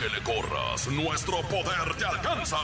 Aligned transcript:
Aunque 0.00 0.16
le 0.16 0.22
corras, 0.22 0.86
nuestro 0.88 1.42
poder 1.42 1.94
te 1.98 2.06
alcanza. 2.06 2.56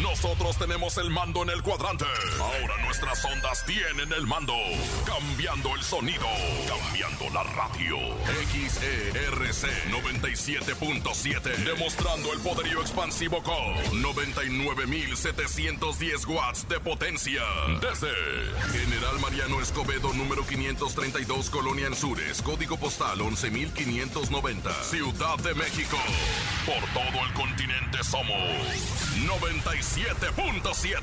Nosotros 0.00 0.58
tenemos 0.58 0.98
el 0.98 1.10
mando 1.10 1.42
en 1.42 1.50
el 1.50 1.62
cuadrante. 1.62 2.06
Ahora 2.40 2.76
nuestras 2.84 3.24
ondas 3.24 3.64
tienen 3.66 4.12
el 4.12 4.26
mando. 4.26 4.56
Cambiando 5.06 5.76
el 5.76 5.84
sonido. 5.84 6.26
Cambiando 6.66 7.30
la 7.30 7.44
radio. 7.44 7.98
XERC 8.50 9.90
97.7. 9.90 11.56
Demostrando 11.64 12.32
el 12.32 12.40
poderío 12.40 12.80
expansivo 12.80 13.40
con 13.42 13.76
99.710 14.02 16.26
watts 16.26 16.66
de 16.68 16.80
potencia. 16.80 17.42
Desde 17.80 18.10
General 18.72 19.20
Mariano 19.20 19.60
Escobedo, 19.60 20.12
número 20.14 20.44
532, 20.46 21.50
Colonia 21.50 21.86
Anzures, 21.86 22.40
código 22.42 22.76
postal 22.78 23.20
11590, 23.20 24.72
Ciudad 24.84 25.36
de 25.38 25.54
México. 25.54 25.98
Por 26.66 26.82
todo 26.92 27.24
el 27.24 27.32
continente 27.32 28.04
somos 28.04 28.36
97.7. 29.26 31.00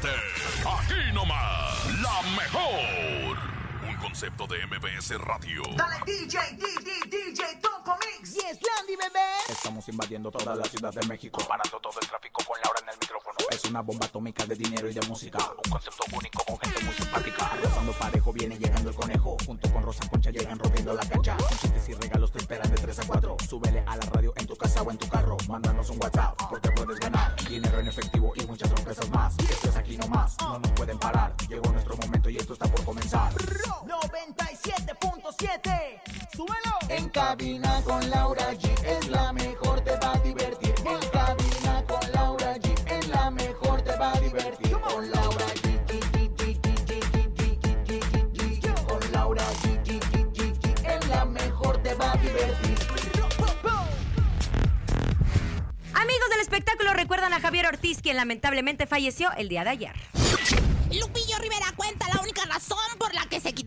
Aquí 0.66 1.12
nomás, 1.14 1.86
la 2.02 2.22
mejor. 2.36 3.57
Un 3.98 4.04
concepto 4.04 4.46
de 4.46 4.58
MBS 4.68 5.18
Radio. 5.22 5.64
Dale 5.76 5.96
DJ, 6.06 6.38
DJ, 6.54 7.10
DJ, 7.10 7.56
Topo 7.62 7.98
Mix. 7.98 8.36
Yes, 8.36 8.60
Landy, 8.62 8.96
bebé. 8.96 9.26
Estamos 9.50 9.88
invadiendo 9.90 10.30
toda 10.30 10.56
la 10.56 10.66
ciudad 10.66 10.94
de 10.94 11.06
México, 11.08 11.44
parando 11.48 11.80
todo 11.80 12.00
el 12.00 12.08
tráfico 12.08 12.44
con 12.46 12.58
Laura 12.64 12.80
en 12.84 12.90
el 12.90 12.96
micrófono. 13.00 13.38
Es 13.50 13.64
una 13.66 13.82
bomba 13.82 14.06
atómica 14.06 14.46
de 14.46 14.56
dinero 14.56 14.88
y 14.88 14.94
de 14.94 15.02
música, 15.08 15.40
un 15.40 15.72
concepto 15.72 16.04
único 16.16 16.44
con 16.46 16.60
gente 16.60 16.84
muy 16.84 16.94
simpática. 16.94 17.58
Rozando 17.64 17.92
parejo 17.94 18.34
viene 18.34 18.58
llegando 18.58 18.90
el 18.92 18.96
conejo, 18.96 19.36
junto 19.46 19.74
con 19.74 19.84
Rosa 19.84 20.08
Concha 20.10 20.30
llegan 20.30 20.60
rompiendo 20.60 20.94
la 20.94 21.06
cancha. 21.06 21.36
Con 21.38 21.58
chistes 21.58 21.90
y 21.90 21.94
regalos 21.94 22.32
te 22.32 22.38
esperan 22.38 22.70
de 22.70 22.78
3 22.78 23.00
a 23.00 23.08
4. 23.08 23.38
Súbele 23.50 23.84
a 23.88 23.96
la 23.96 24.06
radio 24.06 24.32
en 24.36 24.46
tu 24.46 24.56
casa 24.56 24.84
o 24.84 24.92
en 24.92 24.98
tu 25.00 25.08
carro, 25.10 25.38
mándanos 25.48 25.90
un 25.90 26.00
WhatsApp 26.00 26.36
porque 26.50 26.70
puedes 26.72 27.00
ganar 27.00 27.36
dinero 27.48 27.80
en 27.80 27.88
efectivo 27.88 28.32
y 28.36 28.46
muchas 28.46 28.70
sorpresas 28.70 29.10
más. 29.10 29.38
Esto 29.40 29.70
es 29.70 29.76
aquí 29.76 29.98
nomás, 29.98 30.38
no 30.40 30.60
nos 30.60 30.72
pueden 30.72 31.00
parar. 31.00 31.36
Llegó 31.50 31.72
nuestro 31.72 31.98
momento 31.98 32.30
y 32.30 32.38
esto 32.38 32.54
está 32.54 32.68
por 32.68 32.84
comenzar. 32.86 33.34
97.7. 33.88 36.02
Súbelo. 36.36 36.78
En 36.90 37.08
cabina 37.10 37.82
con 37.84 38.10
Laura 38.10 38.52
G 38.54 38.70
es 38.86 39.08
la 39.08 39.32
mejor, 39.32 39.80
te 39.82 39.96
va 39.98 40.12
a 40.14 40.20
divertir. 40.20 40.74
En 40.86 41.00
cabina 41.10 41.84
con 41.88 42.12
Laura 42.12 42.56
G 42.58 42.92
es 42.92 43.08
la 43.08 43.32
mejor, 43.32 43.82
te 43.82 43.96
va 43.96 44.12
a 44.12 44.20
divertir. 44.20 44.72
Con 44.72 45.10
Laura 45.12 45.46
G. 45.46 45.78
Con 48.88 49.12
Laura 49.14 49.44
G. 49.64 49.78
Es 50.84 51.08
la 51.08 51.24
mejor, 51.26 51.82
te 51.82 51.94
va 51.96 52.12
a 52.12 52.18
divertir. 52.18 52.76
Amigos 55.94 56.30
del 56.30 56.42
espectáculo 56.42 56.92
recuerdan 56.94 57.32
a 57.34 57.40
Javier 57.40 57.68
Ortiz, 57.68 58.02
quien 58.02 58.18
lamentablemente 58.18 58.86
falleció 58.86 59.32
el 59.38 59.48
día 59.48 59.64
de 59.64 59.70
ayer. 59.70 59.94
Lupi 60.92 61.22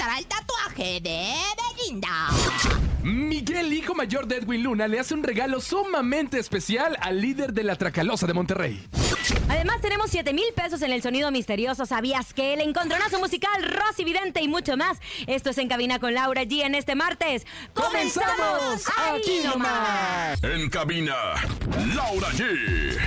la 0.00 0.16
que 0.16 0.18
se 0.18 0.18
quitará 0.18 0.18
el 0.18 0.26
tatuaje 0.26 1.00
de 1.00 1.34
Belinda. 1.76 2.28
Miguel, 3.02 3.72
hijo 3.72 3.94
mayor 3.94 4.26
de 4.26 4.36
Edwin 4.36 4.62
Luna, 4.62 4.86
le 4.88 4.98
hace 4.98 5.14
un 5.14 5.22
regalo 5.22 5.60
sumamente 5.60 6.38
especial 6.38 6.96
al 7.00 7.20
líder 7.20 7.52
de 7.52 7.64
la 7.64 7.76
Tracalosa 7.76 8.26
de 8.26 8.34
Monterrey. 8.34 8.86
Además, 9.48 9.80
tenemos 9.80 10.10
7 10.10 10.32
mil 10.32 10.52
pesos 10.54 10.82
en 10.82 10.92
el 10.92 11.02
sonido 11.02 11.30
misterioso. 11.30 11.86
¿Sabías 11.86 12.34
que 12.34 12.54
el 12.54 12.60
encontronazo 12.60 13.18
musical, 13.18 13.62
Rosy 13.62 14.04
Vidente 14.04 14.42
y 14.42 14.48
mucho 14.48 14.76
más? 14.76 14.98
Esto 15.26 15.50
es 15.50 15.58
En 15.58 15.68
Cabina 15.68 15.98
con 15.98 16.14
Laura 16.14 16.42
G 16.42 16.64
en 16.64 16.74
este 16.74 16.94
martes. 16.94 17.46
¡Comenzamos! 17.72 18.84
aquí 19.12 19.40
nomás! 19.44 20.42
En 20.42 20.68
cabina, 20.68 21.14
Laura 21.94 22.28
G. 22.32 22.98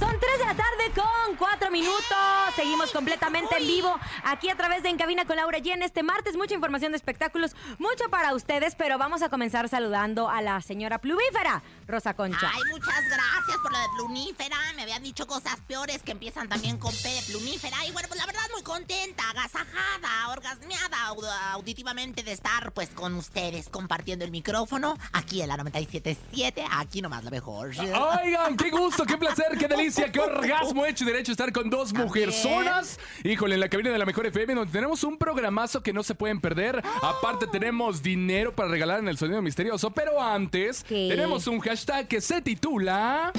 Son 0.00 0.18
3 0.18 0.38
de 0.38 0.44
la 0.46 0.54
tarde 0.54 0.92
con 0.94 1.36
4 1.36 1.70
minutos. 1.70 2.16
Seguimos 2.56 2.90
completamente 2.90 3.56
en 3.58 3.66
vivo 3.66 3.94
aquí 4.24 4.48
a 4.48 4.56
través 4.56 4.82
de 4.82 4.88
En 4.88 4.96
Cabina 4.96 5.26
con 5.26 5.36
Laura 5.36 5.58
G 5.58 5.72
en 5.74 5.82
este 5.82 6.02
martes. 6.02 6.36
Mucha 6.36 6.54
información 6.54 6.92
de 6.92 6.96
espectáculos, 6.96 7.54
mucho 7.78 8.08
para 8.08 8.34
ustedes, 8.34 8.74
pero 8.76 8.96
vamos 8.96 9.20
a 9.22 9.28
comenzar 9.28 9.68
saludando 9.68 10.28
a 10.30 10.40
la 10.40 10.60
señora 10.62 10.98
plumífera, 10.98 11.62
Rosa 11.86 12.14
Concha. 12.14 12.50
Ay, 12.52 12.62
muchas 12.70 13.04
gracias 13.04 13.56
por 13.62 13.72
lo 13.72 13.78
de 13.78 13.84
plumífera. 13.96 14.56
Me 14.74 14.82
habían 14.82 15.02
dicho 15.02 15.26
cosas 15.26 15.56
peores 15.68 16.02
que 16.02 16.12
empiezan 16.12 16.48
también 16.48 16.78
con 16.78 16.92
P 16.94 17.08
de 17.08 17.22
plumífera. 17.26 17.84
Y 17.86 17.92
bueno, 17.92 18.08
pues 18.08 18.18
la 18.18 18.26
verdad 18.26 18.40
muy 18.52 18.62
contenta, 18.62 19.22
agasajada, 19.30 20.28
orgasmeada 20.30 21.08
au- 21.08 21.52
auditivamente 21.52 22.22
de 22.22 22.32
estar 22.32 22.72
pues 22.72 22.88
con 22.88 23.14
ustedes 23.16 23.68
compartiendo 23.68 24.24
el 24.24 24.30
micrófono 24.30 24.96
aquí 25.12 25.42
en 25.42 25.48
la 25.48 25.58
97.7. 25.58 26.64
Aquí 26.70 27.02
nomás 27.02 27.22
la 27.22 27.30
mejor. 27.30 27.70
Oigan, 27.78 28.56
qué 28.56 28.70
gusto, 28.70 29.04
qué 29.04 29.18
placer, 29.18 29.56
qué 29.58 29.68
delicia, 29.68 29.89
qué 30.12 30.20
orgasmo 30.20 30.86
hecho 30.86 31.04
y 31.04 31.06
derecho 31.06 31.32
estar 31.32 31.52
con 31.52 31.70
dos 31.70 31.92
mujerzonas. 31.92 32.98
Híjole, 33.24 33.54
en 33.54 33.60
la 33.60 33.68
cabina 33.68 33.90
de 33.90 33.98
la 33.98 34.06
mejor 34.06 34.26
FM, 34.26 34.54
donde 34.54 34.72
tenemos 34.72 35.04
un 35.04 35.16
programazo 35.18 35.82
que 35.82 35.92
no 35.92 36.02
se 36.02 36.14
pueden 36.14 36.40
perder. 36.40 36.82
Aparte, 37.02 37.46
tenemos 37.46 38.02
dinero 38.02 38.54
para 38.54 38.68
regalar 38.68 39.00
en 39.00 39.08
el 39.08 39.18
sonido 39.18 39.42
misterioso. 39.42 39.90
Pero 39.90 40.20
antes, 40.20 40.84
¿Qué? 40.84 41.08
tenemos 41.10 41.46
un 41.46 41.60
hashtag 41.60 42.08
que 42.08 42.20
se 42.20 42.40
titula. 42.42 43.32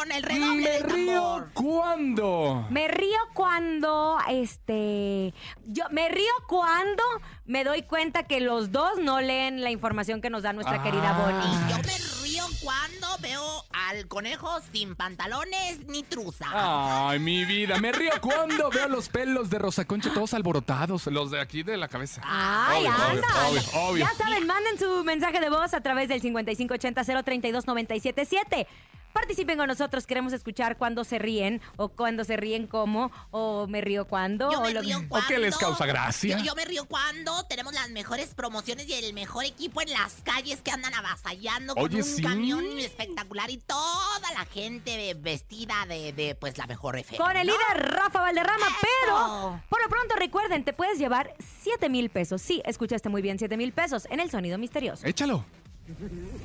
Ramón, 0.00 0.12
el 0.12 0.22
redoble 0.22 0.62
Me 0.62 0.70
del 0.70 0.82
río 0.84 1.22
tambor. 1.22 1.50
cuando. 1.54 2.66
Me 2.70 2.88
río 2.88 3.18
cuando, 3.34 4.18
este, 4.28 5.32
yo 5.66 5.84
me 5.90 6.08
río 6.08 6.32
cuando 6.48 7.02
me 7.46 7.64
doy 7.64 7.82
cuenta 7.82 8.22
que 8.24 8.40
los 8.40 8.72
dos 8.72 8.98
no 8.98 9.20
leen 9.20 9.62
la 9.62 9.70
información 9.70 10.20
que 10.20 10.30
nos 10.30 10.42
da 10.42 10.52
nuestra 10.52 10.80
Ah. 10.80 10.82
querida 10.82 11.12
Bonnie. 11.12 11.70
Yo 11.70 11.76
me 11.78 11.98
río 12.28 12.44
cuando 12.62 13.06
veo 13.20 13.64
al 13.72 14.06
conejo 14.08 14.48
sin 14.72 14.94
pantalones 14.94 15.86
ni 15.88 16.02
truza. 16.02 16.46
Ay, 16.52 17.18
mi 17.18 17.44
vida. 17.44 17.78
Me 17.78 17.92
río 17.92 18.12
cuando 18.20 18.70
veo 18.70 18.88
los 18.88 19.08
pelos 19.08 19.50
de 19.50 19.58
Rosa 19.58 19.84
Concha 19.84 20.12
todos 20.14 20.32
alborotados. 20.34 21.06
Los 21.08 21.30
de 21.30 21.40
aquí 21.40 21.62
de 21.62 21.76
la 21.76 21.88
cabeza. 21.88 22.22
Ay, 22.24 22.86
Obvio, 22.86 22.92
anda. 22.92 23.28
obvio, 23.48 23.60
obvio, 23.60 23.80
obvio. 23.90 24.04
Ya 24.06 24.14
saben, 24.14 24.46
manden 24.46 24.78
su 24.78 25.04
mensaje 25.04 25.40
de 25.40 25.50
voz 25.50 25.74
a 25.74 25.80
través 25.80 26.08
del 26.08 26.22
5580-032-977. 26.22 28.66
Participen 29.12 29.58
con 29.58 29.66
nosotros, 29.66 30.06
queremos 30.06 30.32
escuchar 30.32 30.76
cuándo 30.78 31.02
se 31.04 31.18
ríen, 31.18 31.60
o 31.76 31.88
cuándo 31.88 32.24
se 32.24 32.36
ríen 32.36 32.66
cómo, 32.66 33.10
o 33.32 33.66
me 33.66 33.80
río 33.80 34.06
cuándo. 34.06 34.50
Yo 34.52 34.60
o 34.60 34.62
me 34.62 34.72
lo- 34.72 34.82
río 34.82 34.98
¿O 34.98 35.08
cuando... 35.08 35.28
qué 35.28 35.38
les 35.38 35.56
causa 35.58 35.84
gracia? 35.84 36.38
Yo, 36.38 36.44
yo 36.44 36.54
me 36.54 36.64
río 36.64 36.84
cuando 36.86 37.44
tenemos 37.44 37.72
las 37.74 37.90
mejores 37.90 38.34
promociones 38.34 38.88
y 38.88 38.94
el 38.94 39.12
mejor 39.12 39.44
equipo 39.44 39.82
en 39.82 39.90
las 39.90 40.14
calles 40.22 40.62
que 40.62 40.70
andan 40.70 40.94
avasallando 40.94 41.74
con 41.74 41.92
un 41.94 42.02
sí. 42.04 42.22
camión 42.22 42.64
espectacular 42.78 43.50
y 43.50 43.58
toda 43.58 44.32
la 44.34 44.44
gente 44.46 45.14
vestida 45.14 45.86
de, 45.88 46.12
de, 46.12 46.34
pues 46.36 46.56
la 46.56 46.66
mejor 46.66 46.96
FM. 46.96 47.18
Con 47.18 47.36
el 47.36 47.46
¿no? 47.46 47.52
líder 47.52 47.90
Rafa 47.92 48.20
Valderrama, 48.20 48.66
Eso. 48.66 48.78
pero 49.04 49.62
por 49.68 49.82
lo 49.82 49.88
pronto 49.88 50.14
recuerden, 50.16 50.64
te 50.64 50.72
puedes 50.72 50.98
llevar 50.98 51.34
7 51.62 51.88
mil 51.88 52.10
pesos. 52.10 52.40
Sí, 52.42 52.62
escuchaste 52.64 53.08
muy 53.08 53.22
bien, 53.22 53.38
7 53.38 53.56
mil 53.56 53.72
pesos 53.72 54.06
en 54.10 54.20
el 54.20 54.30
sonido 54.30 54.56
misterioso. 54.56 55.04
Échalo. 55.06 55.44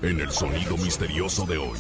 En 0.02 0.20
el 0.20 0.32
sonido 0.32 0.76
misterioso 0.78 1.46
de 1.46 1.58
hoy. 1.60 1.78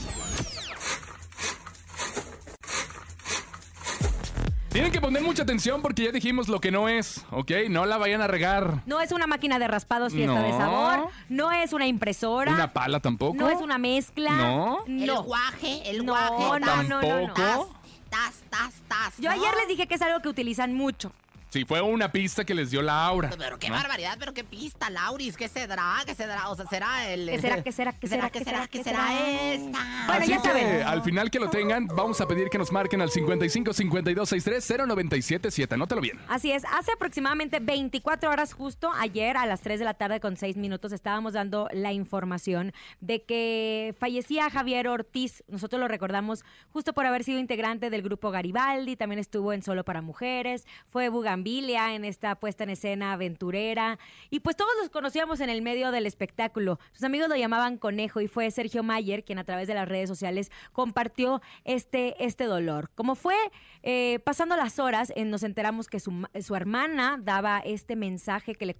Tienen 4.76 4.92
que 4.92 5.00
poner 5.00 5.24
mucha 5.24 5.44
atención 5.44 5.82
porque 5.82 6.04
ya 6.04 6.12
dijimos 6.12 6.50
lo 6.50 6.60
que 6.60 6.70
no 6.70 6.90
es, 6.90 7.24
¿ok? 7.32 7.50
No 7.70 7.86
la 7.86 7.96
vayan 7.98 8.20
a 8.20 8.28
regar. 8.28 8.82
No 8.86 9.00
es 9.00 9.14
una 9.14 9.26
máquina 9.26 9.58
de 9.58 9.70
raspados 9.70 10.12
fiesta 10.12 10.42
de 10.42 10.50
No. 10.52 10.58
sabor, 10.58 11.10
no 11.30 11.50
es 11.54 11.72
una 11.72 11.88
impresora, 11.88 12.52
Una 12.52 12.74
pala 12.74 13.00
tampoco. 13.00 13.36
no 13.38 13.50
es 13.50 13.62
una 13.62 13.78
mezcla. 13.78 14.32
No. 14.32 14.80
El 14.86 15.06
no. 15.06 15.24
guaje, 15.24 15.90
el 15.90 16.06
No, 16.06 16.12
guaje. 16.12 16.60
no, 16.60 16.60
no, 16.60 16.84
no, 16.84 17.02
no. 17.02 17.34
Tampoco. 17.34 17.74
Tas, 18.10 18.34
tas, 18.50 18.74
tas. 18.90 19.14
Yo 19.18 19.30
¿no? 19.30 19.36
ayer 19.42 19.56
les 19.60 19.70
dije 19.70 19.88
que 19.88 19.96
es 19.96 20.02
algo 20.02 20.20
que 20.22 20.28
utilizan 20.28 20.74
mucho. 20.74 21.14
Sí, 21.56 21.64
fue 21.64 21.80
una 21.80 22.12
pista 22.12 22.44
que 22.44 22.54
les 22.54 22.70
dio 22.70 22.82
Laura. 22.82 23.30
Pero 23.38 23.58
qué 23.58 23.70
¿no? 23.70 23.76
barbaridad, 23.76 24.18
pero 24.20 24.34
qué 24.34 24.44
pista, 24.44 24.90
Lauris. 24.90 25.38
¿Qué 25.38 25.48
será? 25.48 26.04
¿Qué 26.06 26.14
será? 26.14 26.50
O 26.50 26.56
sea, 26.58 26.66
será 26.66 27.10
el. 27.10 27.30
¿Qué 27.30 27.40
será? 27.40 27.64
¿Qué 27.64 27.72
será? 27.72 27.94
¿Qué 27.94 28.08
será? 28.10 28.30
¿Qué 28.30 28.40
¿Qué 28.40 28.44
será? 28.44 28.58
será? 28.58 28.68
¿Qué 28.68 28.78
¿Qué 28.80 28.84
será 28.84 29.54
esta? 29.54 29.80
Bueno, 30.06 30.22
Así 30.22 30.32
ya 30.32 30.42
que 30.42 30.48
saben. 30.50 30.82
al 30.84 31.02
final 31.02 31.32
que 31.32 31.40
lo 31.40 31.50
tengan, 31.50 31.88
vamos 31.88 32.20
a 32.20 32.28
pedir 32.28 32.50
que 32.50 32.58
nos 32.58 32.74
marquen 32.74 33.00
al 33.00 33.10
55 33.10 33.72
52 33.72 34.28
63 34.28 34.86
0977. 34.86 35.76
Anótalo 35.76 36.02
bien. 36.02 36.20
Así 36.28 36.52
es, 36.52 36.66
hace 36.66 36.92
aproximadamente 36.92 37.60
24 37.62 38.30
horas 38.30 38.52
justo 38.52 38.92
ayer 38.92 39.38
a 39.38 39.46
las 39.46 39.62
3 39.62 39.80
de 39.80 39.86
la 39.86 39.94
tarde 39.94 40.20
con 40.20 40.36
6 40.36 40.58
minutos 40.58 40.92
estábamos 40.92 41.32
dando 41.32 41.70
la 41.72 41.94
información 41.94 42.74
de 43.00 43.24
que 43.24 43.96
fallecía 43.98 44.50
Javier 44.50 44.90
Ortiz. 44.90 45.42
Nosotros 45.48 45.80
lo 45.80 45.88
recordamos 45.88 46.44
justo 46.74 46.92
por 46.92 47.06
haber 47.06 47.24
sido 47.24 47.40
integrante 47.40 47.90
del 47.90 48.02
grupo 48.02 48.30
Garibaldi, 48.30 48.98
también 48.98 49.20
estuvo 49.20 49.54
en 49.54 49.64
Solo 49.64 49.86
para 49.86 50.02
Mujeres, 50.02 50.68
fue 50.90 51.08
en 51.46 52.06
esta 52.06 52.36
puesta 52.36 52.64
en 52.64 52.72
escena 52.72 53.14
aventurera. 53.14 54.00
Y 54.30 54.40
pues 54.40 54.56
todos 54.56 54.72
los 54.82 54.90
conocíamos 54.90 55.40
en 55.42 55.50
el 55.50 55.62
medio 55.62 55.92
del 55.92 56.08
espectáculo. 56.08 56.80
Sus 56.92 57.04
amigos 57.04 57.30
lo 57.30 57.36
llamaban 57.36 57.78
Conejo 57.78 58.20
y 58.20 58.28
fue 58.28 58.50
Sergio 58.50 58.82
Mayer 58.82 59.24
quien 59.24 59.38
a 59.38 59.44
través 59.44 59.68
de 59.68 59.76
las 59.76 59.88
redes 59.88 60.10
sociales 60.10 60.52
compartió 60.72 61.42
este, 61.64 62.16
este 62.24 62.46
dolor. 62.46 62.90
Como 62.96 63.16
fue 63.16 63.36
eh, 63.84 64.20
pasando 64.26 64.58
las 64.58 64.80
horas, 64.80 65.14
eh, 65.16 65.24
nos 65.24 65.44
enteramos 65.44 65.88
que 65.88 66.00
su, 66.00 66.28
su 66.42 66.56
hermana 66.56 67.20
daba 67.22 67.60
este 67.60 67.96
mensaje 67.96 68.56
que 68.56 68.66
le, 68.66 68.76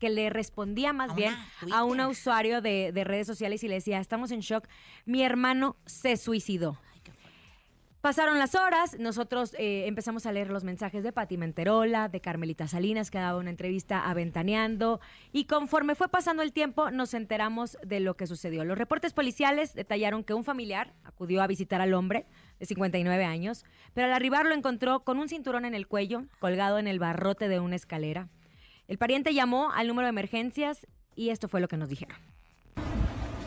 que 0.00 0.10
le 0.10 0.30
respondía 0.30 0.92
más 0.92 1.10
A 1.10 1.14
bien 1.14 1.34
a 1.72 1.84
un 1.84 2.00
usuario 2.00 2.60
de, 2.60 2.90
de 2.92 3.04
redes 3.04 3.26
sociales 3.28 3.62
y 3.62 3.68
le 3.68 3.74
decía, 3.74 4.00
estamos 4.00 4.32
en 4.32 4.40
shock, 4.40 4.66
mi 5.04 5.22
hermano 5.22 5.76
se 5.86 6.16
suicidó. 6.16 6.78
Pasaron 8.00 8.38
las 8.38 8.54
horas, 8.54 8.96
nosotros 9.00 9.54
eh, 9.58 9.88
empezamos 9.88 10.24
a 10.24 10.30
leer 10.30 10.50
los 10.50 10.62
mensajes 10.62 11.02
de 11.02 11.10
Pati 11.10 11.36
Menterola, 11.36 12.08
de 12.08 12.20
Carmelita 12.20 12.68
Salinas, 12.68 13.10
que 13.10 13.18
daba 13.18 13.40
una 13.40 13.50
entrevista 13.50 14.08
a 14.08 14.14
y 15.32 15.44
conforme 15.46 15.96
fue 15.96 16.08
pasando 16.08 16.44
el 16.44 16.52
tiempo 16.52 16.92
nos 16.92 17.12
enteramos 17.12 17.76
de 17.84 17.98
lo 17.98 18.16
que 18.16 18.28
sucedió. 18.28 18.64
Los 18.64 18.78
reportes 18.78 19.12
policiales 19.12 19.74
detallaron 19.74 20.22
que 20.22 20.32
un 20.32 20.44
familiar 20.44 20.94
acudió 21.02 21.42
a 21.42 21.48
visitar 21.48 21.80
al 21.80 21.92
hombre 21.92 22.26
de 22.60 22.66
59 22.66 23.24
años, 23.24 23.64
pero 23.94 24.06
al 24.06 24.12
arribar 24.12 24.46
lo 24.46 24.54
encontró 24.54 25.00
con 25.00 25.18
un 25.18 25.28
cinturón 25.28 25.64
en 25.64 25.74
el 25.74 25.88
cuello, 25.88 26.22
colgado 26.38 26.78
en 26.78 26.86
el 26.86 27.00
barrote 27.00 27.48
de 27.48 27.58
una 27.58 27.74
escalera. 27.74 28.28
El 28.86 28.98
pariente 28.98 29.34
llamó 29.34 29.72
al 29.72 29.88
número 29.88 30.06
de 30.06 30.10
emergencias 30.10 30.86
y 31.16 31.30
esto 31.30 31.48
fue 31.48 31.60
lo 31.60 31.66
que 31.66 31.76
nos 31.76 31.88
dijeron. 31.88 32.16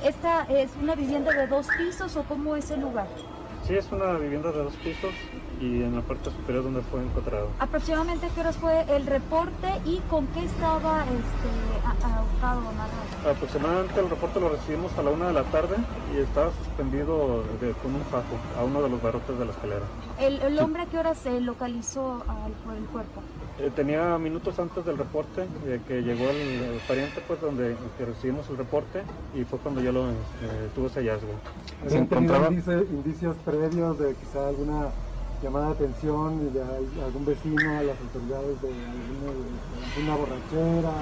¿Esta 0.03 0.43
es 0.43 0.71
una 0.81 0.95
vivienda 0.95 1.31
de 1.31 1.47
dos 1.47 1.67
pisos 1.77 2.17
o 2.17 2.23
cómo 2.23 2.57
es 2.57 2.69
el 2.69 2.81
lugar? 2.81 3.07
Sí, 3.67 3.75
es 3.75 3.91
una 3.91 4.17
vivienda 4.17 4.51
de 4.51 4.57
dos 4.59 4.75
pisos 4.77 5.13
y 5.61 5.83
en 5.83 5.95
la 5.95 6.01
parte 6.01 6.31
superior 6.31 6.63
donde 6.63 6.81
fue 6.81 7.01
encontrado. 7.03 7.49
¿Aproximadamente 7.59 8.27
qué 8.33 8.41
horas 8.41 8.57
fue 8.57 8.81
el 8.95 9.05
reporte 9.05 9.67
y 9.85 9.99
con 10.09 10.25
qué 10.27 10.43
estaba 10.43 11.03
este, 11.03 12.05
ahorcado 12.05 12.65
o 12.65 12.69
amarrado? 12.69 13.29
Aproximadamente 13.31 13.99
el 13.99 14.09
reporte 14.09 14.39
lo 14.39 14.49
recibimos 14.49 14.91
a 14.97 15.03
la 15.03 15.11
una 15.11 15.27
de 15.27 15.33
la 15.33 15.43
tarde 15.43 15.75
y 16.15 16.19
estaba 16.19 16.51
suspendido 16.63 17.43
de- 17.61 17.73
con 17.83 17.93
un 17.93 18.01
fajo 18.05 18.35
a 18.59 18.63
uno 18.63 18.81
de 18.81 18.89
los 18.89 19.01
barrotes 19.01 19.37
de 19.37 19.45
la 19.45 19.51
escalera. 19.51 19.81
¿El, 20.19 20.41
el 20.41 20.59
hombre 20.59 20.81
a 20.83 20.85
qué 20.87 20.97
hora 20.97 21.13
se 21.13 21.39
localizó 21.39 22.23
al, 22.27 22.51
por 22.65 22.73
el 22.75 22.85
cuerpo? 22.85 23.21
Eh, 23.59 23.69
tenía 23.75 24.17
minutos 24.17 24.57
antes 24.57 24.83
del 24.85 24.97
reporte 24.97 25.45
de 25.65 25.79
que 25.87 26.01
llegó 26.01 26.29
el, 26.29 26.37
el 26.37 26.79
pariente, 26.87 27.21
pues 27.27 27.39
donde 27.39 27.75
que 27.97 28.05
recibimos 28.05 28.49
el 28.49 28.57
reporte 28.57 29.03
y 29.35 29.43
fue 29.43 29.59
cuando 29.59 29.81
yo 29.81 29.91
lo 29.91 30.09
eh, 30.09 30.13
tuve 30.73 30.87
ese 30.87 31.01
hallazgo. 31.01 31.33
¿Se 31.87 31.97
encontraba 31.97 32.47
indicios, 32.47 32.83
indicios 32.89 33.35
previos 33.45 33.99
de 33.99 34.15
quizá 34.15 34.47
alguna 34.47 34.87
llamada 35.41 35.67
de 35.67 35.71
atención 35.73 36.53
de 36.53 36.61
al- 36.61 37.03
algún 37.05 37.25
vecino 37.25 37.77
a 37.77 37.83
las 37.83 37.97
autoridades 37.99 38.61
de 38.61 38.67
alguna, 38.69 39.31
de 39.31 39.85
alguna 39.95 40.15
borrachera, 40.15 40.93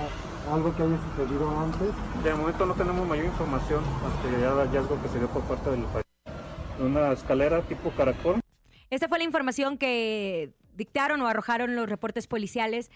algo 0.51 0.75
que 0.75 0.83
haya 0.83 0.97
sucedido 1.09 1.59
antes? 1.59 2.24
De 2.24 2.33
momento 2.33 2.65
no 2.65 2.74
tenemos 2.74 3.07
mayor 3.07 3.25
información 3.25 3.83
hasta 4.06 4.39
ya 4.39 4.51
el 4.53 4.68
hallazgo 4.69 5.01
que 5.01 5.07
se 5.09 5.19
dio 5.19 5.27
por 5.27 5.44
parte 5.44 5.69
del 5.71 5.81
pariente. 5.83 6.03
Una 6.80 7.12
escalera 7.12 7.62
tipo 7.63 7.89
caracol. 7.91 8.39
Esta 8.89 9.07
fue 9.07 9.18
la 9.19 9.25
información 9.25 9.77
que 9.77 10.53
dictaron 10.75 11.21
o 11.21 11.27
arrojaron 11.27 11.75
los 11.75 11.89
reportes 11.89 12.27
policiales. 12.27 12.89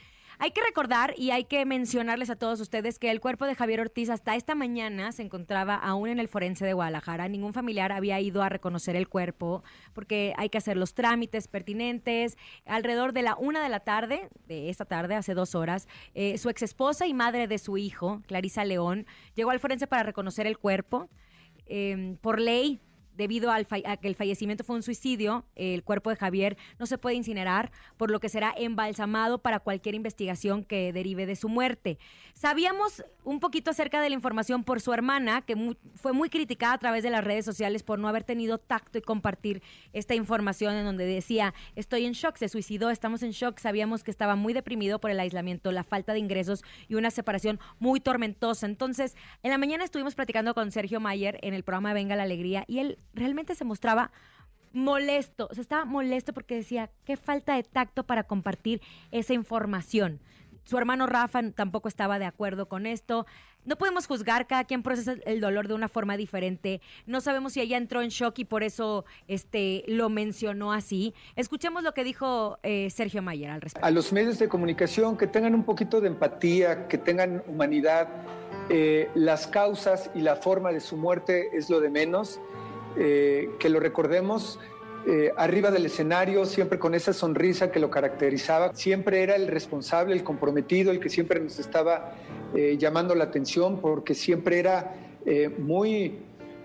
Hay 0.43 0.51
que 0.51 0.59
recordar 0.61 1.13
y 1.15 1.31
hay 1.31 1.45
que 1.45 1.65
mencionarles 1.65 2.29
a 2.29 2.35
todos 2.35 2.59
ustedes 2.59 2.99
que 2.99 3.09
el 3.09 3.21
cuerpo 3.21 3.45
de 3.45 3.55
Javier 3.55 3.79
Ortiz 3.79 4.09
hasta 4.09 4.35
esta 4.35 4.55
mañana 4.55 5.13
se 5.13 5.21
encontraba 5.21 5.75
aún 5.75 6.09
en 6.09 6.19
el 6.19 6.27
forense 6.27 6.65
de 6.65 6.73
Guadalajara. 6.73 7.29
Ningún 7.29 7.53
familiar 7.53 7.93
había 7.93 8.19
ido 8.19 8.43
a 8.43 8.49
reconocer 8.49 8.97
el 8.97 9.07
cuerpo 9.07 9.63
porque 9.93 10.33
hay 10.35 10.49
que 10.49 10.57
hacer 10.57 10.75
los 10.75 10.95
trámites 10.95 11.47
pertinentes. 11.47 12.37
Alrededor 12.65 13.13
de 13.13 13.21
la 13.21 13.37
una 13.37 13.63
de 13.63 13.69
la 13.69 13.79
tarde, 13.79 14.27
de 14.45 14.69
esta 14.69 14.83
tarde, 14.83 15.15
hace 15.15 15.33
dos 15.33 15.55
horas, 15.55 15.87
eh, 16.13 16.37
su 16.37 16.49
ex 16.49 16.61
esposa 16.61 17.07
y 17.07 17.13
madre 17.13 17.47
de 17.47 17.57
su 17.57 17.77
hijo, 17.77 18.21
Clarisa 18.27 18.65
León, 18.65 19.05
llegó 19.35 19.51
al 19.51 19.61
forense 19.61 19.87
para 19.87 20.03
reconocer 20.03 20.45
el 20.45 20.57
cuerpo. 20.57 21.07
Eh, 21.67 22.17
por 22.19 22.41
ley, 22.41 22.81
debido 23.15 23.51
al 23.51 23.67
a 23.85 23.97
que 23.97 24.07
el 24.07 24.15
fallecimiento 24.15 24.63
fue 24.63 24.75
un 24.75 24.83
suicidio, 24.83 25.45
el 25.55 25.83
cuerpo 25.83 26.09
de 26.09 26.15
Javier 26.15 26.57
no 26.79 26.85
se 26.85 26.97
puede 26.97 27.15
incinerar, 27.15 27.71
por 27.97 28.11
lo 28.11 28.19
que 28.19 28.29
será 28.29 28.53
embalsamado 28.57 29.41
para 29.41 29.59
cualquier 29.59 29.95
investigación 29.95 30.63
que 30.63 30.93
derive 30.93 31.25
de 31.25 31.35
su 31.35 31.49
muerte. 31.49 31.97
Sabíamos 32.33 33.03
un 33.23 33.39
poquito 33.39 33.71
acerca 33.71 34.01
de 34.01 34.09
la 34.09 34.15
información 34.15 34.63
por 34.63 34.81
su 34.81 34.93
hermana, 34.93 35.41
que 35.41 35.75
fue 35.95 36.13
muy 36.13 36.29
criticada 36.29 36.73
a 36.73 36.77
través 36.77 37.03
de 37.03 37.09
las 37.09 37.23
redes 37.23 37.45
sociales 37.45 37.83
por 37.83 37.99
no 37.99 38.07
haber 38.07 38.23
tenido 38.23 38.57
tacto 38.57 38.97
y 38.97 39.01
compartir 39.01 39.61
esta 39.93 40.15
información 40.15 40.75
en 40.75 40.85
donde 40.85 41.05
decía, 41.05 41.53
estoy 41.75 42.05
en 42.05 42.13
shock, 42.13 42.37
se 42.37 42.49
suicidó, 42.49 42.89
estamos 42.89 43.23
en 43.23 43.31
shock, 43.31 43.59
sabíamos 43.59 44.03
que 44.03 44.11
estaba 44.11 44.35
muy 44.35 44.53
deprimido 44.53 44.99
por 44.99 45.11
el 45.11 45.19
aislamiento, 45.19 45.71
la 45.71 45.83
falta 45.83 46.13
de 46.13 46.19
ingresos 46.19 46.63
y 46.87 46.95
una 46.95 47.11
separación 47.11 47.59
muy 47.79 47.99
tormentosa. 47.99 48.65
Entonces, 48.65 49.15
en 49.43 49.51
la 49.51 49.57
mañana 49.57 49.83
estuvimos 49.83 50.15
platicando 50.15 50.53
con 50.53 50.71
Sergio 50.71 50.99
Mayer 50.99 51.39
en 51.41 51.53
el 51.53 51.63
programa 51.63 51.93
Venga 51.93 52.15
la 52.15 52.23
Alegría 52.23 52.65
y 52.67 52.79
él 52.79 52.97
realmente 53.13 53.55
se 53.55 53.65
mostraba 53.65 54.11
molesto, 54.73 55.47
o 55.49 55.53
sea, 55.53 55.61
estaba 55.61 55.85
molesto 55.85 56.33
porque 56.33 56.55
decía, 56.55 56.89
qué 57.05 57.15
falta 57.15 57.55
de 57.55 57.63
tacto 57.63 58.03
para 58.03 58.23
compartir 58.23 58.81
esa 59.11 59.33
información. 59.33 60.19
Su 60.65 60.77
hermano 60.77 61.07
Rafa 61.07 61.41
tampoco 61.51 61.89
estaba 61.89 62.19
de 62.19 62.25
acuerdo 62.25 62.67
con 62.67 62.85
esto. 62.85 63.25
No 63.65 63.77
podemos 63.77 64.07
juzgar, 64.07 64.47
cada 64.47 64.63
quien 64.63 64.81
procesa 64.81 65.15
el 65.25 65.41
dolor 65.41 65.67
de 65.67 65.73
una 65.73 65.89
forma 65.89 66.15
diferente. 66.17 66.81
No 67.05 67.21
sabemos 67.21 67.53
si 67.53 67.61
ella 67.61 67.77
entró 67.77 68.01
en 68.01 68.09
shock 68.09 68.39
y 68.39 68.45
por 68.45 68.63
eso 68.63 69.05
este, 69.27 69.83
lo 69.87 70.09
mencionó 70.09 70.71
así. 70.71 71.13
Escuchemos 71.35 71.83
lo 71.83 71.93
que 71.93 72.03
dijo 72.03 72.59
eh, 72.63 72.89
Sergio 72.89 73.21
Mayer 73.21 73.51
al 73.51 73.61
respecto. 73.61 73.85
a 73.85 73.91
los 73.91 74.13
medios 74.13 74.39
de 74.39 74.47
comunicación 74.47 75.17
que 75.17 75.27
tengan 75.27 75.53
un 75.53 75.63
poquito 75.63 76.01
de 76.01 76.07
empatía, 76.07 76.87
que 76.87 76.97
tengan 76.97 77.43
humanidad. 77.47 78.07
Eh, 78.69 79.09
las 79.15 79.47
causas 79.47 80.09
y 80.15 80.21
la 80.21 80.37
forma 80.37 80.71
de 80.71 80.79
su 80.79 80.95
muerte 80.95 81.49
es 81.53 81.69
lo 81.69 81.81
de 81.81 81.89
menos. 81.89 82.39
Eh, 82.97 83.49
que 83.59 83.69
lo 83.69 83.79
recordemos 83.79 84.59
eh, 85.05 85.33
arriba 85.35 85.69
del 85.69 85.85
escenario, 85.85 86.45
siempre 86.45 86.79
con 86.79 86.95
esa 86.95 87.11
sonrisa 87.11 87.71
que 87.71 87.79
lo 87.79 87.89
caracterizaba. 87.89 88.73
Siempre 88.73 89.21
era 89.21 89.35
el 89.35 89.47
responsable, 89.47 90.13
el 90.13 90.23
comprometido, 90.23 90.91
el 90.91 91.01
que 91.01 91.09
siempre 91.09 91.41
nos 91.41 91.59
estaba 91.59 92.13
eh, 92.55 92.77
llamando 92.79 93.13
la 93.13 93.25
atención, 93.25 93.81
porque 93.81 94.13
siempre 94.13 94.59
era 94.59 94.95
eh, 95.25 95.49
muy, 95.49 96.19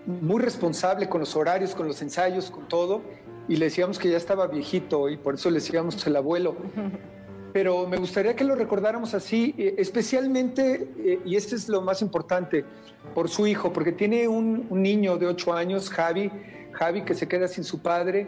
muy 0.05 0.41
responsable 0.41 1.09
con 1.09 1.19
los 1.19 1.35
horarios, 1.35 1.75
con 1.75 1.85
los 1.87 2.01
ensayos, 2.01 2.49
con 2.49 2.65
todo. 2.69 3.01
Y 3.49 3.57
le 3.57 3.65
decíamos 3.65 3.99
que 3.99 4.09
ya 4.09 4.17
estaba 4.17 4.47
viejito 4.47 5.09
y 5.09 5.17
por 5.17 5.33
eso 5.33 5.49
le 5.49 5.55
decíamos 5.55 6.05
el 6.07 6.15
abuelo 6.15 6.55
pero 7.53 7.87
me 7.87 7.97
gustaría 7.97 8.35
que 8.35 8.43
lo 8.43 8.55
recordáramos 8.55 9.13
así, 9.13 9.55
eh, 9.57 9.75
especialmente, 9.77 10.89
eh, 10.97 11.19
y 11.25 11.35
este 11.35 11.55
es 11.55 11.69
lo 11.69 11.81
más 11.81 12.01
importante, 12.01 12.65
por 13.13 13.29
su 13.29 13.47
hijo, 13.47 13.73
porque 13.73 13.91
tiene 13.91 14.27
un, 14.27 14.67
un 14.69 14.81
niño 14.81 15.17
de 15.17 15.27
ocho 15.27 15.53
años, 15.53 15.89
Javi, 15.89 16.31
Javi 16.71 17.03
que 17.03 17.15
se 17.15 17.27
queda 17.27 17.47
sin 17.47 17.63
su 17.63 17.81
padre 17.81 18.27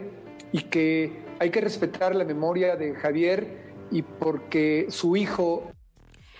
y 0.50 0.62
que 0.62 1.22
hay 1.38 1.50
que 1.50 1.60
respetar 1.60 2.14
la 2.14 2.24
memoria 2.24 2.76
de 2.76 2.94
Javier 2.94 3.72
y 3.90 4.02
porque 4.02 4.86
su 4.88 5.16
hijo 5.16 5.72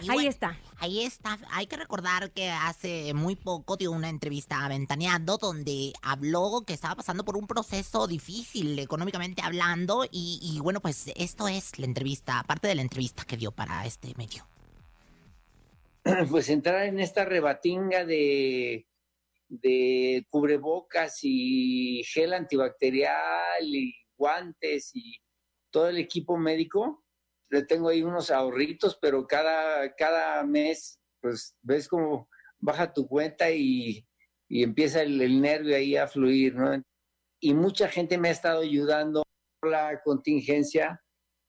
Ahí 0.08 0.26
está. 0.26 0.56
Ahí 0.82 1.04
está. 1.04 1.38
Hay 1.52 1.68
que 1.68 1.76
recordar 1.76 2.32
que 2.32 2.50
hace 2.50 3.14
muy 3.14 3.36
poco 3.36 3.76
dio 3.76 3.92
una 3.92 4.08
entrevista 4.08 4.64
a 4.64 4.68
Ventaneando 4.68 5.38
donde 5.38 5.92
habló 6.02 6.64
que 6.66 6.72
estaba 6.72 6.96
pasando 6.96 7.24
por 7.24 7.36
un 7.36 7.46
proceso 7.46 8.08
difícil 8.08 8.76
económicamente 8.80 9.42
hablando 9.42 10.04
y, 10.10 10.58
bueno, 10.60 10.80
pues 10.80 11.12
esto 11.14 11.46
es 11.46 11.78
la 11.78 11.86
entrevista, 11.86 12.42
parte 12.48 12.66
de 12.66 12.74
la 12.74 12.82
entrevista 12.82 13.22
que 13.24 13.36
dio 13.36 13.52
para 13.52 13.86
este 13.86 14.12
medio. 14.16 14.44
pues 16.28 16.48
entrar 16.48 16.84
en 16.86 16.98
esta 16.98 17.24
rebatinga 17.24 18.04
de, 18.04 18.84
de 19.46 20.26
cubrebocas 20.30 21.20
y 21.22 22.02
gel 22.12 22.34
antibacterial 22.34 23.62
y 23.62 23.94
guantes 24.16 24.90
y 24.94 25.14
todo 25.70 25.90
el 25.90 25.98
equipo 25.98 26.36
médico. 26.36 27.04
Le 27.52 27.64
tengo 27.64 27.90
ahí 27.90 28.02
unos 28.02 28.30
ahorritos, 28.30 28.98
pero 29.00 29.26
cada, 29.26 29.94
cada 29.94 30.42
mes, 30.42 30.98
pues 31.20 31.54
ves 31.60 31.86
cómo 31.86 32.28
baja 32.58 32.92
tu 32.92 33.06
cuenta 33.06 33.50
y, 33.50 34.06
y 34.48 34.62
empieza 34.62 35.02
el, 35.02 35.20
el 35.20 35.40
nervio 35.40 35.76
ahí 35.76 35.96
a 35.96 36.08
fluir, 36.08 36.54
¿no? 36.54 36.82
Y 37.40 37.54
mucha 37.54 37.88
gente 37.88 38.16
me 38.16 38.28
ha 38.28 38.32
estado 38.32 38.62
ayudando 38.62 39.22
la 39.62 40.00
contingencia 40.02 41.00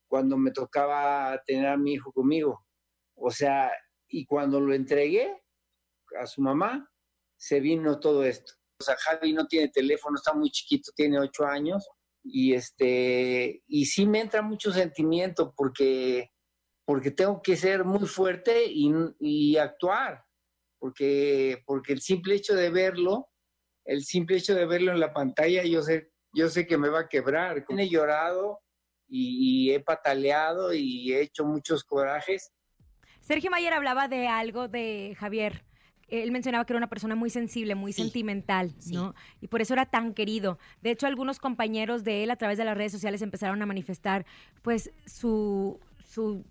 cuando 0.09 0.37
me 0.37 0.51
tocaba 0.51 1.41
tener 1.45 1.67
a 1.67 1.77
mi 1.77 1.93
hijo 1.93 2.11
conmigo. 2.11 2.65
O 3.15 3.31
sea, 3.31 3.71
y 4.09 4.25
cuando 4.25 4.59
lo 4.59 4.73
entregué 4.73 5.41
a 6.19 6.27
su 6.27 6.41
mamá, 6.41 6.87
se 7.37 7.59
vino 7.59 7.99
todo 7.99 8.23
esto. 8.23 8.53
O 8.79 8.83
sea, 8.83 8.95
Javi 8.97 9.33
no 9.33 9.47
tiene 9.47 9.69
teléfono, 9.69 10.17
está 10.17 10.33
muy 10.33 10.51
chiquito, 10.51 10.91
tiene 10.95 11.19
ocho 11.19 11.45
años, 11.45 11.87
y 12.23 12.53
este, 12.53 13.61
y 13.67 13.85
sí 13.85 14.05
me 14.05 14.21
entra 14.21 14.41
mucho 14.41 14.71
sentimiento 14.71 15.53
porque, 15.55 16.31
porque 16.85 17.11
tengo 17.11 17.41
que 17.41 17.57
ser 17.57 17.83
muy 17.83 18.07
fuerte 18.07 18.63
y, 18.65 19.57
actuar, 19.57 20.23
porque, 20.79 21.61
porque 21.65 21.93
el 21.93 22.01
simple 22.01 22.35
hecho 22.35 22.55
de 22.55 22.69
verlo, 22.69 23.29
el 23.85 24.03
simple 24.03 24.37
hecho 24.37 24.55
de 24.55 24.65
verlo 24.65 24.93
en 24.93 25.01
la 25.01 25.13
pantalla, 25.13 25.63
yo 25.63 25.81
sé, 25.81 26.11
yo 26.33 26.47
sé 26.47 26.65
que 26.65 26.77
me 26.77 26.89
va 26.89 27.01
a 27.01 27.09
quebrar. 27.09 27.65
He 27.67 27.89
llorado 27.89 28.61
y, 29.07 29.67
y 29.67 29.73
he 29.73 29.81
pataleado 29.81 30.73
y 30.73 31.11
he 31.13 31.21
hecho 31.21 31.43
muchos 31.45 31.83
corajes. 31.83 32.53
Sergio 33.19 33.51
Mayer 33.51 33.73
hablaba 33.73 34.07
de 34.07 34.27
algo 34.27 34.67
de 34.69 35.15
Javier. 35.19 35.65
Él 36.09 36.31
mencionaba 36.31 36.65
que 36.65 36.73
era 36.73 36.77
una 36.77 36.89
persona 36.89 37.15
muy 37.15 37.29
sensible, 37.29 37.75
muy 37.75 37.93
sentimental, 37.93 38.73
¿no? 38.91 39.15
Y 39.41 39.47
por 39.47 39.61
eso 39.61 39.73
era 39.73 39.85
tan 39.85 40.13
querido. 40.13 40.59
De 40.81 40.91
hecho, 40.91 41.07
algunos 41.07 41.39
compañeros 41.39 42.03
de 42.03 42.23
él 42.23 42.31
a 42.31 42.35
través 42.35 42.57
de 42.57 42.65
las 42.65 42.77
redes 42.77 42.91
sociales 42.91 43.21
empezaron 43.21 43.61
a 43.61 43.65
manifestar, 43.65 44.25
pues, 44.61 44.91
su, 45.05 45.79
su, 46.05 46.43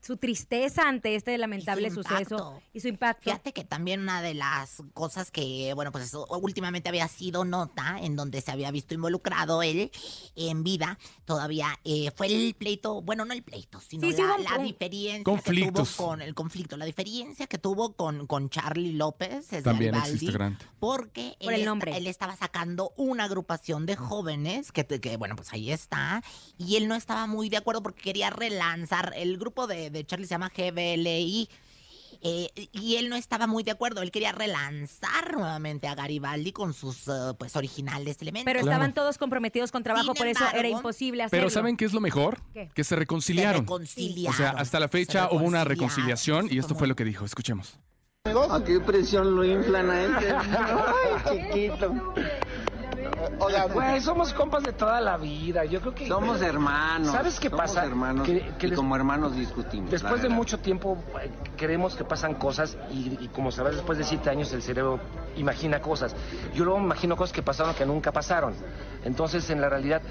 su 0.00 0.16
tristeza 0.16 0.88
ante 0.88 1.14
este 1.14 1.36
lamentable 1.38 1.90
suceso 1.90 2.60
y 2.72 2.80
su 2.80 2.88
impacto. 2.88 3.24
Fíjate 3.24 3.52
que 3.52 3.64
también 3.64 4.00
una 4.00 4.22
de 4.22 4.34
las 4.34 4.82
cosas 4.94 5.30
que, 5.30 5.72
bueno, 5.74 5.92
pues 5.92 6.04
eso 6.04 6.26
últimamente 6.40 6.88
había 6.88 7.06
sido 7.08 7.44
nota 7.44 7.98
en 8.00 8.16
donde 8.16 8.40
se 8.40 8.50
había 8.50 8.70
visto 8.70 8.94
involucrado 8.94 9.62
él 9.62 9.90
en 10.36 10.62
vida, 10.64 10.98
todavía 11.24 11.78
eh, 11.84 12.10
fue 12.16 12.26
el 12.28 12.54
pleito, 12.54 13.02
bueno, 13.02 13.24
no 13.24 13.32
el 13.34 13.42
pleito, 13.42 13.80
sino 13.80 14.06
Sí, 14.08 14.14
sí, 14.14 14.22
la, 14.22 14.58
diferencia 14.58 15.24
Conflictos. 15.24 15.90
que 15.90 15.96
tuvo 15.96 16.06
con 16.08 16.22
el 16.22 16.34
conflicto, 16.34 16.76
la 16.76 16.84
diferencia 16.84 17.46
que 17.46 17.58
tuvo 17.58 17.94
con, 17.94 18.26
con 18.26 18.48
Charlie 18.50 18.92
López, 18.92 19.52
es 19.52 19.62
También 19.64 19.92
Garibaldi, 19.92 20.14
existe 20.14 20.32
grande. 20.32 20.64
porque 20.78 21.36
Por 21.40 21.52
él, 21.52 21.60
el 21.60 21.66
nombre. 21.66 21.96
él 21.96 22.06
estaba 22.06 22.36
sacando 22.36 22.92
una 22.96 23.24
agrupación 23.24 23.86
de 23.86 23.96
jóvenes 23.96 24.72
que, 24.72 24.86
que, 24.86 25.16
bueno, 25.16 25.36
pues 25.36 25.52
ahí 25.52 25.70
está. 25.70 26.22
Y 26.58 26.76
él 26.76 26.88
no 26.88 26.94
estaba 26.94 27.26
muy 27.26 27.48
de 27.48 27.58
acuerdo 27.58 27.82
porque 27.82 28.02
quería 28.02 28.30
relanzar. 28.30 29.12
El 29.16 29.38
grupo 29.38 29.66
de, 29.66 29.89
de 29.90 30.04
Charlie 30.04 30.26
se 30.26 30.30
llama 30.34 30.50
GBLI. 30.54 31.48
eh, 32.22 32.48
y 32.72 32.96
él 32.96 33.08
no 33.08 33.16
estaba 33.16 33.46
muy 33.46 33.62
de 33.62 33.70
acuerdo. 33.70 34.02
Él 34.02 34.10
quería 34.10 34.32
relanzar 34.32 35.32
nuevamente 35.36 35.88
a 35.88 35.94
Garibaldi 35.94 36.52
con 36.52 36.74
sus 36.74 37.08
eh, 37.08 37.12
pues 37.38 37.56
originales 37.56 38.20
elementos. 38.20 38.44
Pero 38.52 38.60
estaban 38.60 38.92
todos 38.92 39.16
comprometidos 39.16 39.72
con 39.72 39.82
trabajo, 39.82 40.12
Sin 40.12 40.14
por 40.14 40.26
eso 40.26 40.44
era 40.54 40.68
imposible 40.68 41.22
hacerlo. 41.22 41.40
Pero 41.46 41.50
¿saben 41.50 41.76
qué 41.76 41.86
es 41.86 41.92
lo 41.92 42.00
mejor? 42.00 42.40
¿Qué? 42.52 42.68
Que 42.74 42.84
se 42.84 42.94
reconciliaron. 42.96 43.62
reconciliaron. 43.62 44.34
O 44.34 44.36
sea, 44.36 44.50
hasta 44.50 44.78
la 44.80 44.88
fecha 44.88 45.28
Se 45.28 45.34
hubo 45.34 45.44
una 45.44 45.64
reconciliación 45.64 46.48
y 46.50 46.58
esto 46.58 46.74
fue 46.74 46.88
lo 46.88 46.94
que 46.96 47.04
dijo. 47.04 47.24
Escuchemos. 47.24 47.78
¿A 48.24 48.62
qué 48.62 48.78
presión 48.80 49.34
lo 49.34 49.42
inflan 49.42 49.88
a 49.88 50.02
este? 50.02 50.32
Ay, 50.34 51.42
chiquito. 51.48 52.14
Güey, 53.72 54.00
somos 54.00 54.32
compas 54.34 54.62
de 54.62 54.72
toda 54.72 55.00
la 55.00 55.16
vida. 55.16 55.64
Yo 55.64 55.80
creo 55.80 55.94
que. 55.94 56.06
Somos 56.08 56.40
hermanos. 56.42 57.10
¿Sabes 57.12 57.40
qué 57.40 57.48
somos 57.48 57.66
pasa? 57.66 57.84
hermanos. 57.84 58.26
Que- 58.26 58.52
que 58.58 58.66
y 58.66 58.70
des- 58.70 58.76
como 58.78 58.94
hermanos 58.96 59.34
discutimos. 59.34 59.90
Después 59.90 60.22
de 60.22 60.28
mucho 60.28 60.58
tiempo 60.58 61.02
creemos 61.56 61.94
que 61.94 62.04
pasan 62.04 62.34
cosas 62.34 62.76
y, 62.90 63.16
y 63.24 63.28
como 63.28 63.50
sabes, 63.50 63.76
después 63.76 63.98
de 63.98 64.04
siete 64.04 64.30
años 64.30 64.52
el 64.52 64.62
cerebro 64.62 65.00
imagina 65.36 65.80
cosas. 65.80 66.14
Yo 66.54 66.64
luego 66.64 66.78
me 66.80 66.86
imagino 66.86 67.16
cosas 67.16 67.32
que 67.32 67.42
pasaron 67.42 67.74
que 67.74 67.86
nunca 67.86 68.12
pasaron. 68.12 68.54
Entonces, 69.04 69.48
en 69.50 69.60
la 69.60 69.68
realidad, 69.68 70.02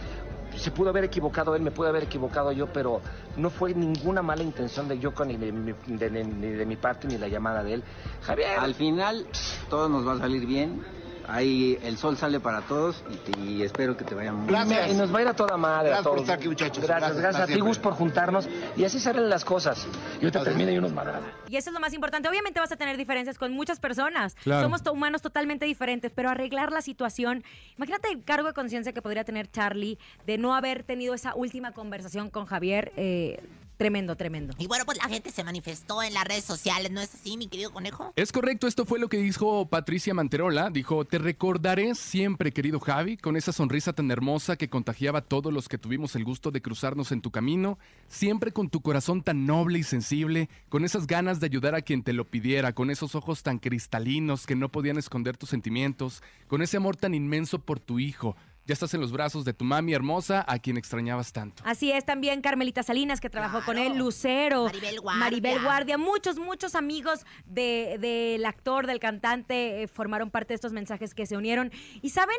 se 0.55 0.71
pudo 0.71 0.89
haber 0.89 1.03
equivocado 1.03 1.55
él, 1.55 1.61
me 1.61 1.71
pude 1.71 1.89
haber 1.89 2.03
equivocado 2.03 2.51
yo, 2.51 2.67
pero 2.73 3.01
no 3.37 3.49
fue 3.49 3.73
ninguna 3.73 4.21
mala 4.21 4.41
intención 4.43 4.87
de 4.87 4.97
yo 4.99 5.13
ni 5.25 5.37
de, 5.37 5.51
mi- 5.51 5.73
de- 5.87 6.09
de- 6.09 6.23
ni 6.23 6.47
de 6.49 6.65
mi 6.65 6.75
parte 6.75 7.07
ni 7.07 7.17
la 7.17 7.27
llamada 7.27 7.63
de 7.63 7.75
él. 7.75 7.83
Javier. 8.23 8.59
Al 8.59 8.73
final, 8.73 9.27
todo 9.69 9.87
nos 9.89 10.07
va 10.07 10.13
a 10.13 10.17
salir 10.17 10.45
bien. 10.45 10.83
Ahí 11.29 11.77
el 11.83 11.97
sol 11.97 12.17
sale 12.17 12.39
para 12.39 12.61
todos 12.61 13.03
y, 13.11 13.15
te- 13.17 13.39
y 13.39 13.61
espero 13.63 13.95
que 13.95 14.03
te 14.03 14.15
vaya 14.15 14.31
muy 14.33 14.47
Y 14.49 14.93
nos 14.95 15.13
va 15.13 15.19
a 15.19 15.21
ir 15.21 15.27
a 15.27 15.35
toda 15.35 15.57
madre 15.57 15.89
Gracias 15.89 15.99
a 15.99 16.09
por 16.09 16.11
todos. 16.17 16.21
estar 16.21 16.37
aquí, 16.39 16.47
muchachos. 16.47 16.83
Gracias, 16.83 16.99
Gracias, 17.17 17.21
gracias, 17.21 17.49
a 17.49 17.53
ti. 17.53 17.59
Gus, 17.59 17.77
por 17.77 17.93
juntarnos. 17.93 18.49
Y 18.75 18.83
así 18.83 18.99
salen 18.99 19.29
las 19.29 19.45
cosas. 19.45 19.87
Y 20.19 20.25
ahorita 20.25 20.43
termina 20.43 20.71
y 20.71 20.77
unos 20.77 20.91
madradas. 20.93 21.23
Y 21.47 21.55
eso 21.57 21.69
es 21.69 21.73
lo 21.73 21.79
más 21.79 21.93
importante. 21.93 22.27
Obviamente 22.29 22.59
vas 22.59 22.71
a 22.71 22.77
tener 22.77 22.97
diferencias 22.97 23.37
con 23.37 23.53
muchas 23.53 23.79
personas. 23.79 24.35
Claro. 24.43 24.63
Somos 24.63 24.81
to- 24.83 24.91
humanos 24.91 25.21
totalmente 25.21 25.65
diferentes, 25.65 26.11
pero 26.13 26.29
arreglar 26.29 26.71
la 26.71 26.81
situación. 26.81 27.43
Imagínate 27.77 28.09
el 28.11 28.23
cargo 28.23 28.47
de 28.47 28.53
conciencia 28.53 28.91
que 28.93 29.01
podría 29.01 29.23
tener 29.23 29.49
Charlie 29.51 29.99
de 30.25 30.37
no 30.39 30.55
haber 30.55 30.83
tenido 30.83 31.13
esa 31.13 31.35
última 31.35 31.71
conversación 31.73 32.29
con 32.29 32.45
Javier. 32.45 32.91
eh, 32.97 33.39
tremendo, 33.79 34.17
tremendo. 34.17 34.53
Y 34.57 34.67
bueno, 34.67 34.83
pues 34.85 34.97
la 34.97 35.07
gente 35.07 35.31
se 35.31 35.41
manifestó 35.41 36.03
en 36.03 36.13
las 36.13 36.25
redes 36.25 36.43
sociales, 36.43 36.91
¿no 36.91 36.99
es 36.99 37.15
así, 37.15 37.37
mi 37.37 37.47
querido 37.47 37.71
conejo? 37.71 38.11
Es 38.17 38.33
correcto, 38.33 38.67
esto 38.67 38.85
fue 38.85 38.99
lo 38.99 39.07
que 39.07 39.17
dijo 39.17 39.67
Patricia 39.67 40.13
Manterola. 40.13 40.69
Dijo, 40.69 41.05
te 41.05 41.17
recordaré 41.17 41.95
siempre, 41.95 42.51
querido 42.51 42.81
Javi, 42.81 43.15
con 43.15 43.37
esa 43.37 43.53
sonrisa 43.53 43.93
tan 43.93 44.11
hermosa 44.11 44.57
que 44.57 44.69
contagiaba 44.69 45.19
a 45.19 45.21
todos 45.21 45.53
los 45.53 45.69
que 45.69 45.77
tuvimos 45.77 46.13
el 46.17 46.25
gusto 46.25 46.51
de 46.51 46.61
cruzarnos 46.61 47.13
en 47.13 47.21
tu 47.21 47.31
camino, 47.31 47.79
siempre 48.09 48.51
con 48.51 48.69
tu 48.69 48.81
corazón 48.81 49.23
tan 49.23 49.45
noble 49.45 49.79
y 49.79 49.83
sensible, 49.83 50.49
con 50.67 50.83
esas 50.83 51.07
ganas 51.07 51.39
de 51.39 51.45
ayudar 51.45 51.73
a 51.73 51.81
quien 51.81 52.03
te 52.03 52.11
lo 52.11 52.25
pidiera, 52.25 52.73
con 52.73 52.91
esos 52.91 53.15
ojos 53.15 53.43
tan 53.43 53.59
cristalinos 53.59 54.45
que 54.45 54.57
no 54.57 54.67
podían 54.67 54.97
esconder 54.97 55.37
tus 55.37 55.51
sentimientos, 55.51 56.21
con 56.49 56.61
ese 56.61 56.75
amor 56.75 56.97
tan 56.97 57.13
inmenso 57.13 57.59
por 57.59 57.79
tu 57.79 57.97
hijo. 57.97 58.35
Ya 58.69 58.73
estás 58.73 58.93
en 58.93 59.01
los 59.01 59.11
brazos 59.11 59.45
de 59.45 59.53
tu 59.55 59.65
mami 59.65 59.95
hermosa, 59.95 60.45
a 60.47 60.59
quien 60.59 60.77
extrañabas 60.77 61.33
tanto. 61.33 61.63
Así 61.65 61.91
es 61.91 62.05
también 62.05 62.39
Carmelita 62.41 62.83
Salinas, 62.83 63.19
que 63.19 63.27
trabajó 63.27 63.65
con 63.65 63.79
él, 63.79 63.97
Lucero, 63.97 64.65
Maribel 64.65 64.99
Guardia. 65.01 65.19
Maribel 65.19 65.63
Guardia, 65.63 65.97
muchos, 65.97 66.37
muchos 66.37 66.75
amigos 66.75 67.25
de- 67.47 67.97
del 67.99 68.45
actor, 68.45 68.85
del 68.85 68.99
cantante, 68.99 69.81
eh, 69.81 69.87
formaron 69.87 70.29
parte 70.29 70.49
de 70.49 70.55
estos 70.55 70.71
mensajes 70.71 71.15
que 71.15 71.25
se 71.25 71.35
unieron. 71.35 71.71
Y 72.03 72.09
saben, 72.11 72.37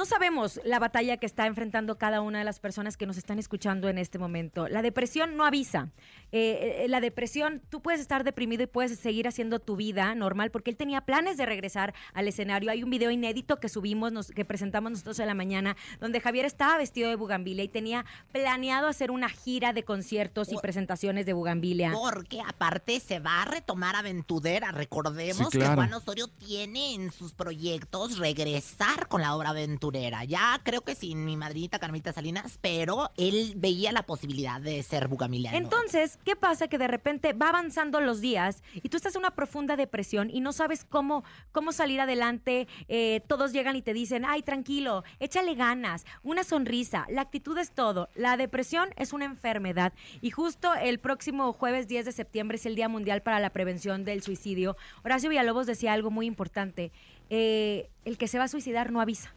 no 0.00 0.06
sabemos 0.06 0.58
la 0.64 0.78
batalla 0.78 1.18
que 1.18 1.26
está 1.26 1.44
enfrentando 1.44 1.98
cada 1.98 2.22
una 2.22 2.38
de 2.38 2.44
las 2.46 2.58
personas 2.58 2.96
que 2.96 3.04
nos 3.04 3.18
están 3.18 3.38
escuchando 3.38 3.86
en 3.90 3.98
este 3.98 4.18
momento. 4.18 4.66
La 4.66 4.80
depresión 4.80 5.36
no 5.36 5.44
avisa. 5.44 5.90
Eh, 6.32 6.84
eh, 6.84 6.88
la 6.88 7.02
depresión, 7.02 7.60
tú 7.68 7.82
puedes 7.82 8.00
estar 8.00 8.24
deprimido 8.24 8.62
y 8.62 8.66
puedes 8.66 8.98
seguir 8.98 9.28
haciendo 9.28 9.58
tu 9.58 9.76
vida 9.76 10.14
normal 10.14 10.50
porque 10.50 10.70
él 10.70 10.78
tenía 10.78 11.02
planes 11.02 11.36
de 11.36 11.44
regresar 11.44 11.92
al 12.14 12.26
escenario. 12.28 12.70
Hay 12.70 12.82
un 12.82 12.88
video 12.88 13.10
inédito 13.10 13.58
que 13.60 13.68
subimos, 13.68 14.10
nos- 14.10 14.28
que 14.30 14.46
presentamos 14.46 14.90
nosotros 14.90 15.18
en 15.18 15.26
la 15.26 15.34
mañana, 15.34 15.76
donde 16.00 16.18
Javier 16.22 16.46
estaba 16.46 16.78
vestido 16.78 17.10
de 17.10 17.16
bugambilia 17.16 17.62
y 17.62 17.68
tenía 17.68 18.06
planeado 18.32 18.88
hacer 18.88 19.10
una 19.10 19.28
gira 19.28 19.74
de 19.74 19.82
conciertos 19.84 20.50
y 20.50 20.56
presentaciones 20.62 21.26
de 21.26 21.34
bugambilia. 21.34 21.92
Porque 21.92 22.40
aparte 22.40 23.00
se 23.00 23.18
va 23.18 23.42
a 23.42 23.44
retomar 23.44 23.96
Aventurera. 23.96 24.72
Recordemos 24.72 25.48
Sí, 25.50 25.58
claro. 25.58 25.72
que 25.72 25.76
Juan 25.76 25.92
Osorio 25.92 26.28
tiene 26.28 26.94
en 26.94 27.12
sus 27.12 27.34
proyectos 27.34 28.16
regresar 28.16 29.06
con 29.08 29.20
la 29.20 29.36
obra 29.36 29.50
Aventurera. 29.50 29.89
Ya 29.90 30.60
creo 30.62 30.82
que 30.82 30.94
sin 30.94 31.24
mi 31.24 31.36
madrinita 31.36 31.78
Carmita 31.78 32.12
Salinas, 32.12 32.58
pero 32.60 33.10
él 33.16 33.54
veía 33.56 33.92
la 33.92 34.04
posibilidad 34.04 34.60
de 34.60 34.82
ser 34.82 35.08
bugamiliano. 35.08 35.56
Entonces, 35.56 36.18
¿qué 36.24 36.36
pasa? 36.36 36.68
Que 36.68 36.78
de 36.78 36.88
repente 36.88 37.32
va 37.32 37.48
avanzando 37.48 38.00
los 38.00 38.20
días 38.20 38.62
y 38.74 38.88
tú 38.88 38.96
estás 38.96 39.14
en 39.14 39.20
una 39.20 39.32
profunda 39.32 39.76
depresión 39.76 40.30
y 40.30 40.40
no 40.40 40.52
sabes 40.52 40.84
cómo, 40.84 41.24
cómo 41.52 41.72
salir 41.72 42.00
adelante. 42.00 42.68
Eh, 42.88 43.22
todos 43.26 43.52
llegan 43.52 43.76
y 43.76 43.82
te 43.82 43.92
dicen, 43.92 44.24
ay, 44.24 44.42
tranquilo, 44.42 45.04
échale 45.18 45.54
ganas, 45.54 46.04
una 46.22 46.44
sonrisa. 46.44 47.06
La 47.08 47.22
actitud 47.22 47.56
es 47.58 47.72
todo. 47.72 48.08
La 48.14 48.36
depresión 48.36 48.90
es 48.96 49.12
una 49.12 49.24
enfermedad. 49.24 49.92
Y 50.20 50.30
justo 50.30 50.72
el 50.74 50.98
próximo 50.98 51.52
jueves 51.52 51.88
10 51.88 52.06
de 52.06 52.12
septiembre 52.12 52.56
es 52.56 52.66
el 52.66 52.76
Día 52.76 52.88
Mundial 52.88 53.22
para 53.22 53.40
la 53.40 53.50
Prevención 53.50 54.04
del 54.04 54.22
Suicidio. 54.22 54.76
Horacio 55.04 55.30
Villalobos 55.30 55.66
decía 55.66 55.92
algo 55.92 56.10
muy 56.10 56.26
importante. 56.26 56.92
Eh, 57.30 57.88
el 58.04 58.18
que 58.18 58.26
se 58.26 58.38
va 58.38 58.44
a 58.44 58.48
suicidar 58.48 58.90
no 58.90 59.00
avisa. 59.00 59.32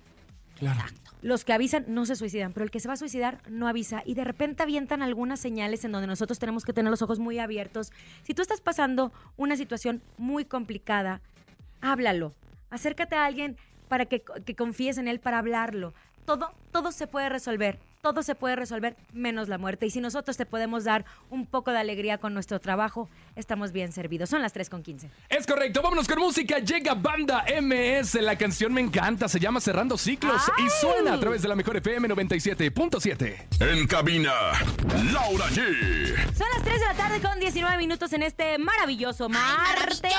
Los 1.22 1.46
que 1.46 1.54
avisan 1.54 1.86
no 1.88 2.06
se 2.06 2.16
suicidan, 2.16 2.52
pero 2.52 2.66
el 2.66 2.72
que 2.72 2.82
se 2.82 2.88
va 2.88 2.96
a 2.96 2.98
suicidar 2.98 3.42
no 3.50 3.68
avisa. 3.68 4.04
Y 4.06 4.14
de 4.14 4.24
repente 4.24 4.64
avientan 4.64 5.02
algunas 5.02 5.40
señales 5.40 5.86
en 5.86 5.94
donde 5.94 6.08
nosotros 6.08 6.38
tenemos 6.38 6.66
que 6.66 6.74
tener 6.74 6.92
los 6.92 7.02
ojos 7.02 7.20
muy 7.20 7.40
abiertos. 7.40 7.92
Si 8.24 8.34
tú 8.34 8.42
estás 8.42 8.60
pasando 8.60 9.14
una 9.38 9.56
situación 9.56 10.02
muy 10.18 10.44
complicada, 10.44 11.22
háblalo. 11.80 12.34
Acércate 12.70 13.16
a 13.16 13.26
alguien 13.26 13.58
para 13.88 14.06
que, 14.06 14.22
que 14.22 14.56
confíes 14.56 14.98
en 14.98 15.08
él 15.08 15.20
para 15.20 15.40
hablarlo. 15.40 15.94
Todo, 16.26 16.54
todo 16.72 16.92
se 16.92 17.08
puede 17.08 17.30
resolver. 17.30 17.80
Todo 18.04 18.22
se 18.22 18.36
puede 18.36 18.58
resolver 18.58 18.98
menos 19.14 19.48
la 19.48 19.58
muerte. 19.58 19.86
Y 19.86 19.90
si 19.90 20.02
nosotros 20.02 20.36
te 20.36 20.46
podemos 20.46 20.84
dar 20.84 21.06
un 21.30 21.46
poco 21.46 21.72
de 21.72 21.78
alegría 21.78 22.18
con 22.18 22.34
nuestro 22.34 22.60
trabajo, 22.60 23.10
estamos 23.38 23.72
bien 23.72 23.94
servidos. 23.94 24.30
Son 24.30 24.42
las 24.42 24.52
3 24.52 24.70
con 24.70 24.84
15. 24.84 25.10
Es 25.30 25.48
correcto, 25.48 25.82
vámonos 25.82 26.06
con 26.06 26.20
música. 26.20 26.60
Llega 26.60 26.96
Banda 26.96 27.46
MS. 27.62 28.16
La 28.16 28.38
canción 28.38 28.74
me 28.74 28.82
encanta, 28.82 29.30
se 29.30 29.40
llama 29.40 29.62
Cerrando 29.62 29.98
Ciclos 29.98 30.42
y 30.58 30.70
suena 30.82 31.14
a 31.14 31.20
través 31.22 31.44
de 31.44 31.48
la 31.48 31.56
mejor 31.56 31.78
FM 31.78 32.10
97.7. 32.10 33.72
En 33.72 33.88
cabina, 33.88 34.34
Laura 35.14 35.46
G. 35.52 36.36
Son 36.36 36.48
las 36.56 36.62
3 36.62 36.80
de 36.82 36.86
la 36.86 36.96
tarde 36.96 37.22
con 37.22 37.40
19 37.40 37.78
minutos 37.78 38.12
en 38.12 38.24
este 38.24 38.58
maravilloso 38.58 39.30
martes. 39.30 40.12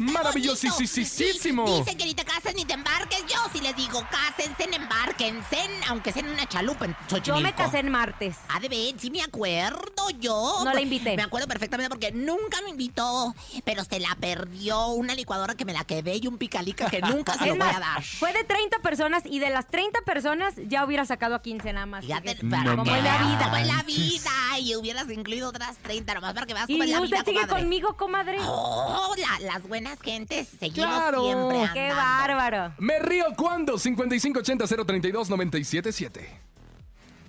Maravillosísimo. 0.00 1.78
Dicen 1.78 1.96
que 1.96 2.06
ni 2.06 2.14
te 2.14 2.24
cases 2.24 2.56
ni 2.56 2.64
te 2.64 2.74
embarques. 2.74 3.20
Yo 3.28 3.38
sí 3.52 3.60
les 3.60 3.76
digo, 3.76 4.04
cásense, 4.10 4.64
embárquense, 4.74 5.58
aunque 5.86 6.10
sea 6.10 6.22
en 6.22 6.30
una 6.30 6.48
chalupa 6.48 6.71
en 6.80 6.96
Yo 7.22 7.38
me 7.40 7.52
casé 7.54 7.78
en 7.80 7.90
martes. 7.90 8.36
Ah, 8.48 8.60
de 8.60 8.68
ver, 8.68 8.94
sí 8.98 9.10
me 9.10 9.22
acuerdo 9.22 10.10
yo. 10.18 10.60
No 10.64 10.72
la 10.72 10.80
invité. 10.80 11.16
Me 11.16 11.22
acuerdo 11.22 11.46
perfectamente 11.48 11.88
porque 11.88 12.12
nunca 12.12 12.60
me 12.62 12.70
invitó, 12.70 13.34
pero 13.64 13.84
se 13.84 14.00
la 14.00 14.14
perdió 14.20 14.88
una 14.88 15.14
licuadora 15.14 15.54
que 15.54 15.64
me 15.64 15.72
la 15.72 15.84
quedé 15.84 16.16
y 16.16 16.26
un 16.26 16.38
picalica 16.38 16.88
que 16.90 17.00
nunca 17.00 17.34
se 17.34 17.46
lo 17.46 17.56
voy 17.56 17.68
a 17.68 17.78
dar. 17.80 18.02
Fue 18.02 18.32
de 18.32 18.44
30 18.44 18.78
personas 18.80 19.22
y 19.26 19.38
de 19.38 19.50
las 19.50 19.66
30 19.68 20.00
personas 20.02 20.54
ya 20.68 20.84
hubiera 20.84 21.04
sacado 21.04 21.34
a 21.34 21.42
15 21.42 21.72
nada 21.72 21.86
más. 21.86 22.04
Fíjate, 22.04 22.36
para 22.50 22.76
como 22.76 22.94
es 22.94 23.02
la 23.04 23.18
vida. 23.18 23.40
cómo 23.44 23.56
es 23.56 23.66
la 23.66 23.82
vida 23.82 24.58
y 24.60 24.74
hubieras 24.76 25.10
incluido 25.10 25.48
otras 25.48 25.76
30 25.78 26.14
nomás 26.14 26.34
para 26.34 26.46
que 26.46 26.54
veas 26.54 26.68
es 26.68 26.76
la 26.88 27.00
usted 27.00 27.16
vida, 27.16 27.24
sigue 27.24 27.40
comadre. 27.42 27.62
conmigo, 27.62 27.96
comadre. 27.96 28.38
Oh, 28.42 29.14
la- 29.18 29.46
las 29.46 29.62
buenas 29.68 30.00
gentes 30.00 30.48
seguimos 30.58 30.90
Claro. 30.90 31.24
siempre 31.24 31.70
Qué 31.72 31.88
andando. 31.90 32.02
bárbaro. 32.36 32.74
Me 32.78 32.98
río 32.98 33.26
cuando 33.36 33.78
5580 33.78 34.66
032 34.86 35.30
977. 35.30 36.40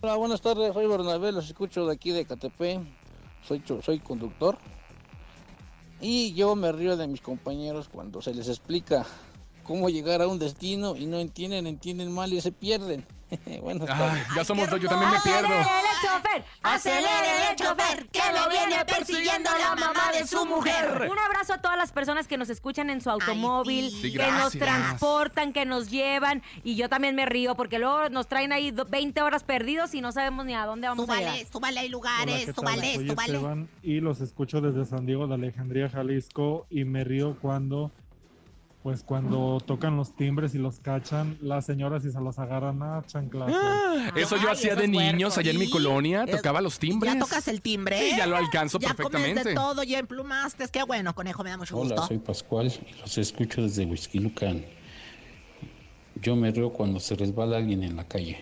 Hola, 0.05 0.15
buenas 0.15 0.41
tardes, 0.41 0.73
soy 0.73 0.85
Bernabé, 0.85 1.31
los 1.31 1.45
escucho 1.45 1.85
de 1.85 1.93
aquí 1.93 2.11
de 2.11 2.25
Catepé, 2.25 2.81
soy, 3.47 3.63
soy 3.81 3.99
conductor 3.99 4.57
y 6.01 6.33
yo 6.33 6.57
me 6.57 6.73
río 6.73 6.97
de 6.97 7.07
mis 7.07 7.21
compañeros 7.21 7.87
cuando 7.87 8.21
se 8.21 8.33
les 8.33 8.49
explica 8.49 9.05
cómo 9.63 9.87
llegar 9.89 10.21
a 10.21 10.27
un 10.27 10.39
destino 10.39 10.97
y 10.97 11.05
no 11.05 11.19
entienden, 11.19 11.67
entienden 11.67 12.11
mal 12.11 12.33
y 12.33 12.41
se 12.41 12.51
pierden. 12.51 13.05
buenas 13.61 13.87
tardes. 13.87 14.27
ya 14.35 14.43
somos 14.43 14.69
dos, 14.69 14.81
yo 14.81 14.89
también 14.89 15.09
me 15.09 15.21
pierdo. 15.21 15.55
¡Acelere 16.03 16.31
el 16.33 16.35
chofer! 16.35 16.45
¡Acelere 16.63 17.49
el 17.51 17.55
chofer! 17.55 18.07
¡Que 18.09 18.19
lo 18.33 18.49
viene 18.49 18.85
persiguiendo 18.85 19.49
la 19.59 19.75
mamá 19.75 20.11
de 20.11 20.25
su 20.27 20.45
mujer! 20.45 21.07
Un 21.09 21.19
abrazo 21.19 21.53
a 21.53 21.57
todas 21.61 21.77
las 21.77 21.91
personas 21.91 22.27
que 22.27 22.37
nos 22.37 22.49
escuchan 22.49 22.89
en 22.89 23.01
su 23.01 23.09
automóvil, 23.09 23.89
sí. 23.91 24.01
Sí, 24.03 24.13
que 24.13 24.31
nos 24.31 24.53
transportan, 24.53 25.53
que 25.53 25.65
nos 25.65 25.89
llevan. 25.89 26.43
Y 26.63 26.75
yo 26.75 26.89
también 26.89 27.15
me 27.15 27.25
río 27.25 27.55
porque 27.55 27.79
luego 27.79 28.09
nos 28.09 28.27
traen 28.27 28.51
ahí 28.53 28.71
do- 28.71 28.85
20 28.85 29.21
horas 29.21 29.43
perdidos 29.43 29.93
y 29.93 30.01
no 30.01 30.11
sabemos 30.11 30.45
ni 30.45 30.53
a 30.53 30.65
dónde 30.65 30.87
vamos 30.87 31.03
a 31.09 31.13
Súbale, 31.13 31.31
llegar. 31.37 31.51
súbale, 31.51 31.79
hay 31.79 31.85
Hola, 31.87 31.91
lugares, 31.91 32.39
¿qué 32.45 32.45
tal? 32.45 32.55
súbale, 32.55 32.95
Soy 32.95 33.09
súbale. 33.09 33.33
Esteban 33.33 33.69
y 33.81 33.99
los 33.99 34.21
escucho 34.21 34.61
desde 34.61 34.85
San 34.85 35.05
Diego 35.05 35.27
de 35.27 35.35
Alejandría, 35.35 35.89
Jalisco 35.89 36.65
y 36.69 36.83
me 36.85 37.03
río 37.03 37.37
cuando 37.41 37.91
pues 38.83 39.01
cuando 39.01 39.59
tocan 39.65 39.95
los 39.95 40.13
timbres 40.15 40.53
y 40.55 40.57
los 40.57 40.81
cachan 40.81 41.37
las 41.41 41.65
señoras 41.65 42.03
y 42.03 42.11
se 42.11 42.19
los 42.19 42.37
agarran 42.37 42.83
a 42.83 43.01
chanclazos. 43.05 43.55
Eso 44.15 44.35
yo 44.35 44.49
Ay, 44.49 44.53
hacía 44.53 44.73
eso 44.73 44.81
de 44.81 44.87
niños 44.89 45.33
puerco. 45.35 45.39
allá 45.39 45.51
en 45.51 45.59
mi 45.59 45.69
colonia, 45.69 46.25
tocaba 46.25 46.59
los 46.59 46.77
timbres. 46.79 47.13
¿Ya 47.13 47.19
tocas 47.19 47.47
el 47.47 47.61
timbre? 47.61 47.97
Sí, 47.97 48.17
ya 48.17 48.27
lo 48.27 48.35
alcanzo 48.35 48.79
ya 48.79 48.89
comes 48.89 48.97
perfectamente. 48.97 49.49
de 49.49 49.55
todo, 49.55 49.83
ya 49.83 49.99
emplumaste. 49.99 50.67
Qué 50.67 50.83
bueno, 50.83 51.15
conejo, 51.15 51.43
me 51.45 51.51
da 51.51 51.57
mucho 51.57 51.77
gusto. 51.77 51.93
Hola, 51.95 52.07
soy 52.07 52.17
Pascual 52.19 52.67
y 52.67 52.99
los 52.99 53.17
escucho 53.17 53.61
desde 53.61 53.85
Huizquilucan. 53.85 54.65
Yo 56.21 56.35
me 56.35 56.51
río 56.51 56.71
cuando 56.71 56.99
se 56.99 57.15
resbala 57.15 57.57
alguien 57.57 57.83
en 57.83 57.95
la 57.95 58.05
calle. 58.07 58.37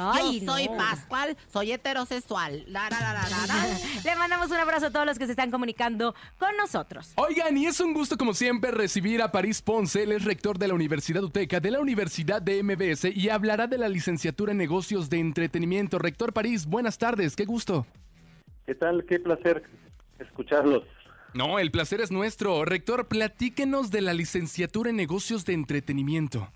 Ay, 0.00 0.40
Yo 0.40 0.52
soy 0.52 0.68
no. 0.68 0.76
Pascual, 0.76 1.36
soy 1.52 1.72
heterosexual. 1.72 2.62
La, 2.68 2.88
la, 2.88 3.00
la, 3.00 3.12
la, 3.14 3.28
la, 3.28 3.46
la. 3.46 3.78
Le 4.04 4.16
mandamos 4.16 4.48
un 4.50 4.56
abrazo 4.56 4.86
a 4.86 4.90
todos 4.90 5.04
los 5.04 5.18
que 5.18 5.26
se 5.26 5.32
están 5.32 5.50
comunicando 5.50 6.14
con 6.38 6.56
nosotros. 6.56 7.12
Oigan, 7.16 7.56
y 7.56 7.66
es 7.66 7.80
un 7.80 7.92
gusto 7.92 8.16
como 8.16 8.32
siempre 8.32 8.70
recibir 8.70 9.20
a 9.22 9.32
París 9.32 9.60
Ponce, 9.60 10.04
él 10.04 10.12
es 10.12 10.24
rector 10.24 10.56
de 10.56 10.68
la 10.68 10.74
Universidad 10.74 11.22
UTECA, 11.24 11.58
de 11.58 11.72
la 11.72 11.80
Universidad 11.80 12.40
de 12.40 12.62
MBS 12.62 13.06
y 13.14 13.28
hablará 13.28 13.66
de 13.66 13.76
la 13.76 13.88
licenciatura 13.88 14.52
en 14.52 14.58
negocios 14.58 15.10
de 15.10 15.18
entretenimiento. 15.18 15.98
Rector 15.98 16.32
París, 16.32 16.66
buenas 16.66 16.96
tardes, 16.96 17.34
qué 17.34 17.44
gusto. 17.44 17.84
¿Qué 18.66 18.76
tal? 18.76 19.04
Qué 19.04 19.18
placer 19.18 19.64
escucharlos. 20.20 20.84
No, 21.34 21.58
el 21.58 21.70
placer 21.70 22.00
es 22.00 22.10
nuestro. 22.10 22.64
Rector, 22.64 23.08
platíquenos 23.08 23.90
de 23.90 24.00
la 24.00 24.14
licenciatura 24.14 24.90
en 24.90 24.96
negocios 24.96 25.44
de 25.44 25.54
entretenimiento. 25.54 26.48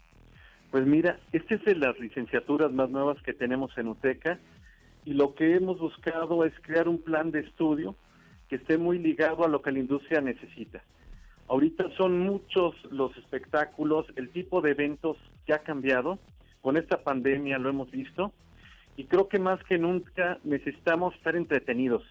Pues 0.73 0.87
mira, 0.87 1.21
esta 1.33 1.57
es 1.57 1.65
de 1.67 1.75
las 1.75 2.01
licenciaturas 2.01 2.73
más 2.73 2.89
nuevas 2.89 3.23
que 3.23 3.35
tenemos 3.35 3.77
en 3.77 3.89
UTECA 3.89 4.39
y 5.05 5.13
lo 5.13 5.35
que 5.35 5.55
hemos 5.55 5.79
buscado 5.79 6.47
es 6.47 6.55
crear 6.63 6.89
un 6.89 6.97
plan 6.97 7.31
de 7.31 7.41
estudio 7.41 7.95
que 8.49 8.57
esté 8.57 8.79
muy 8.79 8.99
ligado 8.99 9.45
a 9.45 9.49
lo 9.49 9.61
que 9.61 9.71
la 9.71 9.81
industria 9.81 10.23
necesita. 10.23 10.83
Ahorita 11.47 11.91
son 11.99 12.21
muchos 12.21 12.75
los 12.91 13.15
espectáculos, 13.19 14.07
el 14.17 14.31
tipo 14.31 14.63
de 14.63 14.71
eventos 14.71 15.19
que 15.45 15.53
ha 15.53 15.59
cambiado, 15.59 16.19
con 16.63 16.79
esta 16.79 17.03
pandemia 17.03 17.59
lo 17.59 17.69
hemos 17.69 17.91
visto, 17.91 18.33
y 18.97 19.05
creo 19.05 19.29
que 19.29 19.39
más 19.39 19.63
que 19.65 19.77
nunca 19.77 20.39
necesitamos 20.43 21.15
estar 21.17 21.37
entretenidos. 21.37 22.03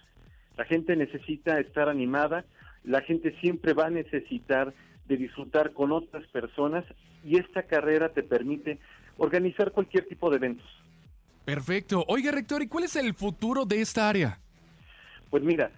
La 0.56 0.66
gente 0.66 0.96
necesita 0.96 1.60
estar 1.60 1.90
animada, 1.90 2.46
la 2.84 3.02
gente 3.02 3.36
siempre 3.42 3.74
va 3.74 3.88
a 3.88 3.90
necesitar 3.90 4.72
de 5.08 5.18
disfrutar 5.18 5.74
con 5.74 5.92
otras 5.92 6.26
personas 6.28 6.86
y 7.24 7.38
esta 7.38 7.64
carrera 7.64 8.10
te 8.10 8.24
permite 8.24 8.80
organizar 9.18 9.72
cualquier 9.72 10.08
tipo 10.08 10.30
de 10.30 10.38
eventos. 10.38 10.68
Perfecto. 11.46 12.06
Oiga, 12.08 12.32
rector, 12.32 12.62
¿y 12.62 12.68
cuál 12.68 12.86
es 12.86 12.96
el 12.96 13.14
futuro 13.14 13.66
de 13.66 13.82
esta 13.82 14.08
área? 14.08 14.40
Pues 15.30 15.44
mira, 15.44 15.72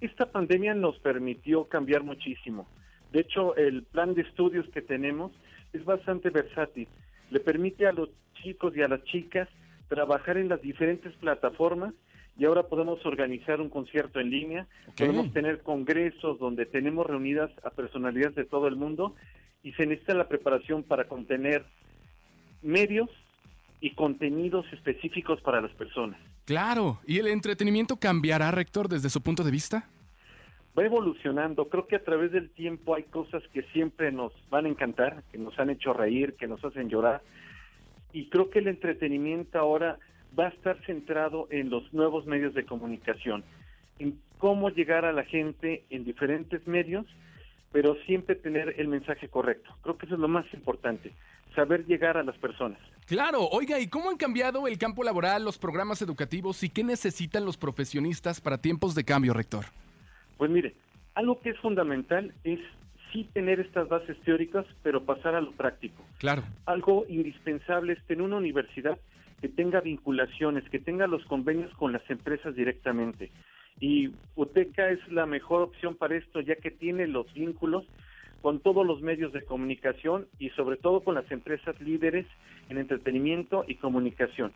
esta 0.00 0.26
pandemia 0.26 0.74
nos 0.74 0.98
permitió 0.98 1.64
cambiar 1.68 2.02
muchísimo. 2.02 2.68
De 3.12 3.20
hecho, 3.20 3.56
el 3.56 3.84
plan 3.84 4.14
de 4.14 4.22
estudios 4.22 4.68
que 4.70 4.82
tenemos 4.82 5.32
es 5.72 5.84
bastante 5.84 6.30
versátil. 6.30 6.88
Le 7.30 7.40
permite 7.40 7.86
a 7.86 7.92
los 7.92 8.10
chicos 8.42 8.76
y 8.76 8.82
a 8.82 8.88
las 8.88 9.02
chicas 9.04 9.48
trabajar 9.88 10.36
en 10.36 10.48
las 10.48 10.60
diferentes 10.60 11.14
plataformas 11.14 11.94
y 12.38 12.44
ahora 12.44 12.64
podemos 12.64 13.04
organizar 13.06 13.60
un 13.60 13.70
concierto 13.70 14.20
en 14.20 14.30
línea, 14.30 14.66
podemos 14.96 15.32
tener 15.32 15.62
congresos 15.62 16.38
donde 16.38 16.66
tenemos 16.66 17.06
reunidas 17.06 17.50
a 17.64 17.70
personalidades 17.70 18.34
de 18.34 18.44
todo 18.44 18.68
el 18.68 18.76
mundo 18.76 19.14
y 19.62 19.72
se 19.72 19.86
necesita 19.86 20.14
la 20.14 20.28
preparación 20.28 20.82
para 20.82 21.08
contener 21.08 21.64
medios 22.62 23.08
y 23.80 23.94
contenidos 23.94 24.66
específicos 24.72 25.40
para 25.40 25.60
las 25.60 25.72
personas. 25.72 26.20
Claro. 26.44 27.00
¿Y 27.06 27.18
el 27.18 27.28
entretenimiento 27.28 27.96
cambiará, 27.96 28.50
rector, 28.50 28.88
desde 28.88 29.10
su 29.10 29.22
punto 29.22 29.42
de 29.42 29.50
vista? 29.50 29.88
va 30.78 30.84
evolucionando. 30.84 31.68
Creo 31.68 31.86
que 31.86 31.96
a 31.96 32.04
través 32.04 32.32
del 32.32 32.50
tiempo 32.50 32.94
hay 32.94 33.04
cosas 33.04 33.42
que 33.52 33.62
siempre 33.72 34.12
nos 34.12 34.32
van 34.50 34.66
a 34.66 34.68
encantar, 34.68 35.22
que 35.32 35.38
nos 35.38 35.58
han 35.58 35.70
hecho 35.70 35.92
reír, 35.92 36.34
que 36.34 36.46
nos 36.46 36.62
hacen 36.64 36.88
llorar. 36.88 37.22
Y 38.12 38.28
creo 38.28 38.50
que 38.50 38.58
el 38.58 38.68
entretenimiento 38.68 39.58
ahora 39.58 39.98
va 40.38 40.46
a 40.46 40.50
estar 40.50 40.78
centrado 40.84 41.48
en 41.50 41.70
los 41.70 41.92
nuevos 41.92 42.26
medios 42.26 42.54
de 42.54 42.64
comunicación, 42.64 43.44
en 43.98 44.18
cómo 44.38 44.70
llegar 44.70 45.04
a 45.04 45.12
la 45.12 45.24
gente 45.24 45.84
en 45.90 46.04
diferentes 46.04 46.66
medios, 46.66 47.06
pero 47.72 47.96
siempre 48.06 48.36
tener 48.36 48.74
el 48.78 48.88
mensaje 48.88 49.28
correcto. 49.28 49.70
Creo 49.82 49.96
que 49.96 50.06
eso 50.06 50.14
es 50.14 50.20
lo 50.20 50.28
más 50.28 50.46
importante, 50.52 51.12
saber 51.54 51.86
llegar 51.86 52.16
a 52.16 52.22
las 52.22 52.36
personas. 52.38 52.78
Claro, 53.06 53.46
oiga, 53.48 53.78
¿y 53.78 53.88
cómo 53.88 54.10
han 54.10 54.16
cambiado 54.16 54.66
el 54.66 54.78
campo 54.78 55.04
laboral, 55.04 55.44
los 55.44 55.58
programas 55.58 56.02
educativos 56.02 56.62
y 56.62 56.70
qué 56.70 56.84
necesitan 56.84 57.44
los 57.44 57.56
profesionistas 57.56 58.40
para 58.40 58.58
tiempos 58.58 58.94
de 58.94 59.04
cambio, 59.04 59.32
rector? 59.32 59.66
Pues 60.36 60.50
mire, 60.50 60.74
algo 61.14 61.40
que 61.40 61.50
es 61.50 61.58
fundamental 61.58 62.34
es 62.44 62.60
sí 63.12 63.28
tener 63.32 63.60
estas 63.60 63.88
bases 63.88 64.18
teóricas, 64.24 64.66
pero 64.82 65.04
pasar 65.04 65.34
a 65.34 65.40
lo 65.40 65.52
práctico. 65.52 66.02
Claro. 66.18 66.42
Algo 66.66 67.06
indispensable 67.08 67.94
es 67.94 68.02
tener 68.06 68.22
una 68.22 68.36
universidad 68.36 68.98
que 69.46 69.52
tenga 69.52 69.80
vinculaciones, 69.80 70.68
que 70.70 70.80
tenga 70.80 71.06
los 71.06 71.24
convenios 71.26 71.72
con 71.74 71.92
las 71.92 72.02
empresas 72.10 72.56
directamente. 72.56 73.30
Y 73.78 74.10
UTECA 74.34 74.90
es 74.90 74.98
la 75.12 75.24
mejor 75.24 75.62
opción 75.62 75.94
para 75.94 76.16
esto, 76.16 76.40
ya 76.40 76.56
que 76.56 76.72
tiene 76.72 77.06
los 77.06 77.32
vínculos 77.32 77.84
con 78.42 78.58
todos 78.58 78.84
los 78.84 79.02
medios 79.02 79.32
de 79.32 79.44
comunicación 79.44 80.26
y 80.40 80.50
sobre 80.50 80.78
todo 80.78 81.04
con 81.04 81.14
las 81.14 81.30
empresas 81.30 81.80
líderes 81.80 82.26
en 82.68 82.78
entretenimiento 82.78 83.64
y 83.68 83.76
comunicación. 83.76 84.50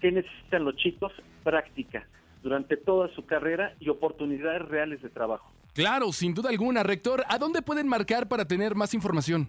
¿Qué 0.00 0.12
necesitan 0.12 0.64
los 0.64 0.76
chicos? 0.76 1.12
Práctica 1.42 2.06
durante 2.44 2.76
toda 2.76 3.12
su 3.16 3.26
carrera 3.26 3.74
y 3.80 3.88
oportunidades 3.88 4.62
reales 4.68 5.02
de 5.02 5.08
trabajo. 5.08 5.50
Claro, 5.74 6.12
sin 6.12 6.34
duda 6.34 6.50
alguna, 6.50 6.84
rector. 6.84 7.24
¿A 7.28 7.38
dónde 7.38 7.62
pueden 7.62 7.88
marcar 7.88 8.28
para 8.28 8.44
tener 8.44 8.76
más 8.76 8.94
información? 8.94 9.48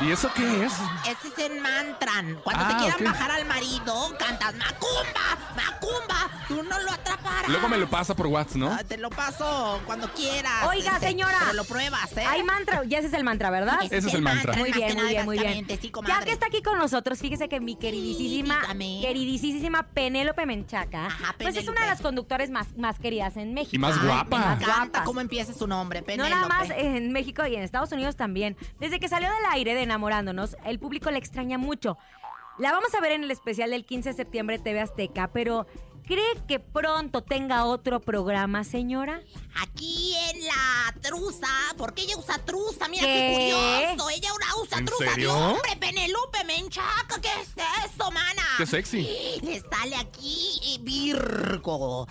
¿Y 0.01 0.13
eso 0.13 0.31
qué 0.35 0.65
es? 0.65 0.73
Ese 1.09 1.29
es 1.29 1.51
el 1.51 1.61
mantran. 1.61 2.37
Cuando 2.45 2.65
Ah, 2.65 2.69
te 2.69 2.77
quieran 2.77 3.01
ok. 3.01 3.05
bajar 3.05 3.31
al 3.33 3.45
marido, 3.47 4.17
cantas 4.17 4.55
Macumba, 4.55 5.57
Macumba. 5.57 6.45
tú 6.47 6.63
no 6.63 6.79
lo 6.81 6.93
atraparás. 6.93 7.49
Luego 7.49 7.69
me 7.69 7.79
lo 7.79 7.91
pasa 7.91 8.15
por 8.15 8.29
WhatsApp, 8.29 8.57
¿no? 8.57 8.69
Ah, 8.73 8.85
Te 8.87 8.97
lo 8.97 9.11
paso 9.11 9.81
cuando 9.87 10.09
quieras. 10.15 10.67
Oiga, 10.69 10.93
este, 10.95 11.09
señora. 11.09 11.37
Pero 11.41 11.53
lo 11.55 11.65
pruebas, 11.65 12.17
¿eh? 12.17 12.25
Hay 12.25 12.45
mantra, 12.45 12.85
ya 12.85 12.99
ese 12.99 13.09
es 13.09 13.13
el 13.15 13.25
mantra, 13.25 13.51
¿verdad? 13.51 13.79
Ese 13.83 13.97
es 13.99 14.15
el 14.15 14.23
mantra. 14.23 14.55
Muy 14.55 14.71
bien, 14.71 14.95
muy 14.97 15.09
bien, 15.09 15.25
muy 15.25 15.39
bien. 15.39 15.67
sí, 15.81 15.93
Ya 16.07 16.21
que 16.23 16.31
está 16.33 16.47
aquí 16.47 16.63
con 16.63 16.79
nosotros, 16.79 17.19
fíjese 17.19 17.49
que 17.49 17.59
mi 17.59 17.75
queridísima, 17.77 18.61
queridísima 19.03 19.83
Penélope 19.83 20.47
Menchaca, 20.47 21.09
pues 21.39 21.57
es 21.57 21.67
una 21.69 21.81
de 21.83 21.87
las 21.89 22.01
conductoras 22.01 22.51
más, 22.51 22.69
más 22.77 23.01
queridas 23.01 23.37
en 23.37 23.53
México. 23.53 23.75
Y 23.75 23.79
más 23.79 24.01
guapa. 24.03 24.39
Más 24.39 24.59
Me 24.59 24.65
encanta 24.65 25.03
cómo 25.05 25.21
empieza 25.21 25.53
su 25.53 25.67
nombre, 25.67 26.01
No 26.03 26.07
Penélope. 26.07 26.31
nada 26.31 26.47
más 26.49 26.71
en 26.71 27.13
México 27.13 27.45
y 27.47 27.57
en 27.57 27.63
Estados 27.63 27.91
Unidos 27.91 28.15
también. 28.15 28.57
Desde 28.79 29.01
que 29.01 29.09
salió 29.09 29.29
del 29.29 29.45
aire 29.51 29.75
de 29.75 29.88
Enamorándonos, 29.89 30.55
el 30.67 30.79
público 30.79 31.11
la 31.11 31.17
extraña 31.17 31.57
mucho. 31.57 31.97
La 32.59 32.73
vamos 32.73 32.95
a 32.95 33.01
ver 33.01 33.13
en 33.13 33.25
el 33.25 33.31
especial 33.31 33.71
del 33.71 33.87
15 33.87 34.11
de 34.11 34.15
septiembre 34.15 34.59
TV 34.59 34.81
Azteca, 34.81 35.31
pero 35.33 35.67
¿cree 36.09 36.43
que 36.49 36.59
pronto 36.59 37.23
tenga 37.23 37.65
otro 37.67 38.01
programa, 38.01 38.65
señora? 38.65 39.21
Aquí 39.61 40.15
en 40.31 40.45
la 40.47 40.95
truza, 41.03 41.49
porque 41.77 42.03
ella 42.03 42.17
usa 42.17 42.39
truza, 42.45 42.89
mira 42.89 43.03
qué, 43.05 43.13
¿Qué? 43.13 43.93
curioso. 43.95 44.11
Ella 44.11 44.31
ahora 44.31 44.47
usa 44.63 44.79
¿En 44.79 44.85
truza 44.85 45.05
serio? 45.11 45.35
hombre, 45.37 45.77
Penélope 45.81 46.45
Menchaca. 46.45 47.21
¿Qué 47.21 47.29
es 47.43 47.49
eso, 47.93 48.11
mana? 48.11 48.43
Qué 48.57 48.67
sexy. 48.67 49.03
Le 49.43 49.61
sale 49.61 49.97
aquí 49.97 50.61
eh, 50.65 50.79
Virgo. 50.81 52.07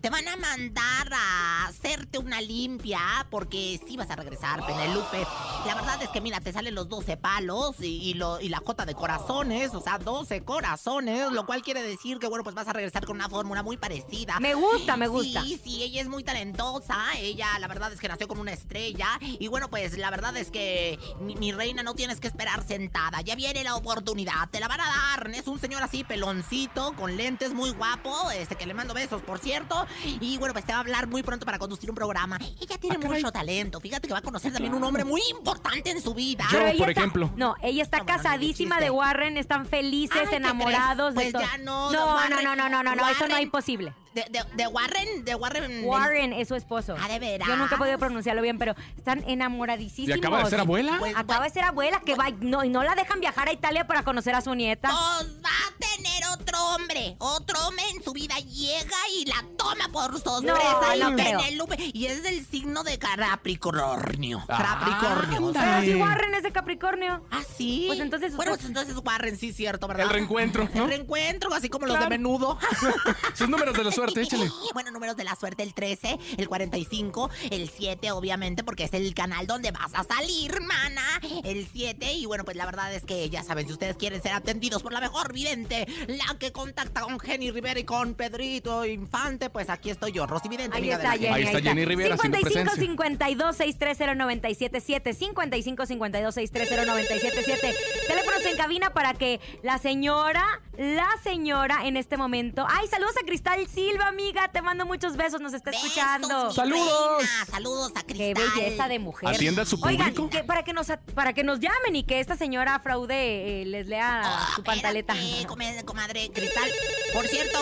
Te 0.00 0.10
van 0.10 0.28
a 0.28 0.36
mandar 0.36 1.08
a 1.12 1.66
hacerte 1.68 2.18
una 2.18 2.40
limpia 2.40 3.26
porque 3.30 3.80
sí 3.86 3.96
vas 3.96 4.10
a 4.10 4.16
regresar, 4.16 4.64
Penélope. 4.66 5.26
La 5.66 5.74
verdad 5.74 6.02
es 6.02 6.08
que, 6.10 6.20
mira, 6.20 6.40
te 6.40 6.52
salen 6.52 6.74
los 6.74 6.88
12 6.88 7.16
palos 7.16 7.76
y, 7.80 7.86
y 8.10 8.14
lo- 8.14 8.40
y 8.40 8.48
la 8.50 8.58
jota 8.58 8.84
de 8.84 8.94
corazones, 8.94 9.74
o 9.74 9.80
sea, 9.80 9.98
12 9.98 10.42
corazones, 10.44 11.32
lo 11.32 11.46
cual 11.46 11.62
quiere 11.62 11.82
decir 11.82 12.18
que, 12.18 12.26
bueno, 12.28 12.44
pues 12.44 12.54
vas 12.54 12.68
a 12.68 12.72
regresar 12.74 13.06
con 13.06 13.16
una 13.16 13.28
fórmula 13.40 13.62
muy 13.62 13.78
parecida. 13.78 14.38
Me 14.38 14.52
gusta, 14.52 14.98
me 14.98 15.08
gusta. 15.08 15.42
Sí, 15.42 15.58
sí, 15.64 15.82
ella 15.82 16.02
es 16.02 16.08
muy 16.08 16.22
talentosa. 16.22 16.98
Ella, 17.16 17.58
la 17.58 17.68
verdad 17.68 17.90
es 17.90 17.98
que 17.98 18.06
nació 18.06 18.28
como 18.28 18.42
una 18.42 18.52
estrella. 18.52 19.06
Y 19.20 19.48
bueno, 19.48 19.70
pues 19.70 19.96
la 19.96 20.10
verdad 20.10 20.36
es 20.36 20.50
que 20.50 20.98
mi, 21.20 21.36
mi 21.36 21.50
reina 21.52 21.82
no 21.82 21.94
tienes 21.94 22.20
que 22.20 22.28
esperar 22.28 22.62
sentada. 22.66 23.22
Ya 23.22 23.36
viene 23.36 23.64
la 23.64 23.76
oportunidad. 23.76 24.50
Te 24.50 24.60
la 24.60 24.68
van 24.68 24.82
a 24.82 24.84
dar. 24.86 25.30
Es 25.30 25.48
un 25.48 25.58
señor 25.58 25.82
así, 25.82 26.04
peloncito, 26.04 26.92
con 26.96 27.16
lentes, 27.16 27.54
muy 27.54 27.70
guapo. 27.70 28.30
Este 28.32 28.56
que 28.56 28.66
le 28.66 28.74
mando 28.74 28.92
besos, 28.92 29.22
por 29.22 29.38
cierto. 29.38 29.86
Y 30.04 30.36
bueno, 30.36 30.52
pues 30.52 30.66
te 30.66 30.72
va 30.72 30.78
a 30.78 30.80
hablar 30.82 31.06
muy 31.06 31.22
pronto 31.22 31.46
para 31.46 31.58
conducir 31.58 31.88
un 31.88 31.96
programa. 31.96 32.38
Ella 32.60 32.76
tiene 32.76 32.98
mucho 32.98 33.32
talento. 33.32 33.80
Fíjate 33.80 34.06
que 34.06 34.12
va 34.12 34.18
a 34.18 34.22
conocer 34.22 34.52
también 34.52 34.74
un 34.74 34.84
hombre 34.84 35.04
muy 35.04 35.22
importante 35.30 35.88
en 35.90 36.02
su 36.02 36.12
vida. 36.12 36.44
Yo, 36.52 36.58
por 36.58 36.90
está- 36.90 36.90
ejemplo. 36.90 37.32
No, 37.36 37.54
ella 37.62 37.82
está 37.82 38.04
casadísima 38.04 38.80
de 38.80 38.90
Warren, 38.90 39.38
están 39.38 39.64
felices, 39.64 40.18
Ay, 40.20 40.26
¿qué 40.28 40.36
enamorados 40.36 41.14
de 41.14 41.32
todo. 41.32 41.40
Pues 41.40 41.52
ya 41.52 41.56
no, 41.58 41.90
no, 41.90 42.28
no, 42.28 42.42
no, 42.42 42.54
no, 42.56 42.68
no, 42.68 42.82
no, 42.82 42.94
no, 42.94 43.08
eso 43.08 43.26
no 43.30 43.36
hay 43.36 43.46
posible. 43.46 43.92
De, 44.14 44.24
de- 44.30 44.44
de 44.56 44.66
Warren, 44.66 45.24
de 45.24 45.34
Warren. 45.36 45.84
Warren 45.84 46.32
es 46.32 46.48
su 46.48 46.56
esposo. 46.56 46.96
Ah, 47.00 47.06
¿de 47.08 47.18
veras? 47.20 47.46
Yo 47.46 47.56
nunca 47.56 47.76
he 47.76 47.78
podido 47.78 47.98
pronunciarlo 47.98 48.42
bien, 48.42 48.58
pero 48.58 48.74
están 48.96 49.22
enamoradísimos. 49.28 50.08
¿Y 50.08 50.12
acaba 50.12 50.42
de 50.42 50.50
ser 50.50 50.60
abuela? 50.60 50.96
Pues, 50.98 51.14
acaba 51.16 51.44
de 51.44 51.50
ser 51.50 51.64
abuela, 51.64 52.00
que 52.04 52.14
va, 52.16 52.30
no, 52.40 52.64
y 52.64 52.68
no 52.70 52.82
la 52.82 52.94
dejan 52.96 53.20
viajar 53.20 53.48
a 53.48 53.52
Italia 53.52 53.86
para 53.86 54.02
conocer 54.02 54.34
a 54.34 54.40
su 54.40 54.54
nieta. 54.54 54.88
Pues 54.88 55.36
va 55.44 55.48
a 55.48 55.78
tener 55.78 56.24
otro 56.32 56.58
hombre. 56.74 57.14
Otro 57.18 57.56
hombre 57.68 57.84
en 57.94 58.02
su 58.02 58.12
vida 58.12 58.34
llega 58.38 58.96
y 59.16 59.26
la 59.26 59.44
toma 59.56 59.88
por 59.92 60.18
sorpresa. 60.20 60.80
No, 60.88 60.96
y 60.96 60.98
no 61.00 61.14
creo. 61.14 61.38
Penélope. 61.38 61.76
Y 61.92 62.06
es 62.06 62.22
del 62.24 62.44
signo 62.46 62.82
de 62.82 62.98
Capricornio. 62.98 64.42
Ah, 64.48 64.78
Capricornio. 64.80 65.52
Pero 65.52 65.80
si 65.82 65.94
Warren 65.94 66.34
es 66.34 66.42
de 66.42 66.52
Capricornio. 66.52 67.24
Ah, 67.30 67.42
sí. 67.56 67.84
Pues 67.86 68.00
entonces 68.00 68.34
Bueno, 68.34 68.52
pues 68.52 68.64
entonces 68.64 68.96
Warren, 69.04 69.36
sí, 69.38 69.52
cierto, 69.52 69.86
¿verdad? 69.86 70.06
El 70.06 70.10
reencuentro, 70.12 70.68
¿no? 70.74 70.84
El 70.84 70.88
reencuentro, 70.88 71.52
así 71.54 71.68
como 71.68 71.86
los 71.86 71.98
de 71.98 72.08
menudo. 72.08 72.58
Sus 73.34 73.48
números 73.48 73.76
de 73.76 73.84
la 73.84 73.92
suerte, 74.00 74.22
échale. 74.22 74.50
Bueno, 74.72 74.90
números 74.90 75.16
de 75.16 75.24
la 75.24 75.34
suerte, 75.34 75.62
el 75.62 75.74
13, 75.74 76.18
el 76.38 76.48
45, 76.48 77.30
el 77.50 77.68
7, 77.68 78.12
obviamente, 78.12 78.64
porque 78.64 78.84
es 78.84 78.94
el 78.94 79.14
canal 79.14 79.46
donde 79.46 79.70
vas 79.70 79.92
a 79.94 80.04
salir, 80.04 80.60
mana. 80.62 81.20
El 81.44 81.68
7, 81.70 82.12
y 82.14 82.26
bueno, 82.26 82.44
pues 82.44 82.56
la 82.56 82.64
verdad 82.64 82.94
es 82.94 83.04
que 83.04 83.28
ya 83.28 83.42
saben, 83.42 83.66
si 83.66 83.72
ustedes 83.72 83.96
quieren 83.96 84.22
ser 84.22 84.32
atendidos 84.32 84.82
por 84.82 84.92
la 84.92 85.00
mejor 85.00 85.32
vidente, 85.32 85.86
la 86.08 86.38
que 86.38 86.52
contacta 86.52 87.02
con 87.02 87.18
Jenny 87.20 87.50
Rivera 87.50 87.78
y 87.80 87.84
con 87.84 88.14
Pedrito 88.14 88.84
Infante, 88.86 89.50
pues 89.50 89.68
aquí 89.68 89.90
estoy 89.90 90.12
yo, 90.12 90.26
Rosy 90.26 90.48
Vidente. 90.48 90.76
Ahí 90.76 90.90
está. 90.90 91.12
Jenny. 91.12 91.26
Ahí 91.26 91.42
está 91.42 91.60
Jenny 91.60 91.84
Rivera 91.84 92.14
haciendo 92.14 92.38
55 92.38 92.72
presencia. 92.72 92.86
52 92.86 93.56
630 93.56 94.14
977 94.14 95.14
55 95.14 95.86
52 95.86 96.34
630 96.34 96.86
977 96.86 97.76
Teléfonos 98.06 98.44
en 98.46 98.56
cabina 98.56 98.92
para 98.92 99.14
que 99.14 99.40
la 99.62 99.78
señora, 99.78 100.44
la 100.76 101.08
señora 101.22 101.80
en 101.84 101.96
este 101.96 102.16
momento. 102.16 102.66
Ay, 102.68 102.88
saludos 102.88 103.14
a 103.20 103.26
Cristal 103.26 103.60
Silva, 103.90 104.06
amiga. 104.08 104.48
Te 104.48 104.62
mando 104.62 104.86
muchos 104.86 105.16
besos, 105.16 105.40
nos 105.40 105.52
está 105.52 105.70
escuchando. 105.70 106.48
mi 106.48 106.54
¡Saludos! 106.54 107.18
reina, 107.18 107.46
saludos 107.50 107.92
a 107.96 108.02
Qué 108.02 108.14
Cristal. 108.34 108.44
belleza 108.56 108.88
de 108.88 108.98
mujer. 108.98 109.28
Atienda 109.28 109.62
a 109.62 109.66
su 109.66 109.76
Oigan, 109.82 110.14
público. 110.14 110.30
que 110.30 110.44
para 110.44 110.62
que 110.62 110.72
nos 110.72 110.86
para 111.14 111.32
que 111.32 111.42
nos 111.42 111.58
llamen 111.60 111.96
y 111.96 112.04
que 112.04 112.20
esta 112.20 112.36
señora 112.36 112.78
fraude 112.80 113.62
eh, 113.62 113.64
les 113.66 113.86
lea 113.88 114.22
Ah, 114.24 114.52
su 114.54 114.62
pantaleta. 114.62 115.14
espérate, 115.14 115.46
come- 115.48 115.84
comadre 115.84 116.30
Cristal. 116.32 116.70
Por 117.12 117.26
cierto, 117.26 117.58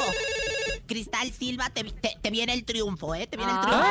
Cristal 0.87 1.31
Silva, 1.33 1.71
te, 1.71 1.85
te- 1.85 2.19
te 2.21 2.31
viene 2.31 2.53
el 2.53 2.65
triunfo, 2.65 3.15
¿eh? 3.15 3.27
Te 3.27 3.37
viene 3.37 3.53
el 3.53 3.61
triunfo. 3.61 3.87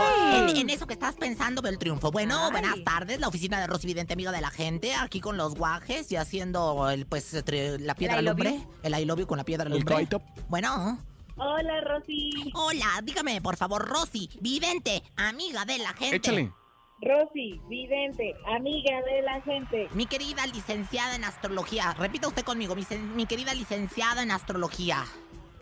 En, 0.49 0.57
en 0.57 0.69
eso 0.69 0.85
que 0.87 0.93
estás 0.93 1.15
pensando, 1.15 1.67
el 1.67 1.77
triunfo. 1.79 2.11
Bueno, 2.11 2.45
Ay. 2.45 2.51
buenas 2.51 2.83
tardes. 2.83 3.19
La 3.19 3.27
oficina 3.27 3.59
de 3.59 3.67
Rosy 3.67 3.87
Vidente, 3.87 4.13
amiga 4.13 4.31
de 4.31 4.41
la 4.41 4.51
gente, 4.51 4.93
aquí 4.95 5.21
con 5.21 5.37
los 5.37 5.55
guajes 5.55 6.11
y 6.11 6.15
haciendo 6.17 6.89
el, 6.89 7.05
pues, 7.05 7.33
entre 7.33 7.79
la 7.79 7.95
piedra 7.95 8.19
I 8.19 8.23
love 8.23 8.37
lumbre. 8.37 8.53
you. 8.57 8.67
El 8.83 8.99
I 8.99 9.05
love 9.05 9.19
you 9.19 9.27
con 9.27 9.37
la 9.37 9.43
piedra 9.43 9.65
El 9.67 9.73
lumbre. 9.73 9.95
coito. 9.95 10.21
Bueno. 10.49 10.99
Hola, 11.37 11.81
Rosy. 11.81 12.31
Hola, 12.55 12.99
dígame, 13.03 13.41
por 13.41 13.57
favor, 13.57 13.87
Rosy, 13.87 14.29
Vidente, 14.41 15.03
amiga 15.15 15.65
de 15.65 15.77
la 15.77 15.93
gente. 15.93 16.15
Échale. 16.17 16.51
Rosy, 16.99 17.61
vidente, 17.69 18.33
amiga 18.47 18.99
de 19.03 19.21
la 19.21 19.39
gente. 19.41 19.87
Mi 19.93 20.07
querida 20.07 20.47
licenciada 20.47 21.15
en 21.15 21.25
astrología. 21.25 21.93
Repita 21.93 22.27
usted 22.27 22.43
conmigo, 22.43 22.75
mi, 22.75 23.25
querida 23.27 23.53
licenciada 23.53 24.23
en 24.23 24.31
astrología. 24.31 25.05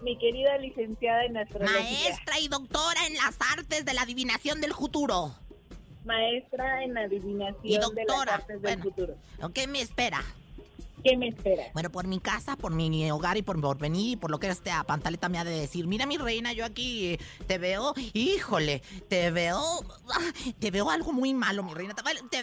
Mi 0.02 0.18
querida 0.18 0.58
licenciada 0.60 1.26
en 1.26 1.36
astrología. 1.36 1.78
Maestra 1.82 2.40
y 2.40 2.48
doctora 2.48 3.06
en 3.08 3.16
las 3.16 3.38
artes 3.54 3.84
de 3.84 3.94
la 3.94 4.04
adivinación 4.04 4.62
del 4.62 4.74
futuro. 4.74 5.36
Maestra 6.06 6.84
en 6.84 6.98
adivinación 6.98 7.60
Y 7.66 7.74
de 7.74 7.80
las 7.80 7.92
doctora. 7.94 8.36
artes 8.36 8.62
del 8.62 8.78
Bueno. 8.78 8.84
futuro. 8.84 9.16
¿Qué 9.54 9.68
me 9.68 9.82
espera? 9.82 10.24
¿Qué 11.06 11.16
me 11.16 11.28
espera? 11.28 11.66
Bueno, 11.74 11.92
por 11.92 12.08
mi 12.08 12.20
casa, 12.20 12.56
por 12.56 12.74
mi 12.74 13.12
hogar 13.12 13.38
y 13.38 13.44
por, 13.44 13.62
por 13.62 13.78
venir 13.78 14.14
y 14.14 14.16
por 14.16 14.32
lo 14.32 14.40
que 14.40 14.48
esta 14.48 14.84
pantaleta 14.86 15.30
me 15.30 15.38
ha 15.38 15.44
de 15.44 15.52
decir. 15.52 15.86
Mira, 15.86 16.08
mi 16.08 16.18
reina, 16.18 16.52
yo 16.52 16.66
aquí 16.66 17.20
te 17.46 17.60
veo, 17.60 17.94
híjole, 18.14 18.82
te 19.08 19.30
veo, 19.30 19.62
te 20.58 20.72
veo 20.72 20.90
algo 20.90 21.14
muy 21.14 21.36
malo, 21.36 21.62
mi 21.62 21.76
reina. 21.76 21.94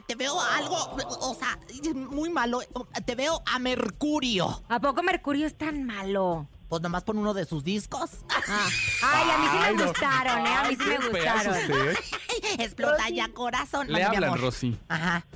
Te, 0.07 0.15
veo 0.15 0.41
algo, 0.41 0.77
o 0.77 1.35
sea, 1.35 1.59
muy 1.93 2.31
malo. 2.31 2.61
Te 3.05 3.17
veo 3.17 3.43
a 3.47 3.59
Mercurio. 3.59 4.63
¿A 4.69 4.79
poco 4.79 5.03
Mercurio 5.03 5.49
es 5.49 5.59
tan 5.59 5.83
malo? 5.83 6.47
Pues 6.69 6.81
nomás 6.83 7.03
pon 7.03 7.19
uno 7.19 7.35
de 7.35 7.45
sus 7.45 7.65
discos. 7.65 8.11
Ah. 8.49 8.69
Ay, 9.03 9.31
a 9.31 9.39
mí 9.39 9.45
sí 9.51 9.59
Ay, 9.61 9.75
me 9.75 9.83
no. 9.83 9.89
gustaron, 9.89 10.47
¿eh? 10.47 10.55
A 10.55 10.63
mí 10.63 10.69
Ay, 10.69 10.77
sí 10.77 10.85
me 10.85 11.09
gustaron. 11.09 11.57
usted. 11.57 11.97
Explota 12.61 13.09
ya 13.09 13.29
corazón. 13.33 13.89
Le 13.89 13.99
mi 13.99 14.03
hablan. 14.05 14.39
Rosy. 14.39 14.79
Ajá. 14.89 15.27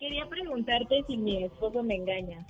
Quería 0.00 0.26
preguntarte 0.30 1.04
si 1.06 1.18
mi 1.18 1.44
esposo 1.44 1.82
me 1.82 1.94
engaña. 1.96 2.46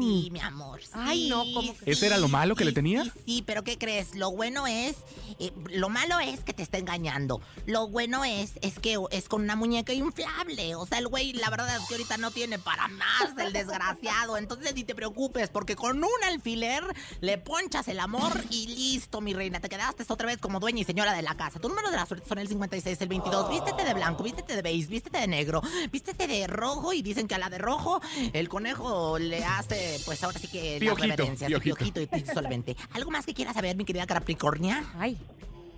Sí, 0.00 0.30
mi 0.32 0.40
amor. 0.40 0.80
Ay, 0.94 1.28
no, 1.28 1.44
¿cómo 1.54 1.72
que- 1.78 1.92
¿Ese 1.92 2.06
era 2.08 2.18
lo 2.18 2.26
malo 2.26 2.56
que 2.56 2.64
le 2.64 2.72
tenía? 2.72 3.04
Sí, 3.04 3.10
sí, 3.24 3.42
pero 3.46 3.62
¿qué 3.62 3.78
crees? 3.78 4.16
Lo 4.16 4.32
bueno 4.32 4.66
es, 4.66 4.96
eh, 5.38 5.52
lo 5.70 5.88
malo 5.90 6.18
es 6.18 6.40
que 6.40 6.52
te 6.52 6.64
está 6.64 6.78
engañando. 6.78 7.40
Lo 7.66 7.86
bueno 7.86 8.24
es, 8.24 8.54
es 8.62 8.80
que 8.80 8.98
es 9.12 9.28
con 9.28 9.42
una 9.42 9.54
muñeca 9.54 9.92
inflable. 9.92 10.74
O 10.74 10.86
sea, 10.86 10.98
el 10.98 11.06
güey, 11.06 11.34
la 11.34 11.50
verdad 11.50 11.76
es 11.76 11.86
que 11.86 11.94
ahorita 11.94 12.16
no 12.18 12.32
tiene 12.32 12.58
para 12.58 12.88
más, 12.88 13.28
el 13.38 13.52
desgraciado. 13.52 14.36
Entonces 14.36 14.74
ni 14.74 14.82
te 14.82 14.96
preocupes, 14.96 15.50
porque 15.50 15.76
con 15.76 15.98
un 16.02 16.24
alfiler 16.28 16.82
le 17.20 17.38
ponchas 17.38 17.86
el 17.86 18.00
amor 18.00 18.32
y 18.50 18.66
listo, 18.74 19.20
mi 19.20 19.34
reina. 19.34 19.60
Te 19.60 19.68
quedaste 19.68 20.04
otra 20.08 20.26
vez 20.26 20.38
como 20.38 20.58
dueña 20.58 20.80
y 20.80 20.84
señora 20.84 21.12
de 21.12 21.22
la 21.22 21.36
casa. 21.36 21.60
Tu 21.60 21.68
número 21.68 21.92
de 21.92 21.96
la 21.96 22.06
suerte 22.06 22.28
son 22.28 22.38
el 22.40 22.48
56, 22.48 23.00
el 23.02 23.08
22. 23.08 23.50
Vístete 23.50 23.84
de 23.84 23.94
blanco, 23.94 24.24
vístete 24.24 24.56
de 24.56 24.62
beige, 24.62 24.88
vístete 24.88 25.18
de 25.20 25.28
negro, 25.28 25.62
vístete 25.92 26.26
de 26.26 26.55
rojo 26.56 26.92
y 26.92 27.02
dicen 27.02 27.28
que 27.28 27.34
a 27.34 27.38
la 27.38 27.48
de 27.50 27.58
rojo 27.58 28.00
el 28.32 28.48
conejo 28.48 29.18
le 29.18 29.44
hace, 29.44 30.00
pues 30.04 30.22
ahora 30.24 30.38
sí 30.38 30.48
que 30.48 30.78
Piojito, 30.80 31.06
las 31.06 31.16
reverencias. 31.18 31.48
piojito. 31.48 31.76
Piojito 31.76 32.16
y 32.16 32.26
solamente. 32.26 32.76
¿Algo 32.92 33.10
más 33.10 33.24
que 33.26 33.34
quieras 33.34 33.54
saber, 33.54 33.76
mi 33.76 33.84
querida 33.84 34.06
Capricornia? 34.06 34.84
Ay. 34.98 35.18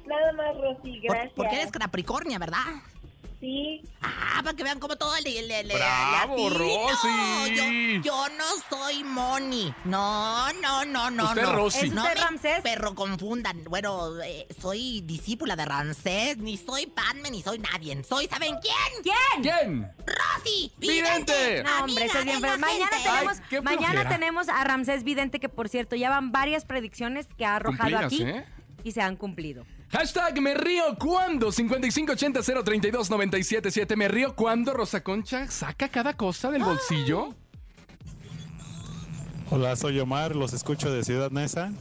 Nada 0.07 0.33
más, 0.33 0.57
Rosy, 0.57 1.01
Por- 1.07 1.17
gracias. 1.17 1.33
Porque 1.37 1.55
eres 1.57 1.71
Capricornia, 1.71 2.39
¿verdad? 2.39 2.65
Sí. 3.41 3.83
Ah, 4.03 4.41
para 4.43 4.57
que 4.57 4.65
vean 4.65 4.81
cómo 4.81 4.97
todo 4.97 5.15
le, 5.23 5.43
le, 5.43 5.63
le- 5.63 5.75
¡Bravo. 5.77 6.51
Rosy! 6.51 7.55
Yo, 7.55 8.03
yo 8.03 8.27
no 8.37 8.45
soy 8.69 9.05
Moni. 9.05 9.73
No, 9.85 10.53
no, 10.55 10.85
no, 10.85 11.09
no, 11.11 11.25
Usted 11.27 11.43
no. 11.43 11.53
Rosy. 11.53 11.87
¿Es 11.87 11.93
No 11.93 12.03
me 12.03 12.15
Ramsés? 12.17 12.61
perro 12.63 12.97
confundan. 12.97 13.63
Bueno, 13.65 14.21
eh, 14.23 14.49
soy 14.61 15.03
discípula 15.03 15.55
de 15.55 15.65
Ramsés, 15.65 16.39
ni 16.39 16.57
soy 16.57 16.87
Padme, 16.87 17.31
ni 17.31 17.41
soy 17.43 17.59
nadie. 17.61 18.03
Soy, 18.03 18.27
¿saben 18.27 18.57
quién? 18.61 19.03
¿Quién? 19.05 19.43
¿Quién? 19.43 19.93
Rosy. 20.05 20.73
¡Vidente! 20.79 21.63
No, 21.63 21.85
hombre, 21.85 22.07
eso 22.07 22.19
es 22.19 22.25
bien 22.25 22.41
Mañana 22.41 22.89
tenemos, 22.91 23.39
Ay, 23.53 23.61
mañana 23.63 24.09
tenemos 24.09 24.49
a 24.49 24.65
Ramsés 24.65 25.05
Vidente, 25.05 25.39
que 25.39 25.49
por 25.49 25.69
cierto, 25.69 25.95
ya 25.95 26.11
van 26.11 26.33
varias 26.33 26.65
predicciones 26.65 27.27
que 27.37 27.45
ha 27.45 27.55
arrojado 27.57 27.91
Cumplidas, 28.01 28.05
aquí. 28.07 28.23
¿eh? 28.23 28.45
y 28.83 28.91
se 28.93 29.01
han 29.01 29.15
cumplido. 29.17 29.65
Hashtag 29.91 30.41
me 30.43 30.53
río 30.55 30.97
cuando 30.99 31.49
5580-032-977. 31.49 33.97
Me 33.97 34.09
río 34.09 34.35
cuando 34.35 34.75
Rosa 34.75 35.03
Concha 35.03 35.51
saca 35.51 35.89
cada 35.89 36.15
cosa 36.15 36.51
del 36.51 36.63
bolsillo. 36.63 37.35
Hola, 39.51 39.75
soy 39.77 39.99
Omar, 39.99 40.37
los 40.37 40.53
escucho 40.53 40.93
de 40.93 41.03
Ciudad 41.05 41.31
Neza 41.31 41.73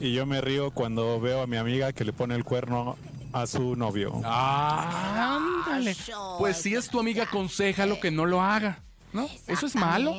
y 0.00 0.14
yo 0.14 0.24
me 0.24 0.40
río 0.40 0.70
cuando 0.70 1.20
veo 1.20 1.42
a 1.42 1.46
mi 1.46 1.58
amiga 1.58 1.92
que 1.92 2.06
le 2.06 2.14
pone 2.14 2.34
el 2.34 2.42
cuerno 2.42 2.96
a 3.34 3.46
su 3.46 3.76
novio. 3.76 4.22
Ah, 4.24 5.36
ándale. 5.36 5.94
Pues 6.38 6.56
si 6.56 6.74
es 6.74 6.88
tu 6.88 7.00
amiga, 7.00 7.24
aconsejalo 7.24 8.00
que 8.00 8.10
no 8.10 8.24
lo 8.24 8.40
haga. 8.40 8.78
¿No? 9.12 9.28
¿Eso 9.46 9.66
es 9.66 9.76
malo? 9.76 10.14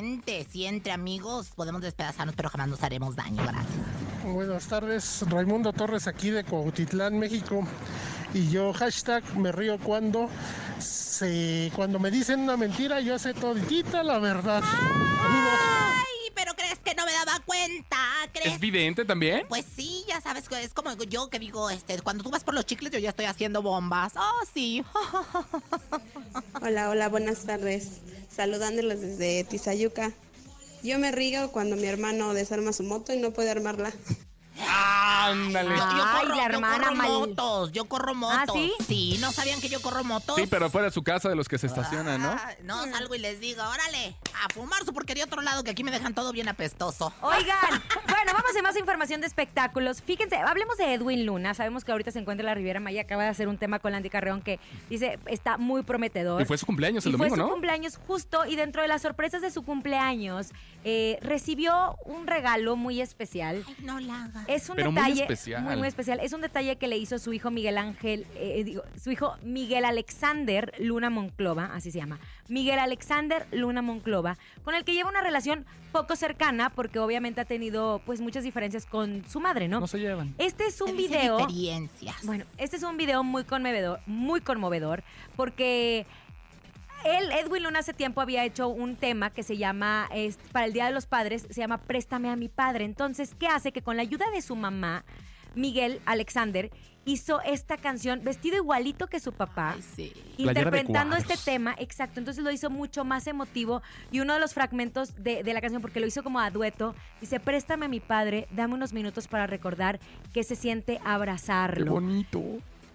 Si 0.51 0.65
entre 0.65 0.93
amigos 0.93 1.49
podemos 1.55 1.81
despedazarnos, 1.81 2.35
pero 2.35 2.49
jamás 2.49 2.67
nos 2.67 2.83
haremos 2.83 3.15
daño, 3.15 3.41
gracias. 3.41 4.12
Buenas 4.23 4.67
tardes, 4.67 5.25
Raimundo 5.27 5.73
Torres 5.73 6.07
aquí 6.07 6.29
de 6.29 6.45
Cuautitlán, 6.45 7.19
México. 7.19 7.67
Y 8.33 8.49
yo 8.49 8.71
hashtag 8.71 9.21
me 9.35 9.51
río 9.51 9.77
cuando 9.77 10.29
se, 10.79 11.69
cuando 11.75 11.99
me 11.99 12.09
dicen 12.09 12.39
una 12.39 12.55
mentira, 12.55 13.01
yo 13.01 13.19
sé 13.19 13.33
toditita 13.33 14.01
la 14.01 14.19
verdad. 14.19 14.63
Ay, 14.63 16.31
pero 16.33 16.53
crees 16.53 16.79
que 16.79 16.95
no 16.95 17.05
me 17.05 17.11
daba 17.11 17.41
cuenta, 17.45 17.97
¿crees? 18.31 18.53
¿Es 18.53 18.59
vidente 18.61 19.03
también? 19.03 19.45
Pues 19.49 19.65
sí, 19.75 20.05
ya 20.07 20.21
sabes 20.21 20.47
que 20.47 20.63
es 20.63 20.73
como 20.73 20.93
yo 21.03 21.29
que 21.29 21.37
digo, 21.37 21.69
este, 21.69 21.99
cuando 22.01 22.23
tú 22.23 22.31
vas 22.31 22.45
por 22.45 22.53
los 22.53 22.65
chicles, 22.65 22.93
yo 22.93 22.99
ya 22.99 23.09
estoy 23.09 23.25
haciendo 23.25 23.61
bombas. 23.61 24.13
Oh, 24.15 24.45
sí. 24.53 24.85
Hola, 26.61 26.89
hola, 26.89 27.09
buenas 27.09 27.43
tardes. 27.43 27.99
Saludándolos 28.29 29.01
desde 29.01 29.43
Tizayuca. 29.43 30.13
Yo 30.83 30.99
me 30.99 31.13
río 31.13 31.49
cuando 31.53 31.77
mi 31.77 31.85
hermano 31.85 32.33
desarma 32.33 32.73
su 32.73 32.83
moto 32.83 33.13
y 33.13 33.17
no 33.17 33.31
puede 33.31 33.49
armarla. 33.49 33.93
Ándale. 34.59 35.69
Yo, 35.69 35.75
yo 35.75 35.83
Ay, 35.83 36.21
corro, 36.21 36.35
la 36.35 36.43
yo 36.43 36.49
hermana 36.55 36.83
corro 36.85 36.95
mal- 36.95 37.09
motos, 37.11 37.71
yo 37.71 37.85
corro 37.85 38.13
motos. 38.15 38.55
¿sí? 38.55 38.73
Sí, 38.87 39.17
¿no 39.19 39.31
sabían 39.31 39.59
que 39.61 39.69
yo 39.69 39.81
corro 39.81 40.03
motos? 40.03 40.35
Sí, 40.35 40.47
pero 40.49 40.69
fuera 40.69 40.87
de 40.87 40.93
su 40.93 41.03
casa 41.03 41.29
de 41.29 41.35
los 41.35 41.47
que 41.47 41.57
se 41.57 41.67
estacionan, 41.67 42.21
¿no? 42.21 42.29
Ah, 42.29 42.51
no, 42.63 42.83
salgo 42.85 43.15
y 43.15 43.19
les 43.19 43.39
digo, 43.39 43.61
órale, 43.63 44.15
a 44.43 44.53
fumar 44.53 44.83
su 44.85 44.93
porquería 44.93 45.23
a 45.23 45.27
otro 45.27 45.41
lado, 45.41 45.63
que 45.63 45.71
aquí 45.71 45.83
me 45.83 45.91
dejan 45.91 46.13
todo 46.13 46.31
bien 46.31 46.49
apestoso. 46.49 47.13
Oigan, 47.21 47.57
bueno, 48.07 48.31
vamos 48.33 48.55
a 48.57 48.61
más 48.61 48.77
información 48.77 49.21
de 49.21 49.27
espectáculos. 49.27 50.01
Fíjense, 50.01 50.37
hablemos 50.37 50.77
de 50.77 50.93
Edwin 50.93 51.25
Luna. 51.25 51.53
Sabemos 51.53 51.83
que 51.83 51.91
ahorita 51.91 52.11
se 52.11 52.19
encuentra 52.19 52.43
en 52.43 52.47
la 52.47 52.55
Riviera 52.55 52.79
Maya. 52.79 53.01
Acaba 53.01 53.23
de 53.23 53.29
hacer 53.29 53.47
un 53.47 53.57
tema 53.57 53.79
con 53.79 53.91
Landy 53.91 54.09
Carreón 54.09 54.41
que 54.41 54.59
dice 54.89 55.19
está 55.25 55.57
muy 55.57 55.83
prometedor. 55.83 56.41
Y 56.41 56.45
fue 56.45 56.57
su 56.57 56.65
cumpleaños 56.65 57.05
el 57.05 57.13
Y 57.13 57.17
fue 57.17 57.27
domingo, 57.27 57.35
su 57.43 57.47
¿no? 57.49 57.53
cumpleaños 57.53 57.97
justo 58.07 58.45
y 58.45 58.55
dentro 58.55 58.81
de 58.81 58.87
las 58.87 59.01
sorpresas 59.01 59.41
de 59.41 59.51
su 59.51 59.63
cumpleaños 59.63 60.51
eh, 60.85 61.17
recibió 61.21 61.97
un 62.05 62.27
regalo 62.27 62.75
muy 62.75 63.01
especial. 63.01 63.65
No 63.79 63.99
la 63.99 64.25
hagas. 64.25 64.42
Es 64.47 64.69
un 64.69 64.75
Pero 64.75 64.91
muy 64.91 65.01
detalle 65.01 65.21
especial. 65.21 65.63
muy, 65.63 65.75
muy 65.77 65.87
especial. 65.87 66.19
Es 66.21 66.33
un 66.33 66.41
detalle 66.41 66.75
que 66.77 66.87
le 66.87 66.97
hizo 66.97 67.19
su 67.19 67.33
hijo 67.33 67.51
Miguel 67.51 67.77
Ángel, 67.77 68.25
eh, 68.35 68.63
digo, 68.63 68.83
su 69.01 69.11
hijo 69.11 69.35
Miguel 69.43 69.85
Alexander 69.85 70.73
Luna 70.79 71.09
Monclova, 71.09 71.71
así 71.73 71.91
se 71.91 71.99
llama. 71.99 72.19
Miguel 72.47 72.79
Alexander 72.79 73.47
Luna 73.51 73.81
Monclova, 73.81 74.37
con 74.63 74.75
el 74.75 74.83
que 74.83 74.93
lleva 74.93 75.09
una 75.09 75.21
relación 75.21 75.65
poco 75.91 76.15
cercana 76.15 76.71
porque 76.71 76.99
obviamente 76.99 77.39
ha 77.41 77.45
tenido 77.45 78.01
pues 78.05 78.19
muchas 78.19 78.43
diferencias 78.43 78.85
con 78.85 79.23
su 79.29 79.39
madre, 79.39 79.67
¿no? 79.67 79.79
No 79.79 79.87
se 79.87 79.99
llevan. 79.99 80.33
Este 80.37 80.65
es 80.65 80.81
un 80.81 80.97
video. 80.97 81.37
experiencias. 81.39 82.15
Bueno, 82.23 82.45
este 82.57 82.77
es 82.77 82.83
un 82.83 82.97
video 82.97 83.23
muy 83.23 83.43
conmovedor, 83.43 83.99
muy 84.07 84.41
conmovedor, 84.41 85.03
porque 85.35 86.05
él, 87.05 87.31
Edwin 87.31 87.63
Luna, 87.63 87.79
hace 87.79 87.93
tiempo 87.93 88.21
había 88.21 88.43
hecho 88.45 88.67
un 88.67 88.95
tema 88.95 89.29
que 89.31 89.43
se 89.43 89.57
llama, 89.57 90.09
es, 90.13 90.37
para 90.51 90.65
el 90.65 90.73
Día 90.73 90.85
de 90.85 90.91
los 90.91 91.05
Padres, 91.05 91.45
se 91.49 91.61
llama 91.61 91.79
Préstame 91.79 92.29
a 92.29 92.35
mi 92.35 92.49
padre. 92.49 92.85
Entonces, 92.85 93.35
¿qué 93.37 93.47
hace? 93.47 93.71
Que 93.71 93.81
con 93.81 93.95
la 93.95 94.01
ayuda 94.03 94.25
de 94.31 94.41
su 94.41 94.55
mamá, 94.55 95.03
Miguel 95.55 96.01
Alexander, 96.05 96.71
hizo 97.05 97.41
esta 97.41 97.77
canción 97.77 98.21
vestido 98.23 98.55
igualito 98.55 99.07
que 99.07 99.19
su 99.19 99.33
papá. 99.33 99.75
sí. 99.95 100.13
Interpretando 100.37 101.15
este 101.15 101.35
tema, 101.37 101.75
exacto. 101.77 102.19
Entonces 102.19 102.43
lo 102.43 102.49
hizo 102.49 102.69
mucho 102.69 103.03
más 103.03 103.27
emotivo. 103.27 103.81
Y 104.11 104.19
uno 104.19 104.33
de 104.33 104.39
los 104.39 104.53
fragmentos 104.53 105.13
de, 105.21 105.43
de 105.43 105.53
la 105.53 105.61
canción, 105.61 105.81
porque 105.81 105.99
lo 105.99 106.07
hizo 106.07 106.23
como 106.23 106.39
a 106.39 106.49
dueto, 106.49 106.95
dice: 107.21 107.39
Préstame 107.39 107.85
a 107.85 107.89
mi 107.89 107.99
padre, 107.99 108.47
dame 108.51 108.73
unos 108.73 108.93
minutos 108.93 109.27
para 109.27 109.45
recordar 109.45 109.99
que 110.33 110.43
se 110.43 110.55
siente 110.55 110.93
Qué 110.97 111.01
abrazarlo. 111.05 111.91
bonito. 111.91 112.41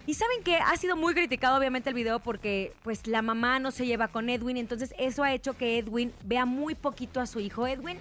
Y 0.09 0.15
saben 0.15 0.41
que 0.41 0.55
ha 0.55 0.75
sido 0.75 0.95
muy 0.95 1.13
criticado 1.13 1.55
obviamente 1.55 1.89
el 1.89 1.93
video 1.93 2.19
porque 2.19 2.73
pues 2.81 3.05
la 3.05 3.21
mamá 3.21 3.59
no 3.59 3.69
se 3.69 3.85
lleva 3.85 4.07
con 4.07 4.27
Edwin, 4.27 4.57
entonces 4.57 4.91
eso 4.97 5.23
ha 5.23 5.31
hecho 5.33 5.55
que 5.55 5.77
Edwin 5.77 6.11
vea 6.23 6.47
muy 6.47 6.73
poquito 6.73 7.19
a 7.19 7.27
su 7.27 7.39
hijo 7.39 7.67
Edwin. 7.67 7.99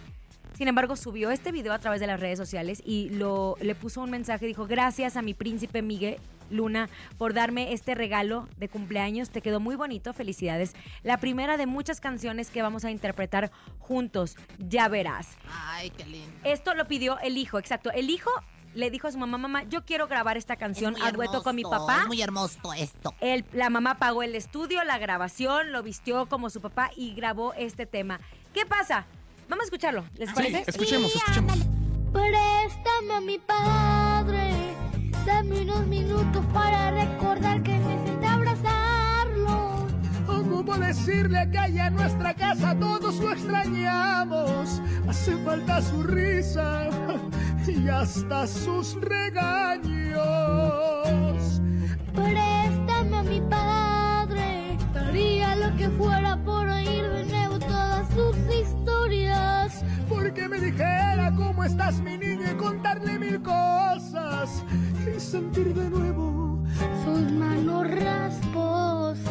Sin 0.56 0.68
embargo, 0.68 0.96
subió 0.96 1.30
este 1.30 1.52
video 1.52 1.74
a 1.74 1.78
través 1.78 2.00
de 2.00 2.06
las 2.06 2.18
redes 2.18 2.38
sociales 2.38 2.82
y 2.82 3.10
lo 3.10 3.56
le 3.60 3.74
puso 3.74 4.00
un 4.00 4.08
mensaje, 4.08 4.46
dijo, 4.46 4.66
"Gracias 4.66 5.18
a 5.18 5.22
mi 5.22 5.34
príncipe 5.34 5.82
Miguel 5.82 6.16
Luna 6.48 6.88
por 7.18 7.34
darme 7.34 7.74
este 7.74 7.94
regalo 7.94 8.48
de 8.56 8.70
cumpleaños, 8.70 9.28
te 9.28 9.42
quedó 9.42 9.60
muy 9.60 9.76
bonito, 9.76 10.14
felicidades. 10.14 10.74
La 11.02 11.18
primera 11.18 11.58
de 11.58 11.66
muchas 11.66 12.00
canciones 12.00 12.48
que 12.48 12.62
vamos 12.62 12.86
a 12.86 12.90
interpretar 12.90 13.50
juntos, 13.80 14.34
ya 14.56 14.88
verás." 14.88 15.36
Ay, 15.50 15.90
qué 15.90 16.06
lindo. 16.06 16.32
Esto 16.42 16.72
lo 16.72 16.88
pidió 16.88 17.18
el 17.18 17.36
hijo, 17.36 17.58
exacto. 17.58 17.90
El 17.92 18.08
hijo 18.08 18.30
le 18.78 18.90
dijo 18.90 19.08
a 19.08 19.12
su 19.12 19.18
mamá, 19.18 19.36
mamá, 19.38 19.64
yo 19.64 19.84
quiero 19.84 20.06
grabar 20.06 20.36
esta 20.36 20.56
canción 20.56 20.92
muy 20.94 21.02
a 21.02 21.10
dueto 21.12 21.42
con 21.42 21.56
mi 21.56 21.62
papá. 21.64 22.02
Es 22.02 22.06
muy 22.06 22.22
hermoso 22.22 22.72
esto. 22.76 23.12
El- 23.20 23.44
la 23.52 23.70
mamá 23.70 23.98
pagó 23.98 24.22
el 24.22 24.34
estudio, 24.36 24.84
la 24.84 24.98
grabación, 24.98 25.72
lo 25.72 25.82
vistió 25.82 26.26
como 26.26 26.48
su 26.48 26.60
papá 26.60 26.90
y 26.96 27.12
grabó 27.14 27.52
este 27.54 27.86
tema. 27.86 28.20
¿Qué 28.54 28.64
pasa? 28.66 29.04
Vamos 29.48 29.62
a 29.62 29.66
escucharlo, 29.66 30.04
¿les 30.16 30.28
Sí, 30.28 30.34
parece? 30.34 30.64
escuchemos, 30.66 31.14
escuchemos. 31.14 31.58
Préstame 32.12 33.14
a 33.14 33.20
mi 33.20 33.38
padre, 33.38 34.74
dame 35.26 35.62
unos 35.62 35.86
minutos 35.86 36.44
para 36.54 36.90
recordar 36.92 37.62
que 37.62 37.74
abrazarlo. 37.74 38.27
¿Cómo 40.58 40.76
decirle 40.76 41.48
que 41.52 41.58
allá 41.58 41.86
en 41.86 41.94
nuestra 41.94 42.34
casa 42.34 42.76
todos 42.80 43.20
lo 43.20 43.30
extrañamos? 43.30 44.82
Hace 45.08 45.36
falta 45.44 45.80
su 45.80 46.02
risa 46.02 46.88
y 47.68 47.88
hasta 47.88 48.44
sus 48.44 49.00
regaños. 49.00 50.18
Préstame 52.12 53.18
a 53.18 53.22
mi 53.22 53.40
padre, 53.42 54.76
daría 54.92 55.54
lo 55.54 55.76
que 55.76 55.88
fuera 55.90 56.36
por 56.44 56.66
oír 56.66 57.08
de 57.08 57.24
nuevo 57.26 57.60
todas 57.60 58.08
sus 58.08 58.36
historias. 58.52 59.84
Porque 60.08 60.48
me 60.48 60.58
dijera 60.58 61.32
cómo 61.36 61.62
estás 61.62 62.00
mi 62.00 62.18
niña 62.18 62.50
y 62.50 62.56
contarle 62.56 63.16
mil 63.16 63.40
cosas 63.42 64.64
y 65.06 65.20
sentir 65.20 65.72
de 65.72 65.88
nuevo 65.88 66.58
Sus 67.04 67.30
manos 67.30 67.88
rasposas. 67.88 69.28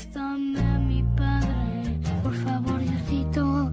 Préstame 0.00 0.60
a 0.60 0.78
mi 0.78 1.02
padre, 1.16 1.98
por 2.22 2.34
favor, 2.44 2.78
Diosito. 2.80 3.72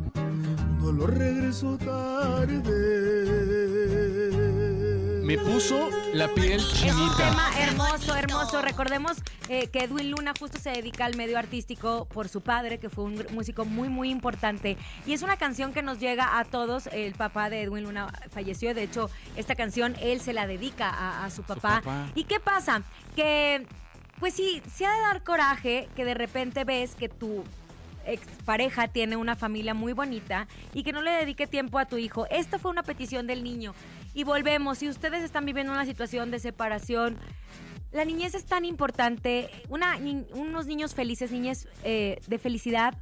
no 0.80 0.92
lo 0.94 1.06
regreso 1.06 1.78
tarde. 1.78 2.72
Me 5.26 5.38
puso 5.38 5.90
la 6.14 6.30
piel 6.30 6.62
Es 6.62 6.66
un 6.66 6.74
chinita. 6.92 7.18
tema 7.18 7.50
hermoso, 7.60 8.16
hermoso. 8.16 8.62
Recordemos 8.62 9.18
eh, 9.50 9.68
que 9.68 9.80
Edwin 9.84 10.12
Luna 10.12 10.32
justo 10.40 10.60
se 10.62 10.70
dedica 10.70 11.04
al 11.04 11.18
medio 11.18 11.38
artístico 11.38 12.06
por 12.06 12.30
su 12.30 12.40
padre, 12.40 12.78
que 12.80 12.90
fue 12.90 13.04
un 13.04 13.26
músico 13.34 13.66
muy, 13.66 13.90
muy 13.90 14.10
importante. 14.10 14.78
Y 15.06 15.12
es 15.12 15.24
una 15.24 15.36
canción 15.36 15.74
que 15.74 15.82
nos 15.84 16.00
llega 16.00 16.40
a 16.40 16.46
todos. 16.46 16.88
El 16.88 17.16
papá 17.16 17.50
de 17.50 17.64
Edwin 17.64 17.84
Luna 17.84 18.14
falleció. 18.32 18.74
De 18.74 18.84
hecho, 18.84 19.10
esta 19.36 19.56
canción 19.56 19.98
él 20.02 20.22
se 20.22 20.32
la 20.32 20.48
dedica 20.48 20.90
a, 20.90 21.26
a 21.26 21.30
su 21.32 21.44
papá. 21.44 21.82
papá. 21.84 22.08
¿Y 22.16 22.24
qué 22.24 22.40
pasa? 22.40 22.82
Que, 23.14 23.66
pues 24.20 24.34
sí, 24.34 24.62
se 24.74 24.86
ha 24.86 24.94
de 24.94 25.02
dar 25.02 25.24
coraje 25.24 25.90
que 25.96 26.06
de 26.06 26.14
repente 26.14 26.64
ves 26.64 26.96
que 26.96 27.10
tu 27.10 27.44
expareja 28.06 28.88
tiene 28.88 29.16
una 29.16 29.36
familia 29.36 29.74
muy 29.74 29.94
bonita 29.94 30.48
y 30.74 30.84
que 30.84 30.92
no 30.92 31.02
le 31.02 31.12
dedique 31.12 31.48
tiempo 31.48 31.80
a 31.80 31.86
tu 31.86 31.98
hijo. 31.98 32.28
Esta 32.30 32.60
fue 32.60 32.72
una 32.72 32.84
petición 32.84 33.28
del 33.28 33.44
niño. 33.44 33.74
Y 34.14 34.24
volvemos, 34.24 34.80
si 34.80 34.90
ustedes 34.90 35.24
están 35.24 35.46
viviendo 35.46 35.72
una 35.72 35.86
situación 35.86 36.32
de 36.32 36.40
separación, 36.40 37.18
la 37.92 38.06
niñez 38.06 38.36
es 38.36 38.46
tan 38.46 38.66
importante. 38.66 39.50
Unos 39.70 40.66
niños 40.68 40.94
felices, 40.94 41.32
niñas 41.32 41.68
eh, 41.84 42.20
de 42.28 42.38
felicidad, 42.40 42.96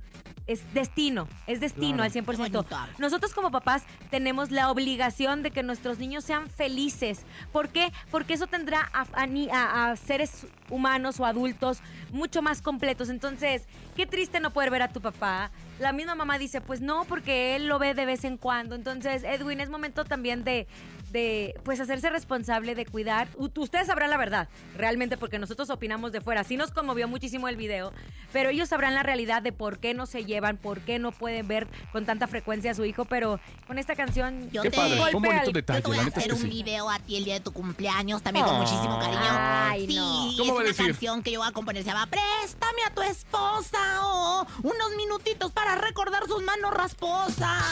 es 0.47 0.73
destino, 0.73 1.27
es 1.47 1.59
destino 1.59 1.97
Claro. 1.97 2.03
al 2.03 2.11
100%. 2.11 2.51
Qué 2.51 2.57
bonito 2.57 2.75
habla. 2.75 2.93
Nosotros 2.97 3.33
como 3.33 3.51
papás 3.51 3.83
tenemos 4.09 4.51
la 4.51 4.69
obligación 4.71 5.43
de 5.43 5.51
que 5.51 5.63
nuestros 5.63 5.97
niños 5.99 6.23
sean 6.25 6.49
felices. 6.49 7.21
¿Por 7.51 7.69
qué? 7.69 7.91
Porque 8.09 8.33
eso 8.33 8.47
tendrá 8.47 8.89
a, 8.93 9.05
a 9.13 9.27
ni- 9.27 9.49
a- 9.49 9.91
a 9.91 9.95
seres 9.95 10.45
humanos 10.69 11.19
o 11.19 11.25
adultos 11.25 11.79
mucho 12.11 12.41
más 12.41 12.61
completos. 12.61 13.09
Entonces, 13.09 13.63
qué 13.95 14.05
triste 14.05 14.39
no 14.39 14.51
poder 14.51 14.71
ver 14.71 14.81
a 14.81 14.87
tu 14.91 14.99
papá. 15.01 15.51
La 15.79 15.93
misma 15.93 16.15
mamá 16.15 16.37
dice, 16.37 16.59
pues 16.61 16.81
no, 16.81 17.05
porque 17.05 17.55
él 17.55 17.67
lo 17.67 17.79
ve 17.79 17.93
de 17.93 18.05
vez 18.05 18.23
en 18.23 18.37
cuando. 18.37 18.75
Entonces, 18.75 19.23
Edwin, 19.23 19.59
es 19.61 19.69
momento 19.69 20.05
también 20.05 20.43
de, 20.43 20.67
de 21.11 21.55
pues 21.63 21.79
hacerse 21.79 22.09
responsable 22.09 22.75
de 22.75 22.85
cuidar. 22.85 23.27
U- 23.35 23.49
ustedes 23.57 23.87
sabrán 23.87 24.09
la 24.09 24.17
verdad, 24.17 24.47
realmente, 24.77 25.17
porque 25.17 25.39
nosotros 25.39 25.69
opinamos 25.69 26.11
de 26.11 26.21
fuera. 26.21 26.43
Sí 26.43 26.57
nos 26.57 26.71
conmovió 26.71 27.07
muchísimo 27.07 27.47
el 27.47 27.55
video, 27.55 27.91
pero 28.31 28.49
ellos 28.49 28.69
sabrán 28.69 28.93
la 28.95 29.03
realidad 29.03 29.41
de 29.41 29.51
por 29.51 29.79
qué 29.79 29.93
no 29.93 30.05
se 30.05 30.25
llevan, 30.25 30.57
por 30.57 30.79
qué 30.81 30.99
no 30.99 31.11
pueden 31.11 31.47
ver 31.47 31.67
con 31.91 32.05
tanta 32.05 32.27
frecuencia 32.27 32.71
a 32.71 32.73
su 32.73 32.85
hijo, 32.85 33.05
pero 33.05 33.39
con 33.67 33.77
esta 33.77 33.95
canción... 33.95 34.49
Yo 34.51 34.61
Qué 34.61 34.69
te, 34.71 34.77
padre, 34.77 34.99
un 35.15 35.21
bonito 35.21 35.41
al- 35.47 35.53
detalle, 35.53 35.79
yo 35.79 35.83
te 35.83 35.87
voy 35.89 35.97
a 35.97 36.07
hacer 36.07 36.23
que 36.27 36.33
un 36.33 36.39
sí. 36.39 36.47
video 36.47 36.89
a 36.89 36.99
ti 36.99 37.17
el 37.17 37.25
día 37.25 37.33
de 37.35 37.39
tu 37.41 37.51
cumpleaños, 37.51 38.21
también 38.21 38.45
con 38.45 38.55
Ah. 38.55 38.59
muchísimo 38.59 38.99
cariño. 38.99 39.21
Ay, 39.23 39.87
sí, 39.87 39.95
no. 39.95 40.31
¿Cómo 40.37 40.53
es 40.53 40.59
una 40.59 40.63
decir? 40.63 40.85
canción 40.87 41.23
que 41.23 41.31
yo 41.31 41.39
voy 41.39 41.49
a 41.49 41.51
componer, 41.51 41.83
se 41.83 41.89
llama 41.89 42.07
Préstame 42.07 42.83
a 42.87 42.93
tu 42.93 43.01
esposa 43.01 43.79
o 44.03 44.45
unos 44.63 44.95
minutitos 44.97 45.51
para 45.51 45.75
recordar 45.75 46.25
sus 46.27 46.41
manos 46.43 46.73
rasposas. 46.73 47.63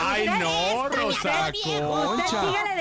Ay, 0.00 0.26
no, 0.26 0.88
Rosa 0.88 1.50
viejo. 1.50 2.12
Usted 2.12 2.26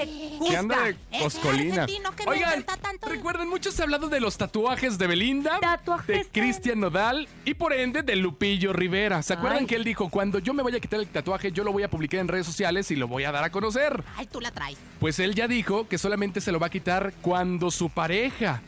De 0.05 0.39
Que 0.47 0.55
anda 0.57 0.83
de 0.83 0.95
Es 1.11 1.23
coscolina. 1.23 1.83
argentino 1.83 2.15
que 2.15 2.23
me 2.25 2.31
Oigan, 2.31 2.65
recuerden, 3.01 3.49
mucho 3.49 3.71
se 3.71 3.81
ha 3.81 3.85
hablado 3.85 4.09
de 4.09 4.19
los 4.19 4.37
tatuajes 4.37 4.97
de 4.97 5.07
Belinda, 5.07 5.59
Tatuajes 5.59 6.07
de 6.07 6.23
de- 6.23 6.29
Cristian 6.29 6.79
Nodal 6.79 7.27
y 7.45 7.55
por 7.55 7.73
ende 7.73 8.03
de 8.03 8.15
Lupillo 8.15 8.73
Rivera. 8.73 9.23
¿Se 9.23 9.33
acuerdan 9.33 9.59
Ay. 9.61 9.65
que 9.65 9.75
él 9.75 9.83
dijo, 9.83 10.09
cuando 10.09 10.39
yo 10.39 10.53
me 10.53 10.61
vaya 10.63 10.77
a 10.77 10.79
quitar 10.79 10.99
el 10.99 11.07
tatuaje, 11.07 11.51
yo 11.51 11.63
lo 11.63 11.71
voy 11.71 11.83
a 11.83 11.89
publicar 11.89 12.19
en 12.19 12.27
redes 12.27 12.45
sociales 12.45 12.91
y 12.91 12.95
lo 12.95 13.07
voy 13.07 13.23
a 13.23 13.31
dar 13.31 13.43
a 13.43 13.49
conocer? 13.51 14.03
Ay, 14.15 14.27
tú 14.27 14.39
la 14.39 14.51
traes. 14.51 14.77
Pues 14.99 15.19
él 15.19 15.33
ya 15.35 15.47
dijo 15.47 15.87
que 15.87 15.97
solamente 15.97 16.41
se 16.41 16.51
lo 16.51 16.59
va 16.59 16.67
a 16.67 16.69
quitar 16.71 17.13
cuando 17.21 17.71
su 17.71 17.89
pareja, 17.89 18.61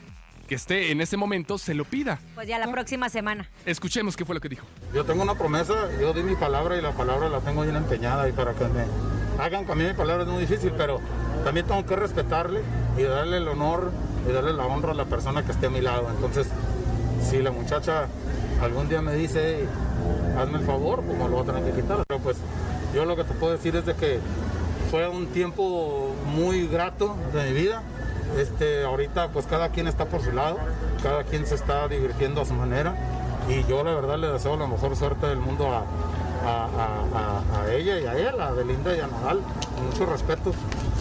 que 0.49 0.55
esté 0.55 0.91
en 0.91 0.99
ese 0.99 1.15
momento, 1.15 1.59
se 1.59 1.75
lo 1.75 1.85
pida. 1.85 2.17
Pues 2.33 2.47
ya 2.47 2.57
la 2.57 2.71
próxima 2.71 3.07
semana. 3.07 3.47
Escuchemos 3.67 4.17
qué 4.17 4.25
fue 4.25 4.33
lo 4.33 4.41
que 4.41 4.49
dijo. 4.49 4.65
Yo 4.95 5.05
tengo 5.05 5.21
una 5.21 5.35
promesa, 5.35 5.75
yo 6.01 6.11
di 6.11 6.23
mi 6.23 6.35
palabra 6.35 6.75
y 6.75 6.81
la 6.81 6.91
palabra 6.91 7.29
la 7.29 7.39
tengo 7.39 7.61
bien 7.61 7.75
empeñada 7.75 8.27
y 8.27 8.31
para 8.31 8.55
que 8.55 8.65
me 8.65 8.83
hagan 9.39 9.65
cambiar 9.65 9.91
mi 9.91 9.95
palabra 9.95 10.23
es 10.23 10.29
muy 10.29 10.41
difícil, 10.41 10.73
pero 10.75 10.99
también 11.45 11.67
tengo 11.67 11.85
que 11.85 11.95
respetarle 11.95 12.61
y 12.97 13.03
darle 13.03 13.37
el 13.37 13.47
honor 13.47 13.91
y 14.27 14.33
darle 14.33 14.53
la 14.53 14.65
honra 14.65 14.93
a 14.93 14.95
la 14.95 15.05
persona 15.05 15.45
que 15.45 15.51
esté 15.51 15.67
a 15.67 15.69
mi 15.69 15.81
lado. 15.81 16.09
Entonces, 16.09 16.47
si 17.29 17.37
la 17.43 17.51
muchacha 17.51 18.07
algún 18.59 18.89
día 18.89 19.03
me 19.03 19.13
dice, 19.13 19.67
hazme 20.35 20.57
el 20.57 20.65
favor, 20.65 21.03
pues 21.03 21.15
me 21.15 21.25
lo 21.25 21.29
voy 21.29 21.43
a 21.43 21.45
tener 21.45 21.63
que 21.63 21.79
quitar. 21.79 22.03
Pero 22.07 22.19
pues 22.21 22.37
yo 22.95 23.05
lo 23.05 23.15
que 23.15 23.23
te 23.23 23.35
puedo 23.35 23.53
decir 23.53 23.75
es 23.75 23.85
de 23.85 23.93
que 23.93 24.19
fue 24.89 25.07
un 25.07 25.27
tiempo 25.27 26.15
muy 26.25 26.65
grato 26.65 27.15
de 27.35 27.51
mi 27.51 27.53
vida. 27.53 27.83
Este, 28.37 28.83
ahorita 28.83 29.29
pues 29.29 29.45
cada 29.47 29.69
quien 29.69 29.87
está 29.87 30.05
por 30.05 30.21
su 30.21 30.31
lado, 30.31 30.57
cada 31.03 31.23
quien 31.23 31.45
se 31.45 31.55
está 31.55 31.87
divirtiendo 31.87 32.41
a 32.41 32.45
su 32.45 32.53
manera 32.53 32.95
y 33.49 33.63
yo 33.65 33.83
la 33.83 33.93
verdad 33.93 34.17
le 34.17 34.27
deseo 34.31 34.55
la 34.57 34.67
mejor 34.67 34.95
suerte 34.95 35.25
del 35.27 35.39
mundo 35.39 35.67
a, 35.73 35.79
a- 36.45 36.65
a- 36.65 37.59
a- 37.59 37.61
a 37.63 37.73
ella 37.73 37.99
y 37.99 38.05
a 38.05 38.13
él, 38.29 38.39
a 38.39 38.51
Belinda 38.51 38.95
y 38.95 38.99
a 38.99 39.07
Nadal, 39.07 39.41
con 39.75 39.85
mucho 39.87 40.05
respeto. 40.05 40.53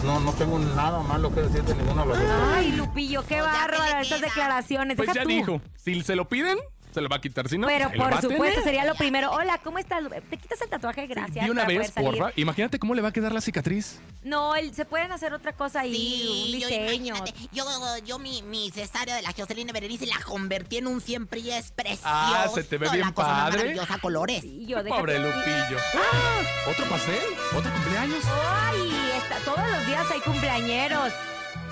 No, 0.03 0.19
no 0.19 0.31
tengo 0.33 0.57
nada 0.59 1.01
malo 1.03 1.33
que 1.33 1.41
decir 1.41 1.63
de 1.63 1.75
ninguno 1.75 2.01
de 2.03 2.07
los 2.09 2.17
dos. 2.17 2.27
Ay, 2.55 2.71
Lupillo, 2.71 3.23
qué 3.27 3.41
bárbaro 3.41 3.99
estas 4.01 4.21
declaraciones. 4.21 4.95
Pues 4.97 5.07
Deja 5.07 5.19
ya 5.19 5.23
tú. 5.23 5.29
dijo, 5.29 5.61
si 5.75 6.01
se 6.01 6.15
lo 6.15 6.27
piden, 6.27 6.57
se 6.99 7.03
lo 7.03 7.09
va 7.09 7.15
a 7.15 7.21
quitar. 7.21 7.47
Si 7.49 7.57
no, 7.57 7.67
Pero 7.67 7.89
se 7.89 7.95
lo 7.95 8.03
va 8.03 8.09
por 8.11 8.21
supuesto, 8.21 8.61
sería 8.61 8.85
lo 8.85 8.95
primero. 8.95 9.31
Hola, 9.31 9.59
¿cómo 9.63 9.79
estás? 9.79 10.03
¿Te 10.29 10.37
quitas 10.37 10.61
el 10.61 10.69
tatuaje? 10.69 11.07
Gracias. 11.07 11.45
Y 11.45 11.49
una 11.49 11.65
vez, 11.65 11.91
porfa, 11.91 12.31
imagínate 12.35 12.77
cómo 12.79 12.93
le 12.95 13.01
va 13.01 13.09
a 13.09 13.11
quedar 13.13 13.31
la 13.31 13.41
cicatriz. 13.41 13.99
No, 14.23 14.55
el- 14.55 14.73
se 14.73 14.85
pueden 14.85 15.11
hacer 15.11 15.33
otra 15.33 15.53
cosa 15.53 15.81
ahí, 15.81 15.93
Sí, 15.95 16.53
un 16.55 16.59
yo, 16.61 16.67
diseño. 16.67 17.15
yo, 17.51 17.65
yo 18.05 18.19
mi, 18.19 18.41
mi 18.43 18.69
cesárea 18.71 19.15
de 19.15 19.21
la 19.21 19.31
Jocelyn 19.35 19.67
Berenice 19.67 20.05
la 20.05 20.19
convertí 20.25 20.77
en 20.77 20.87
un 20.87 20.99
siempre 21.01 21.39
y 21.39 21.51
es 21.51 21.71
precioso. 21.71 22.01
Ah, 22.05 22.47
se 22.53 22.63
te 22.63 22.77
ve 22.77 22.89
bien 22.89 23.01
la 23.07 23.13
cosa 23.13 23.27
más 23.29 23.41
padre. 23.43 23.57
maravillosa, 23.59 23.97
colores. 23.99 24.43
Y 24.43 24.65
yo, 24.65 24.83
déjate- 24.83 24.99
Pobre 24.99 25.19
Lupillo. 25.19 25.77
¡Ah! 25.95 26.69
¿Otro 26.69 26.85
pastel? 26.85 27.19
¿Otro 27.55 27.71
cumpleaños? 27.71 28.23
Ay, 28.25 28.91
está, 29.17 29.37
todos 29.45 29.69
los 29.69 29.85
días 29.87 30.05
hay 30.11 30.19
cumpleañeros. 30.21 31.13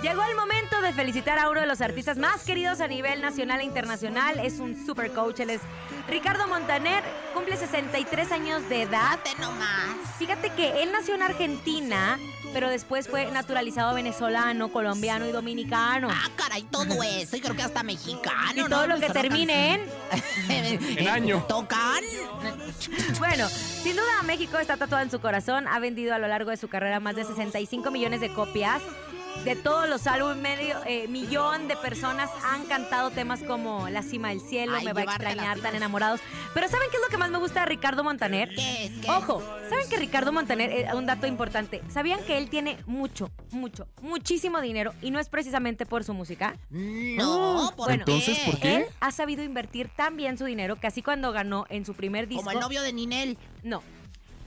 Llegó 0.02 0.22
el 0.24 0.36
momento 0.36 0.80
de 0.82 0.94
felicitar 0.94 1.40
a 1.40 1.50
uno 1.50 1.62
de 1.62 1.66
los 1.66 1.82
artistas 1.82 2.18
más 2.18 2.44
queridos 2.44 2.82
a 2.82 2.88
nivel 2.88 3.20
nacional 3.20 3.62
e 3.62 3.64
internacional. 3.64 4.40
Es 4.40 4.60
un 4.60 4.86
super 4.86 5.12
coach. 5.12 5.40
Él 5.40 5.50
es 5.50 5.62
Ricardo 6.08 6.48
Montaner. 6.48 7.04
Cumple 7.34 7.58
63 7.58 8.32
años 8.32 8.70
de 8.70 8.84
edad. 8.84 9.18
Nomás. 9.40 9.96
Fíjate 10.20 10.52
que 10.52 10.84
él 10.84 10.92
nació 10.92 11.16
en 11.16 11.24
Argentina, 11.24 12.20
pero 12.54 12.70
después 12.70 13.08
fue 13.10 13.30
naturalizado 13.32 13.96
venezolano, 13.96 14.70
colombiano 14.72 15.26
y 15.28 15.32
dominicano. 15.32 16.10
Ah, 16.12 16.30
caray, 16.36 16.62
todo 16.64 17.02
eso. 17.04 17.36
Y 17.36 17.42
creo 17.42 17.56
que 17.56 17.64
hasta 17.64 17.82
mexicano. 17.82 18.54
Y 18.56 18.60
¿no? 18.62 18.70
todo 18.70 18.86
lo 18.86 18.98
Pues 18.98 19.08
que 19.08 19.14
termine 19.14 19.74
en... 19.74 19.82
En 21.00 21.08
año. 21.08 21.44
Tocan. 21.50 22.04
Bueno, 23.18 23.50
sin 23.50 23.96
duda 23.96 24.22
México 24.26 24.60
está 24.60 24.78
tatuado 24.78 25.04
en 25.04 25.10
su 25.12 25.20
corazón. 25.20 25.68
Ha 25.68 25.80
vendido 25.80 26.14
a 26.14 26.20
lo 26.20 26.28
largo 26.28 26.52
de 26.52 26.58
su 26.58 26.68
carrera 26.68 27.00
más 27.00 27.16
de 27.16 27.26
65 27.26 27.90
millones 27.90 28.22
de 28.22 28.32
copias. 28.32 28.82
De 29.44 29.56
todos 29.56 29.88
los 29.88 30.08
álbumes, 30.08 30.38
medio 30.38 30.76
eh, 30.86 31.08
millón 31.08 31.68
de 31.68 31.78
personas 31.78 32.30
han 32.44 32.66
cantado 32.66 33.12
temas 33.12 33.42
como 33.44 33.88
La 33.90 34.04
cima 34.04 34.30
del 34.30 34.42
cielo, 34.42 34.76
Ay, 34.76 34.86
Me 34.86 34.94
va 34.94 35.02
a 35.02 35.04
extrañar, 35.06 35.60
tan 35.60 35.74
enamorados. 35.74 36.20
Pero 36.54 36.68
¿saben 36.68 36.90
qué 36.92 36.98
es 36.98 37.04
lo 37.04 37.10
que 37.10 37.18
más 37.18 37.32
me 37.32 37.38
gusta 37.38 37.62
de 37.62 37.68
Ricardo 37.68 38.04
Montaner? 38.04 38.50
¿Qué 38.50 38.86
es? 38.86 38.92
¿Qué 39.00 39.10
Ojo, 39.10 39.42
¿saben 39.70 39.88
que 39.90 39.98
Ricardo 39.98 40.34
Montaner, 40.34 40.70
eh, 40.70 40.88
un 40.94 41.06
dato 41.06 41.28
importante, 41.28 41.82
¿sabían 41.90 42.20
que 42.26 42.38
él 42.38 42.50
tiene 42.50 42.78
mucho, 42.86 43.32
mucho, 43.52 43.88
muchísimo 44.02 44.60
dinero 44.60 44.94
y 45.02 45.12
no 45.12 45.20
es 45.20 45.30
precisamente 45.30 45.86
por 45.86 46.04
su 46.04 46.14
música? 46.14 46.58
No, 46.70 47.72
¿por 47.76 47.88
Bueno, 47.88 48.04
Entonces, 48.06 48.40
¿por 48.40 48.60
qué? 48.60 48.76
Él 48.76 48.86
ha 49.00 49.12
sabido 49.12 49.44
invertir 49.44 49.90
tan 49.96 50.18
bien 50.18 50.38
su 50.38 50.46
dinero 50.46 50.76
que 50.76 50.88
así 50.88 51.02
cuando 51.02 51.32
ganó 51.32 51.66
en 51.70 51.86
su 51.86 51.94
primer 51.94 52.28
disco... 52.28 52.44
Como 52.44 52.52
el 52.52 52.60
novio 52.60 52.82
de 52.82 52.92
Ninel. 52.92 53.38
No. 53.64 53.82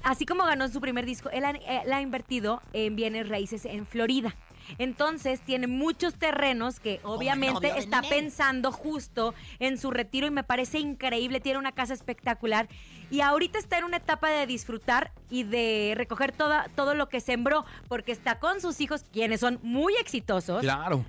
Así 0.02 0.26
como 0.26 0.44
ganó 0.44 0.64
en 0.64 0.72
su 0.72 0.80
primer 0.80 1.06
disco, 1.06 1.30
él 1.30 1.44
ha, 1.44 1.50
él 1.50 1.92
ha 1.92 2.00
invertido 2.00 2.62
en 2.72 2.96
bienes 2.96 3.28
raíces 3.28 3.64
en 3.64 3.86
Florida. 3.86 4.34
Entonces 4.78 5.40
tiene 5.40 5.66
muchos 5.66 6.14
terrenos 6.14 6.80
que 6.80 7.00
obviamente 7.04 7.72
está 7.76 8.02
pensando 8.02 8.72
justo 8.72 9.34
en 9.58 9.78
su 9.78 9.90
retiro 9.90 10.26
y 10.26 10.30
me 10.30 10.44
parece 10.44 10.78
increíble, 10.78 11.40
tiene 11.40 11.58
una 11.58 11.72
casa 11.72 11.94
espectacular 11.94 12.68
y 13.10 13.20
ahorita 13.22 13.58
está 13.58 13.78
en 13.78 13.84
una 13.84 13.96
etapa 13.96 14.28
de 14.30 14.46
disfrutar 14.46 15.12
y 15.28 15.42
de 15.42 15.94
recoger 15.96 16.32
toda, 16.32 16.68
todo 16.76 16.94
lo 16.94 17.08
que 17.08 17.20
sembró 17.20 17.64
porque 17.88 18.12
está 18.12 18.38
con 18.38 18.60
sus 18.60 18.80
hijos, 18.80 19.04
quienes 19.12 19.40
son 19.40 19.58
muy 19.62 19.94
exitosos. 19.96 20.60
Claro. 20.60 21.04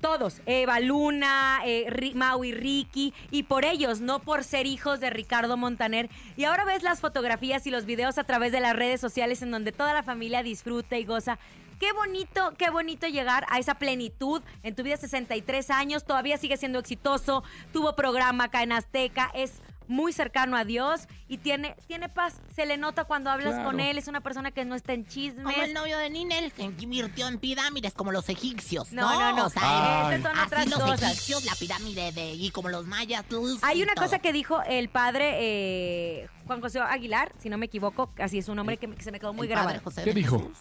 Todos, 0.00 0.40
Eva 0.46 0.80
Luna, 0.80 1.60
eh, 1.66 2.12
Mau 2.14 2.42
y 2.42 2.52
Ricky, 2.52 3.12
y 3.30 3.42
por 3.42 3.66
ellos, 3.66 4.00
no 4.00 4.20
por 4.20 4.44
ser 4.44 4.66
hijos 4.66 4.98
de 4.98 5.10
Ricardo 5.10 5.58
Montaner. 5.58 6.08
Y 6.38 6.44
ahora 6.44 6.64
ves 6.64 6.82
las 6.82 7.00
fotografías 7.00 7.66
y 7.66 7.70
los 7.70 7.84
videos 7.84 8.16
a 8.16 8.24
través 8.24 8.50
de 8.50 8.60
las 8.60 8.74
redes 8.74 8.98
sociales 8.98 9.42
en 9.42 9.50
donde 9.50 9.72
toda 9.72 9.92
la 9.92 10.02
familia 10.02 10.42
disfruta 10.42 10.96
y 10.96 11.04
goza. 11.04 11.38
Qué 11.80 11.92
bonito, 11.94 12.52
qué 12.58 12.68
bonito 12.70 13.08
llegar 13.08 13.46
a 13.48 13.58
esa 13.58 13.74
plenitud 13.76 14.42
en 14.62 14.74
tu 14.76 14.82
vida, 14.82 14.96
63 14.98 15.70
años, 15.70 16.04
todavía 16.04 16.36
sigue 16.36 16.56
siendo 16.58 16.78
exitoso, 16.78 17.42
tuvo 17.72 17.96
programa 17.96 18.44
acá 18.44 18.62
en 18.62 18.72
Azteca, 18.72 19.30
es 19.34 19.62
muy 19.88 20.12
cercano 20.12 20.56
a 20.58 20.64
Dios 20.64 21.08
y 21.26 21.38
tiene, 21.38 21.74
tiene 21.88 22.08
paz. 22.10 22.42
Se 22.54 22.64
le 22.66 22.76
nota 22.76 23.04
cuando 23.04 23.30
hablas 23.30 23.54
Claro. 23.54 23.64
con 23.70 23.80
él, 23.80 23.96
es 23.98 24.08
una 24.08 24.20
persona 24.20 24.50
que 24.52 24.64
no 24.64 24.74
está 24.74 24.92
en 24.92 25.06
chismes. 25.06 25.42
Como 25.42 25.56
el 25.62 25.72
novio 25.72 25.96
de 25.98 26.10
Ninel, 26.10 26.52
que 26.52 26.62
invirtió 26.62 27.26
en 27.26 27.38
pirámides 27.38 27.94
como 27.94 28.12
los 28.12 28.28
egipcios. 28.28 28.92
No, 28.92 29.18
no, 29.18 29.36
no. 29.36 29.46
O 29.46 29.50
sea, 29.50 30.08
Ay. 30.10 30.18
Esas 30.20 30.32
son 30.32 30.38
así 30.38 30.72
otras 30.74 30.90
los 30.90 31.02
egipcios, 31.02 31.44
la 31.46 31.54
pirámide 31.56 32.12
de. 32.12 32.34
Y 32.34 32.50
como 32.50 32.68
los 32.68 32.86
mayas. 32.86 33.24
Hay 33.62 33.82
una 33.82 33.94
todo. 33.94 34.04
cosa 34.04 34.18
que 34.20 34.32
dijo 34.32 34.62
el 34.62 34.90
padre 34.90 35.38
eh, 35.40 36.28
Juan 36.46 36.60
José 36.60 36.78
Aguilar, 36.78 37.32
si 37.38 37.48
no 37.48 37.58
me 37.58 37.66
equivoco, 37.66 38.12
así 38.18 38.38
es 38.38 38.48
un 38.48 38.56
nombre 38.56 38.76
que, 38.76 38.88
que 38.94 39.02
se 39.02 39.10
me 39.10 39.18
quedó 39.18 39.32
muy 39.32 39.48
grabado. 39.48 39.80
José 39.82 40.04
¿Qué 40.04 40.12
dijo? 40.14 40.52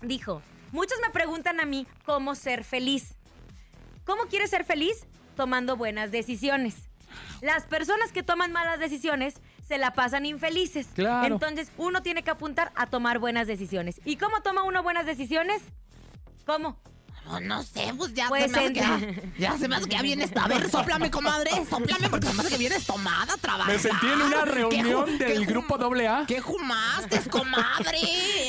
Dijo, 0.00 0.40
muchos 0.72 0.98
me 1.02 1.10
preguntan 1.10 1.60
a 1.60 1.64
mí 1.64 1.86
cómo 2.04 2.34
ser 2.34 2.64
feliz. 2.64 3.14
¿Cómo 4.04 4.24
quieres 4.24 4.50
ser 4.50 4.64
feliz? 4.64 5.06
Tomando 5.36 5.76
buenas 5.76 6.10
decisiones. 6.10 6.74
Las 7.40 7.64
personas 7.64 8.12
que 8.12 8.22
toman 8.22 8.52
malas 8.52 8.78
decisiones 8.78 9.34
se 9.66 9.78
la 9.78 9.92
pasan 9.92 10.26
infelices. 10.26 10.88
Claro. 10.94 11.34
Entonces 11.34 11.70
uno 11.78 12.02
tiene 12.02 12.22
que 12.22 12.30
apuntar 12.30 12.72
a 12.74 12.86
tomar 12.86 13.18
buenas 13.18 13.46
decisiones. 13.46 14.00
¿Y 14.04 14.16
cómo 14.16 14.42
toma 14.42 14.62
uno 14.62 14.82
buenas 14.82 15.06
decisiones? 15.06 15.62
¿Cómo? 16.44 16.80
No, 17.30 17.40
no 17.40 17.62
sé, 17.62 17.92
pues 17.96 18.12
ya 18.14 18.28
Pues 18.28 18.44
se 18.44 18.48
me 18.50 18.58
hace 18.58 18.72
que 18.72 18.80
en- 18.80 19.32
ya, 19.38 19.50
ya 19.52 19.58
se 19.58 19.68
me 19.68 19.76
hace 19.76 19.84
que 19.88 19.96
ya 19.96 20.02
vienes. 20.02 20.30
A 20.36 20.48
ver, 20.48 20.68
soplame, 20.70 21.10
comadre, 21.10 21.50
soplame, 21.68 22.08
porque 22.10 22.26
se 22.26 22.34
me 22.34 22.40
hace 22.40 22.50
que 22.50 22.58
vienes 22.58 22.84
tomada 22.86 23.34
a 23.34 23.36
trabajar. 23.36 23.72
Me 23.72 23.78
sentí 23.78 24.06
en 24.06 24.22
una 24.22 24.44
¿Qué 24.44 24.50
reunión 24.50 25.18
del 25.18 25.46
grupo 25.46 25.76
AA. 25.76 26.26
¿Qué 26.26 26.40
jumaste, 26.40 27.20
comadre? 27.30 27.98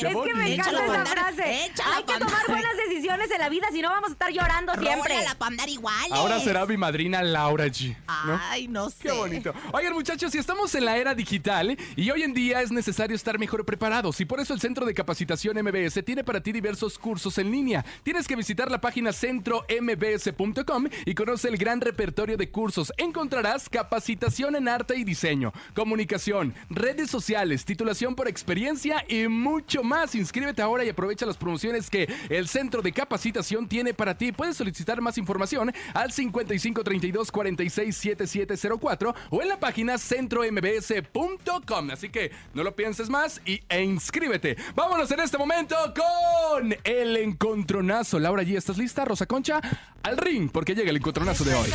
que 0.02 0.34
me 0.34 0.54
encanta 0.54 0.84
esa 0.86 1.06
frase. 1.06 1.66
échala 1.66 1.96
Hay 1.96 2.04
que 2.04 2.18
tomar 2.18 2.46
buenas 2.48 2.76
decisiones 2.88 3.30
en 3.30 3.38
la 3.38 3.48
vida, 3.48 3.66
si 3.72 3.80
no 3.82 3.90
vamos 3.90 4.10
a 4.10 4.12
estar 4.12 4.30
llorando 4.32 4.72
siempre. 4.74 5.14
Rólala 5.14 5.34
pa' 5.36 5.46
andar 5.46 5.68
iguales. 5.68 6.10
Ahora 6.12 6.40
será 6.40 6.66
mi 6.66 6.76
madrina 6.76 7.22
Laura 7.22 7.66
G. 7.66 7.96
¿no? 8.26 8.40
Ay, 8.50 8.68
no 8.68 8.90
sé. 8.90 8.96
Qué 9.02 9.12
bonito. 9.12 9.54
Oigan, 9.72 9.92
muchachos, 9.92 10.32
si 10.32 10.38
estamos 10.38 10.74
en 10.74 10.84
la 10.84 10.96
era 10.96 11.14
digital 11.14 11.76
y 11.96 12.10
hoy 12.10 12.22
en 12.22 12.34
día 12.34 12.62
es 12.62 12.72
necesario 12.72 13.14
estar 13.14 13.38
mejor 13.38 13.64
preparados 13.64 14.20
y 14.20 14.24
por 14.24 14.40
eso 14.40 14.54
el 14.54 14.60
Centro 14.60 14.84
de 14.86 14.94
Capacitación 14.94 15.56
MBS 15.62 16.02
tiene 16.02 16.24
para 16.24 16.40
ti 16.40 16.52
diversos 16.52 16.98
cursos 16.98 17.38
en 17.38 17.50
línea. 17.50 17.84
Tienes 18.02 18.26
que 18.26 18.34
visitar 18.36 18.70
la 18.72 18.80
página 18.80 19.12
centrombs.com 19.12 20.86
y 21.04 21.14
conoce 21.14 21.48
el 21.48 21.56
gran 21.56 21.80
repertorio 21.80 22.36
de 22.36 22.50
cursos. 22.50 22.92
Encontrarás 22.96 23.68
capacitación 23.68 24.56
en 24.56 24.66
arte 24.66 24.96
y 24.96 25.04
diseño, 25.04 25.52
comunicación, 25.74 26.54
redes 26.70 27.10
sociales, 27.10 27.64
titulación 27.64 28.14
por 28.14 28.26
experiencia 28.28 29.04
y 29.08 29.28
mucho 29.28 29.82
más. 29.82 30.14
Inscríbete 30.14 30.62
ahora 30.62 30.84
y 30.84 30.88
aprovecha 30.88 31.26
las 31.26 31.36
promociones 31.36 31.90
que 31.90 32.12
el 32.28 32.48
Centro 32.48 32.82
de 32.82 32.92
Capacitación 32.92 33.68
tiene 33.68 33.94
para 33.94 34.16
ti. 34.16 34.32
Puedes 34.32 34.56
solicitar 34.56 35.00
más 35.00 35.18
información 35.18 35.72
al 35.94 36.10
5532 36.12 37.30
467704 37.30 39.14
o 39.30 39.42
en 39.42 39.48
la 39.48 39.60
página 39.60 39.98
centrombs.com. 39.98 41.90
Así 41.90 42.08
que 42.08 42.32
no 42.54 42.62
lo 42.62 42.74
pienses 42.74 43.10
más 43.10 43.40
y, 43.44 43.60
e 43.68 43.82
inscríbete. 43.82 44.56
Vámonos 44.74 45.10
en 45.10 45.20
este 45.20 45.38
momento 45.38 45.76
con 45.94 46.74
el 46.84 47.16
encontronazo. 47.16 48.18
Laura 48.18 48.42
G, 48.42 48.51
¿estás 48.56 48.78
lista, 48.78 49.04
Rosa 49.04 49.26
Concha? 49.26 49.60
Al 50.02 50.16
ring, 50.16 50.50
porque 50.50 50.74
llega 50.74 50.90
el 50.90 50.96
encontronazo 50.96 51.44
de 51.44 51.54
hoy. 51.54 51.70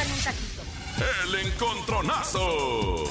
El 1.25 1.35
encontronazo. 1.47 3.05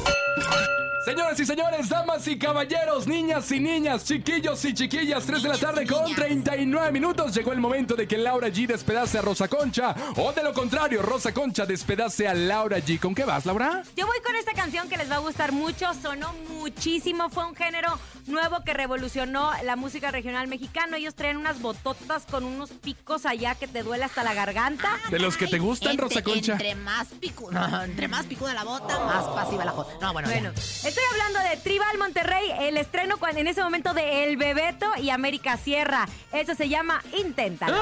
Señoras 1.06 1.38
y 1.38 1.46
señores, 1.46 1.88
damas 1.88 2.26
y 2.26 2.36
caballeros, 2.36 3.06
niñas 3.06 3.52
y 3.52 3.60
niñas, 3.60 4.04
chiquillos 4.04 4.64
y 4.64 4.74
chiquillas, 4.74 5.24
3 5.24 5.40
de 5.40 5.48
la 5.50 5.56
tarde 5.56 5.86
con 5.86 6.12
39 6.12 6.90
minutos. 6.90 7.32
Llegó 7.32 7.52
el 7.52 7.60
momento 7.60 7.94
de 7.94 8.08
que 8.08 8.18
Laura 8.18 8.48
G 8.48 8.66
despedace 8.66 9.18
a 9.18 9.22
Rosa 9.22 9.46
Concha. 9.46 9.94
O 10.16 10.32
de 10.32 10.42
lo 10.42 10.52
contrario, 10.52 11.02
Rosa 11.02 11.32
Concha 11.32 11.64
despedace 11.64 12.26
a 12.26 12.34
Laura 12.34 12.78
G. 12.78 12.98
¿Con 12.98 13.14
qué 13.14 13.24
vas, 13.24 13.46
Laura? 13.46 13.84
Yo 13.96 14.04
voy 14.04 14.18
con 14.20 14.34
esta 14.34 14.52
canción 14.54 14.88
que 14.88 14.96
les 14.96 15.08
va 15.08 15.14
a 15.14 15.18
gustar 15.20 15.52
mucho, 15.52 15.86
sonó 15.94 16.32
muchísimo, 16.48 17.30
fue 17.30 17.46
un 17.46 17.54
género 17.54 18.00
nuevo 18.26 18.64
que 18.64 18.74
revolucionó 18.74 19.52
la 19.62 19.76
música 19.76 20.10
regional 20.10 20.48
mexicana. 20.48 20.96
Ellos 20.96 21.14
traen 21.14 21.36
unas 21.36 21.60
bototas 21.62 22.24
con 22.28 22.42
unos 22.42 22.70
picos 22.70 23.26
allá 23.26 23.54
que 23.54 23.68
te 23.68 23.84
duele 23.84 24.02
hasta 24.02 24.24
la 24.24 24.34
garganta. 24.34 24.88
De 25.08 25.20
los 25.20 25.36
que 25.36 25.46
te 25.46 25.60
gustan, 25.60 25.92
Entre- 25.92 26.08
Rosa 26.08 26.22
Concha. 26.24 26.52
Entre 26.54 26.74
más, 26.74 27.06
picu- 27.20 27.48
no, 27.52 27.82
entre 27.84 28.08
más 28.08 28.26
picuda 28.26 28.54
la 28.54 28.64
bota, 28.64 28.98
más 29.04 29.22
pasiva 29.26 29.64
la 29.64 29.70
jota. 29.70 29.92
No, 30.00 30.12
bueno, 30.12 30.28
Bueno, 30.28 30.50
ya. 30.82 30.95
Estoy 30.96 31.20
hablando 31.20 31.50
de 31.50 31.56
Tribal 31.58 31.98
Monterrey, 31.98 32.50
el 32.60 32.78
estreno 32.78 33.18
en 33.36 33.46
ese 33.46 33.62
momento 33.62 33.92
de 33.92 34.24
El 34.24 34.38
Bebeto 34.38 34.86
y 34.96 35.10
América 35.10 35.58
Sierra. 35.58 36.08
Eso 36.32 36.54
se 36.54 36.70
llama 36.70 37.02
Inténtalo. 37.18 37.76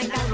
El 0.00 0.27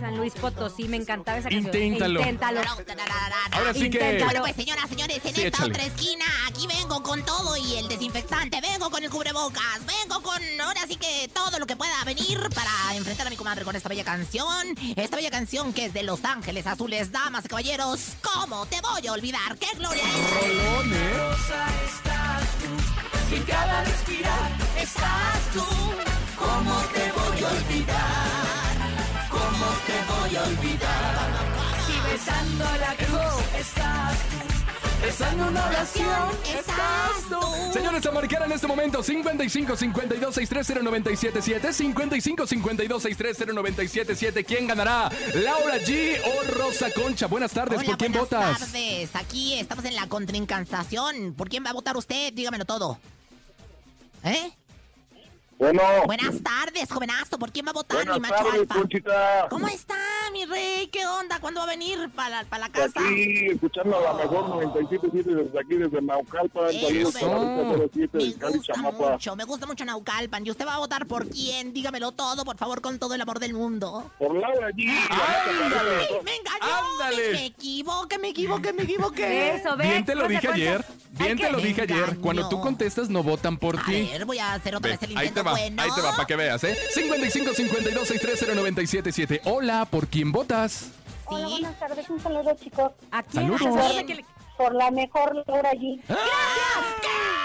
San 0.00 0.16
Luis 0.16 0.32
Potosí, 0.34 0.88
me 0.88 0.96
encantaba 0.96 1.38
esa 1.38 1.48
canción. 1.48 1.74
Inténtalo. 1.74 2.20
Inténtalo. 2.20 2.60
Ahora 3.52 3.72
sí 3.74 3.80
que- 3.90 3.96
Inténtalo. 3.98 4.24
Bueno, 4.26 4.40
pues 4.42 4.56
señoras, 4.56 4.88
señores, 4.88 5.16
en 5.24 5.34
Sí, 5.34 5.42
esta 5.42 5.48
échale. 5.58 5.70
otra 5.72 5.84
esquina, 5.84 6.24
aquí 6.48 6.66
vengo 6.66 7.02
con 7.02 7.22
todo 7.24 7.56
y 7.56 7.76
el 7.76 7.88
desinfectante, 7.88 8.60
vengo 8.60 8.90
con 8.90 9.02
el 9.02 9.10
cubrebocas, 9.10 9.80
vengo 9.86 10.22
con 10.22 10.40
ahora 10.60 10.80
sí 10.88 10.96
que 10.96 11.28
todo 11.32 11.58
lo 11.58 11.66
que 11.66 11.76
pueda 11.76 12.02
venir 12.04 12.40
para 12.54 12.70
enfrentar 12.96 13.26
a 13.26 13.30
mi 13.30 13.36
comadre 13.36 13.64
con 13.64 13.74
esta 13.76 13.88
bella 13.88 14.04
canción. 14.04 14.74
Esta 14.96 15.16
bella 15.16 15.30
canción 15.30 15.72
que 15.72 15.86
es 15.86 15.92
de 15.94 16.02
Los 16.02 16.24
Ángeles 16.24 16.66
Azules, 16.66 17.10
damas 17.12 17.44
y 17.44 17.48
caballeros. 17.48 18.00
¿Cómo 18.22 18.66
te 18.66 18.80
voy 18.80 19.06
a 19.06 19.12
olvidar? 19.12 19.56
¡Qué 19.58 19.68
gloria 19.76 20.02
es! 20.02 20.14
Tú, 22.60 23.34
en 23.36 23.42
cada 23.44 23.84
respirar 23.84 24.50
estás 24.78 25.40
tú. 25.52 25.64
¿Cómo 26.38 26.80
te 26.92 27.12
voy 27.12 27.42
a 27.44 27.48
olvidar? 27.48 28.63
¿Cómo 29.86 29.96
te 29.96 30.12
voy 30.12 30.36
a 30.36 30.42
olvidar? 30.44 31.30
Si 31.86 32.12
besando 32.12 32.64
la 32.64 32.94
cruz 32.96 33.44
estás 33.58 34.18
tú, 34.30 35.02
besando 35.04 35.48
una 35.48 35.66
oración 35.66 36.30
estás 36.46 37.28
tú. 37.28 37.72
Señores, 37.72 38.06
a 38.06 38.10
marcar 38.12 38.42
en 38.44 38.52
este 38.52 38.66
momento 38.66 39.02
55 39.02 39.76
52 39.76 40.34
630 40.34 40.82
977 40.84 41.72
55 41.72 42.46
52 42.46 43.02
630 43.02 43.52
977 43.52 44.44
¿Quién 44.44 44.66
ganará? 44.66 45.10
¿Laura 45.34 45.76
G 45.78 46.18
o 46.24 46.54
Rosa 46.58 46.90
Concha? 46.90 47.26
Buenas 47.26 47.52
tardes, 47.52 47.78
Hola, 47.80 47.86
¿por 47.88 47.98
quién 47.98 48.12
buenas 48.12 48.30
votas? 48.30 48.60
tardes. 48.60 49.10
Aquí 49.16 49.58
estamos 49.58 49.84
en 49.84 49.96
la 49.96 50.06
contrincantación. 50.08 51.34
¿Por 51.34 51.48
quién 51.48 51.64
va 51.64 51.70
a 51.70 51.74
votar 51.74 51.96
usted? 51.96 52.32
Dígamelo 52.32 52.64
todo. 52.64 52.98
¿Eh? 54.24 54.52
Bueno. 55.58 55.82
Buenas 56.06 56.42
tardes, 56.42 56.90
jovenazo. 56.90 57.38
¿Por 57.38 57.52
quién 57.52 57.66
va 57.66 57.70
a 57.70 57.74
votar, 57.74 57.98
Buenas 58.04 58.14
mi 58.16 58.20
macho 58.20 58.34
tardes, 58.44 58.60
alfa? 58.60 58.74
Conchita. 58.74 59.46
¿Cómo 59.50 59.68
está, 59.68 59.94
mi 60.32 60.44
rey? 60.44 60.88
¿Qué 60.88 61.06
onda? 61.06 61.38
¿Cuándo 61.40 61.60
va 61.60 61.66
a 61.66 61.70
venir 61.70 62.10
para 62.14 62.28
la, 62.42 62.44
para 62.44 62.66
la 62.66 62.68
casa? 62.72 63.00
Aquí, 63.00 63.46
escuchando 63.52 64.00
la 64.00 64.12
mejor 64.14 64.44
97.7 64.46 65.22
desde 65.24 65.58
aquí, 65.60 65.74
desde 65.76 66.02
Naucalpan. 66.02 66.72
Saludos 66.72 67.14
Eso. 67.14 67.30
para 67.30 67.78
la 67.78 67.88
07 67.92 68.18
Me 68.18 68.48
gusta 68.56 68.76
mucho, 68.82 69.36
me 69.36 69.44
gusta 69.44 69.66
mucho 69.66 69.84
Naucalpan. 69.84 70.46
¿Y 70.46 70.50
usted 70.50 70.66
va 70.66 70.74
a 70.74 70.78
votar 70.78 71.06
por 71.06 71.28
quién? 71.28 71.72
Dígamelo 71.72 72.12
todo, 72.12 72.44
por 72.44 72.56
favor, 72.56 72.80
con 72.80 72.98
todo 72.98 73.14
el 73.14 73.20
amor 73.20 73.38
del 73.38 73.54
mundo. 73.54 74.10
Por 74.18 74.34
Laura 74.34 74.68
G. 74.70 74.86
¡Ándale! 75.10 76.08
¡Me 76.24 76.36
engañó! 76.36 76.74
¡Ándale! 77.00 77.30
Me 77.32 77.46
equivoqué, 77.46 78.18
me 78.18 78.28
equivoqué, 78.30 78.72
me 78.72 78.82
equivoqué. 78.82 79.54
Eso, 79.54 79.76
ve. 79.76 79.86
Bien 79.88 80.04
te 80.04 80.14
lo 80.14 80.28
dije 80.28 80.48
ayer, 80.48 80.84
bien 81.10 81.38
te 81.38 81.50
lo 81.50 81.58
dije 81.58 81.82
ayer. 81.82 82.18
Cuando 82.18 82.48
tú 82.48 82.60
contestas 82.60 83.08
no 83.08 83.22
votan 83.22 83.56
por 83.56 83.78
A 83.78 83.84
ti. 83.84 84.08
ver, 84.12 84.24
voy 84.24 84.38
a 84.38 84.54
hacer 84.54 84.74
otra 84.76 84.88
Ve, 84.90 84.96
vez 84.96 85.02
el 85.04 85.12
intento 85.12 85.34
te 85.34 85.42
va, 85.44 85.52
bueno. 85.52 85.82
ahí 85.82 85.90
te 85.94 86.00
va 86.00 86.10
para 86.12 86.26
que 86.26 86.36
veas, 86.36 86.64
¿eh? 86.64 86.76
55 86.92 87.54
52 87.54 88.08
630 88.08 88.54
977 88.54 89.40
Hola, 89.44 89.84
¿por 89.84 90.08
quién 90.08 90.32
votas? 90.32 90.90
Hola, 91.26 91.48
buenas 91.48 91.78
tardes. 91.78 92.10
Un 92.10 92.20
saludo, 92.20 92.56
chicos. 92.60 92.92
¿A 93.10 93.22
quién? 93.22 93.44
Saludos. 93.44 93.62
Por, 93.62 93.80
¿A 93.80 94.24
por 94.56 94.74
la 94.74 94.90
mejor 94.90 95.44
Laura 95.46 95.70
allí. 95.70 96.00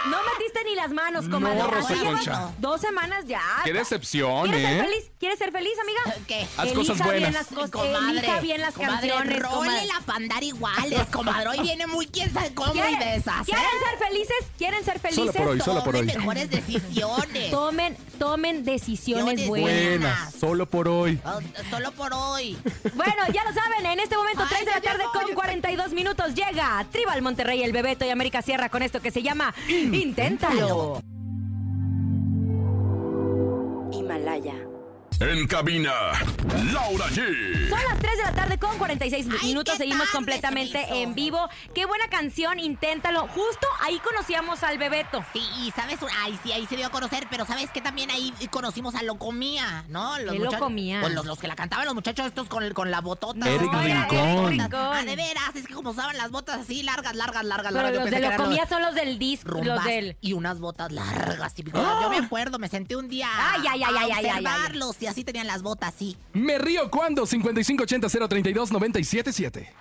No 0.08 0.18
metiste 0.32 0.64
ni 0.66 0.76
las 0.76 0.92
manos, 0.92 1.28
comadre. 1.30 1.58
No, 1.60 1.68
Rosa 1.68 1.94
Concha. 2.04 2.52
Dos 2.60 2.82
semanas 2.82 3.26
ya. 3.28 3.42
Qué 3.64 3.74
decepción, 3.74 4.50
¿Quieres 4.50 4.62
ser 4.68 4.78
¿eh? 4.78 4.84
feliz? 4.90 5.12
¿Quieres 5.20 5.40
ser 5.40 5.52
feliz, 5.52 5.74
amiga? 5.82 6.18
¿Qué? 6.28 6.48
Haz 6.58 6.66
Elija 6.68 6.76
cosas 6.76 6.96
bien 6.98 7.08
buenas. 7.10 7.34
las 7.34 7.48
cosas. 7.48 7.70
Comadre, 7.72 8.18
Elija 8.20 8.40
bien 8.40 8.62
las 8.62 8.74
comadre, 8.74 9.10
canciones, 9.10 9.44
comadre. 9.48 9.86
la 9.88 10.00
pandar 10.06 10.44
iguales, 10.44 11.00
comadre. 11.12 11.50
Hoy 11.50 11.60
viene 11.62 11.88
muy 11.88 12.08
quién 12.08 12.32
sabe 12.34 12.54
cómo 12.54 12.70
y 12.74 12.78
¿Quieren, 12.80 13.00
de 13.00 13.16
esas, 13.16 13.42
¿eh? 13.42 13.52
¿Quieren 13.52 13.70
ser 13.90 14.08
felices? 14.08 14.36
¿Quieren 14.58 14.86
ser 14.86 15.00
felices? 15.00 15.26
Solo 15.26 15.34
por 15.34 15.48
hoy, 15.48 15.60
solo 15.62 15.84
por 15.84 15.94
Tomen 15.96 16.10
hoy. 16.10 16.18
mejores 16.18 16.50
decisiones. 16.50 17.52
Tomen, 17.52 17.98
tomen 18.18 18.64
decisiones 18.64 19.48
buenas. 19.48 19.90
Buenas, 20.00 20.34
solo 20.40 20.66
por 20.66 20.88
hoy. 20.88 21.20
Oh, 21.26 21.40
Solo 21.70 21.92
por 21.92 22.14
hoy. 22.14 22.58
Bueno, 22.94 23.24
ya 23.34 23.44
lo 23.44 23.54
saben, 23.54 23.86
en 23.86 24.00
este 24.00 24.16
momento, 24.16 24.44
3 24.48 24.66
de 24.66 24.72
la 24.72 24.82
tarde 24.82 25.04
con 25.14 25.34
42 25.34 25.92
minutos, 25.94 26.34
llega 26.34 26.86
Tribal 26.92 27.22
Monterrey, 27.22 27.64
el 27.64 27.72
Bebeto 27.74 28.06
y 28.06 28.10
América 28.10 28.42
Sierra 28.42 28.70
con 28.70 28.82
esto 28.82 29.02
que 29.02 29.12
se 29.12 29.22
llama 29.22 29.54
Inténtalo. 29.94 31.02
Himalaya. 33.92 34.69
En 35.22 35.48
cabina, 35.48 35.92
Laura 36.72 37.08
G. 37.10 37.70
Son 37.70 37.80
las 37.90 38.00
3 38.00 38.18
de 38.18 38.24
la 38.24 38.32
tarde 38.32 38.58
con 38.58 38.78
46 38.78 39.28
minutos. 39.44 39.76
Seguimos 39.76 40.08
completamente 40.12 40.86
en 41.02 41.14
vivo. 41.14 41.50
Qué 41.76 41.86
buena 41.86 42.08
canción, 42.08 42.58
inténtalo. 42.58 43.28
Justo 43.28 43.68
ahí 43.82 44.00
conocíamos 44.00 44.64
al 44.64 44.78
Bebeto. 44.78 45.22
Sí, 45.34 45.42
y 45.60 45.72
sabes, 45.72 45.98
ay, 46.22 46.40
sí, 46.42 46.54
ahí 46.54 46.66
se 46.68 46.78
dio 46.78 46.88
a 46.88 46.90
conocer, 46.90 47.28
pero 47.30 47.46
sabes 47.46 47.70
que 47.70 47.82
también 47.82 48.10
ahí 48.12 48.34
conocimos 48.50 48.96
a 48.96 49.04
Locomía, 49.04 49.84
¿no? 49.90 50.14
¿Qué 50.16 50.24
muchachos- 50.40 50.54
Locomía? 50.54 51.02
Pues 51.02 51.14
los, 51.14 51.26
los 51.26 51.38
que 51.38 51.50
la 51.50 51.56
cantaban, 51.58 51.86
los 51.86 51.96
muchachos 51.96 52.26
estos 52.26 52.48
con, 52.48 52.72
con 52.74 52.90
la 52.90 53.02
botota. 53.02 53.46
Eric 53.50 53.74
Rincón. 53.74 54.62
Ah, 54.74 55.04
de 55.04 55.16
veras, 55.18 55.54
es 55.54 55.68
que 55.68 55.74
como 55.74 55.90
usaban 55.90 56.16
las 56.16 56.32
botas 56.32 56.62
así, 56.62 56.82
largas, 56.82 57.14
largas, 57.18 57.44
largas, 57.44 57.74
Pero 57.74 57.84
largas. 57.84 57.94
yo 57.94 58.00
los 58.00 58.10
pensé 58.10 58.22
de 58.26 58.38
Locomía 58.38 58.62
los 58.62 58.70
son 58.70 58.82
los 58.84 58.96
del 58.96 59.20
disco, 59.20 59.62
los 59.62 59.84
del... 59.84 60.16
Y 60.22 60.32
unas 60.32 60.60
botas 60.62 60.94
largas, 60.94 61.54
típico. 61.56 61.78
¡Ah! 61.78 62.00
Yo 62.04 62.10
me 62.10 62.20
acuerdo, 62.26 62.58
me 62.58 62.70
senté 62.70 62.96
un 62.96 63.10
día 63.10 63.28
Ay, 63.36 63.64
ay, 63.70 63.84
ay, 63.84 63.96
a 63.96 64.00
ay, 64.02 64.12
ay, 64.16 64.26
ay, 64.26 64.46
ay. 64.46 65.09
Así 65.10 65.24
tenían 65.24 65.48
las 65.48 65.62
botas, 65.62 65.94
sí. 65.94 66.18
Me 66.34 66.58
río 66.58 66.90
cuando 66.90 67.26
5580 67.26 68.28
032 68.28 68.72
977 68.72 69.74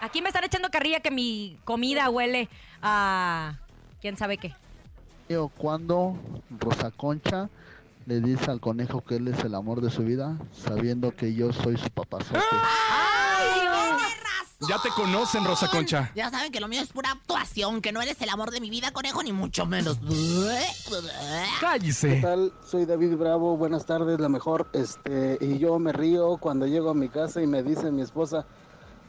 Aquí 0.00 0.22
me 0.22 0.28
están 0.28 0.44
echando 0.44 0.70
carrilla 0.70 1.00
que 1.00 1.10
mi 1.10 1.58
comida 1.64 2.08
huele 2.08 2.48
a... 2.80 3.58
¿Quién 4.00 4.16
sabe 4.16 4.38
qué? 4.38 4.54
Cuando 5.58 6.16
Rosa 6.58 6.90
Concha 6.90 7.50
le 8.06 8.20
dice 8.20 8.50
al 8.50 8.60
conejo 8.60 9.04
que 9.04 9.16
él 9.16 9.28
es 9.28 9.44
el 9.44 9.54
amor 9.54 9.82
de 9.82 9.90
su 9.90 10.02
vida, 10.02 10.38
sabiendo 10.52 11.14
que 11.14 11.34
yo 11.34 11.52
soy 11.52 11.76
su 11.76 11.90
papazote. 11.90 12.38
¡Ay! 12.40 13.67
Ya 14.66 14.76
te 14.82 14.88
conocen, 14.88 15.44
Rosa 15.44 15.68
Concha. 15.68 16.10
Ya 16.16 16.30
saben 16.30 16.50
que 16.50 16.58
lo 16.58 16.66
mío 16.66 16.80
es 16.82 16.88
pura 16.88 17.12
actuación, 17.12 17.80
que 17.80 17.92
no 17.92 18.02
eres 18.02 18.20
el 18.20 18.28
amor 18.28 18.50
de 18.50 18.60
mi 18.60 18.70
vida, 18.70 18.90
conejo, 18.90 19.22
ni 19.22 19.30
mucho 19.30 19.66
menos. 19.66 20.00
Cállese. 21.60 22.16
¿Qué 22.16 22.22
tal? 22.22 22.52
Soy 22.66 22.84
David 22.84 23.14
Bravo, 23.14 23.56
buenas 23.56 23.86
tardes, 23.86 24.18
la 24.18 24.28
mejor. 24.28 24.68
Este, 24.72 25.38
y 25.40 25.58
yo 25.58 25.78
me 25.78 25.92
río 25.92 26.38
cuando 26.38 26.66
llego 26.66 26.90
a 26.90 26.94
mi 26.94 27.08
casa 27.08 27.40
y 27.40 27.46
me 27.46 27.62
dice 27.62 27.92
mi 27.92 28.02
esposa, 28.02 28.46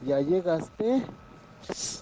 ¿ya 0.06 0.20
llegaste? 0.20 1.04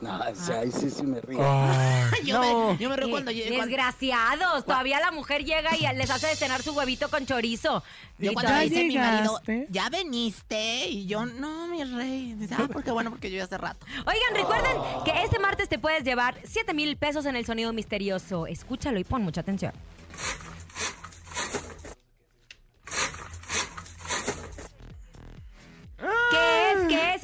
No, 0.01 0.19
o 0.19 0.35
sea, 0.35 0.61
ahí 0.61 0.71
sí, 0.71 0.91
sí 0.91 1.03
me 1.03 1.21
río. 1.21 1.39
yo, 2.25 2.41
me, 2.41 2.79
yo 2.79 2.89
me 2.89 2.97
río 2.97 3.11
cuando 3.11 3.31
llego. 3.31 3.57
Desgraciados. 3.57 4.65
Todavía 4.65 5.01
la 5.01 5.11
mujer 5.11 5.45
llega 5.45 5.77
y 5.77 5.83
les 5.97 6.11
hace 6.11 6.29
de 6.29 6.37
cenar 6.37 6.63
su 6.63 6.73
huevito 6.73 7.09
con 7.09 7.27
chorizo. 7.27 7.83
Yo 8.19 8.31
Y 8.31 8.35
cuando 8.35 8.53
me 8.53 8.65
dice 8.69 8.85
mi 8.85 8.97
marido, 8.97 9.41
ya 9.69 9.89
veniste, 9.89 10.89
y 10.89 11.07
yo, 11.07 11.27
no, 11.27 11.67
mi 11.67 11.85
rey. 11.85 12.35
Dice, 12.35 12.55
ah, 12.59 12.69
porque 12.73 12.91
bueno, 12.91 13.11
porque 13.11 13.31
yo 13.31 13.37
ya 13.37 13.45
hace 13.45 13.59
rato. 13.59 13.87
Oigan, 13.99 14.35
recuerden 14.35 14.77
que 15.05 15.23
este 15.23 15.39
martes 15.39 15.69
te 15.69 15.79
puedes 15.79 16.05
llevar 16.05 16.39
7 16.45 16.73
mil 16.75 16.97
pesos 16.97 17.27
en 17.27 17.37
el 17.37 17.45
sonido 17.45 17.73
misterioso. 17.73 18.47
Escúchalo 18.47 18.99
y 18.99 19.05
pon 19.05 19.23
mucha 19.23 19.41
atención. 19.41 19.73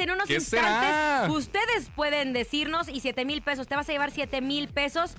En 0.04 0.10
unos 0.10 0.26
¿Qué 0.26 0.34
instantes 0.34 0.80
será? 0.80 1.26
ustedes 1.30 1.88
pueden 1.96 2.34
decirnos 2.34 2.90
y 2.90 3.00
7 3.00 3.24
mil 3.24 3.40
pesos. 3.40 3.66
Te 3.66 3.74
vas 3.74 3.88
a 3.88 3.92
llevar 3.92 4.10
7 4.10 4.42
mil 4.42 4.68
pesos, 4.68 5.12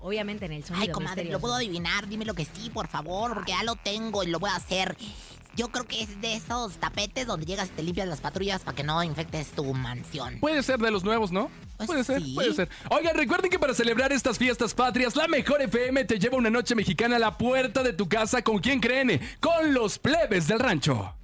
obviamente 0.00 0.46
en 0.46 0.52
el 0.52 0.64
sonido 0.64 0.84
Ay, 0.86 0.90
comadre, 0.90 1.16
misterioso. 1.16 1.36
lo 1.36 1.40
puedo 1.40 1.54
adivinar. 1.54 2.08
Dime 2.08 2.24
lo 2.24 2.32
que 2.32 2.46
sí, 2.46 2.70
por 2.70 2.88
favor, 2.88 3.34
porque 3.34 3.52
ya 3.52 3.62
lo 3.62 3.76
tengo 3.76 4.22
y 4.22 4.28
lo 4.28 4.38
voy 4.38 4.48
a 4.48 4.56
hacer. 4.56 4.96
Yo 5.54 5.68
creo 5.68 5.84
que 5.86 6.00
es 6.00 6.18
de 6.22 6.34
esos 6.34 6.78
tapetes 6.78 7.26
donde 7.26 7.44
llegas 7.44 7.68
y 7.68 7.72
te 7.72 7.82
limpias 7.82 8.08
las 8.08 8.22
patrullas 8.22 8.62
para 8.62 8.74
que 8.74 8.84
no 8.84 9.02
infectes 9.02 9.50
tu 9.50 9.74
mansión. 9.74 10.40
Puede 10.40 10.62
ser 10.62 10.78
de 10.78 10.90
los 10.90 11.04
nuevos, 11.04 11.30
¿no? 11.30 11.50
Pues 11.76 11.86
puede 11.88 12.04
ser, 12.04 12.22
puede 12.34 12.54
ser. 12.54 12.70
Oigan, 12.88 13.14
recuerden 13.14 13.50
que 13.50 13.58
para 13.58 13.74
celebrar 13.74 14.12
estas 14.12 14.38
fiestas 14.38 14.72
patrias, 14.72 15.14
la 15.14 15.28
mejor 15.28 15.60
FM 15.60 16.06
te 16.06 16.18
lleva 16.18 16.38
una 16.38 16.48
noche 16.48 16.74
mexicana 16.74 17.16
a 17.16 17.18
la 17.18 17.36
puerta 17.36 17.82
de 17.82 17.92
tu 17.92 18.08
casa. 18.08 18.40
¿Con 18.40 18.60
quién 18.60 18.80
creen? 18.80 19.20
Con 19.40 19.74
los 19.74 19.98
plebes 19.98 20.48
del 20.48 20.58
rancho. 20.58 21.14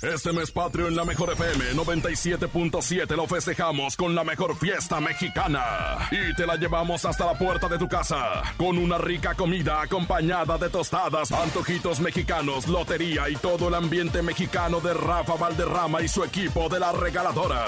Este 0.00 0.32
mes 0.32 0.52
patrio 0.52 0.86
en 0.86 0.94
la 0.94 1.04
mejor 1.04 1.32
FM 1.32 1.72
97.7 1.72 3.16
lo 3.16 3.26
festejamos 3.26 3.96
con 3.96 4.14
la 4.14 4.22
mejor 4.22 4.56
fiesta 4.56 5.00
mexicana. 5.00 6.08
Y 6.12 6.36
te 6.36 6.46
la 6.46 6.54
llevamos 6.54 7.04
hasta 7.04 7.26
la 7.26 7.36
puerta 7.36 7.66
de 7.66 7.78
tu 7.78 7.88
casa. 7.88 8.42
Con 8.56 8.78
una 8.78 8.96
rica 8.96 9.34
comida 9.34 9.82
acompañada 9.82 10.56
de 10.56 10.70
tostadas, 10.70 11.32
antojitos 11.32 11.98
mexicanos, 11.98 12.68
lotería 12.68 13.28
y 13.28 13.34
todo 13.36 13.66
el 13.66 13.74
ambiente 13.74 14.22
mexicano 14.22 14.78
de 14.80 14.94
Rafa 14.94 15.34
Valderrama 15.34 16.00
y 16.00 16.06
su 16.06 16.22
equipo 16.22 16.68
de 16.68 16.78
la 16.78 16.92
regaladora. 16.92 17.64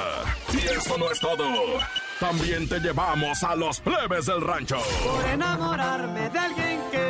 Y 0.53 0.59
eso 0.59 0.97
no 0.99 1.11
es 1.11 1.19
todo. 1.19 1.49
También 2.21 2.69
te 2.69 2.79
llevamos 2.79 3.43
a 3.43 3.57
los 3.57 3.81
plebes 3.81 4.27
del 4.27 4.41
rancho. 4.41 4.79
Por 5.03 5.25
enamorarme 5.31 6.31
de 6.31 6.39
alguien 6.39 6.81
que. 6.93 7.10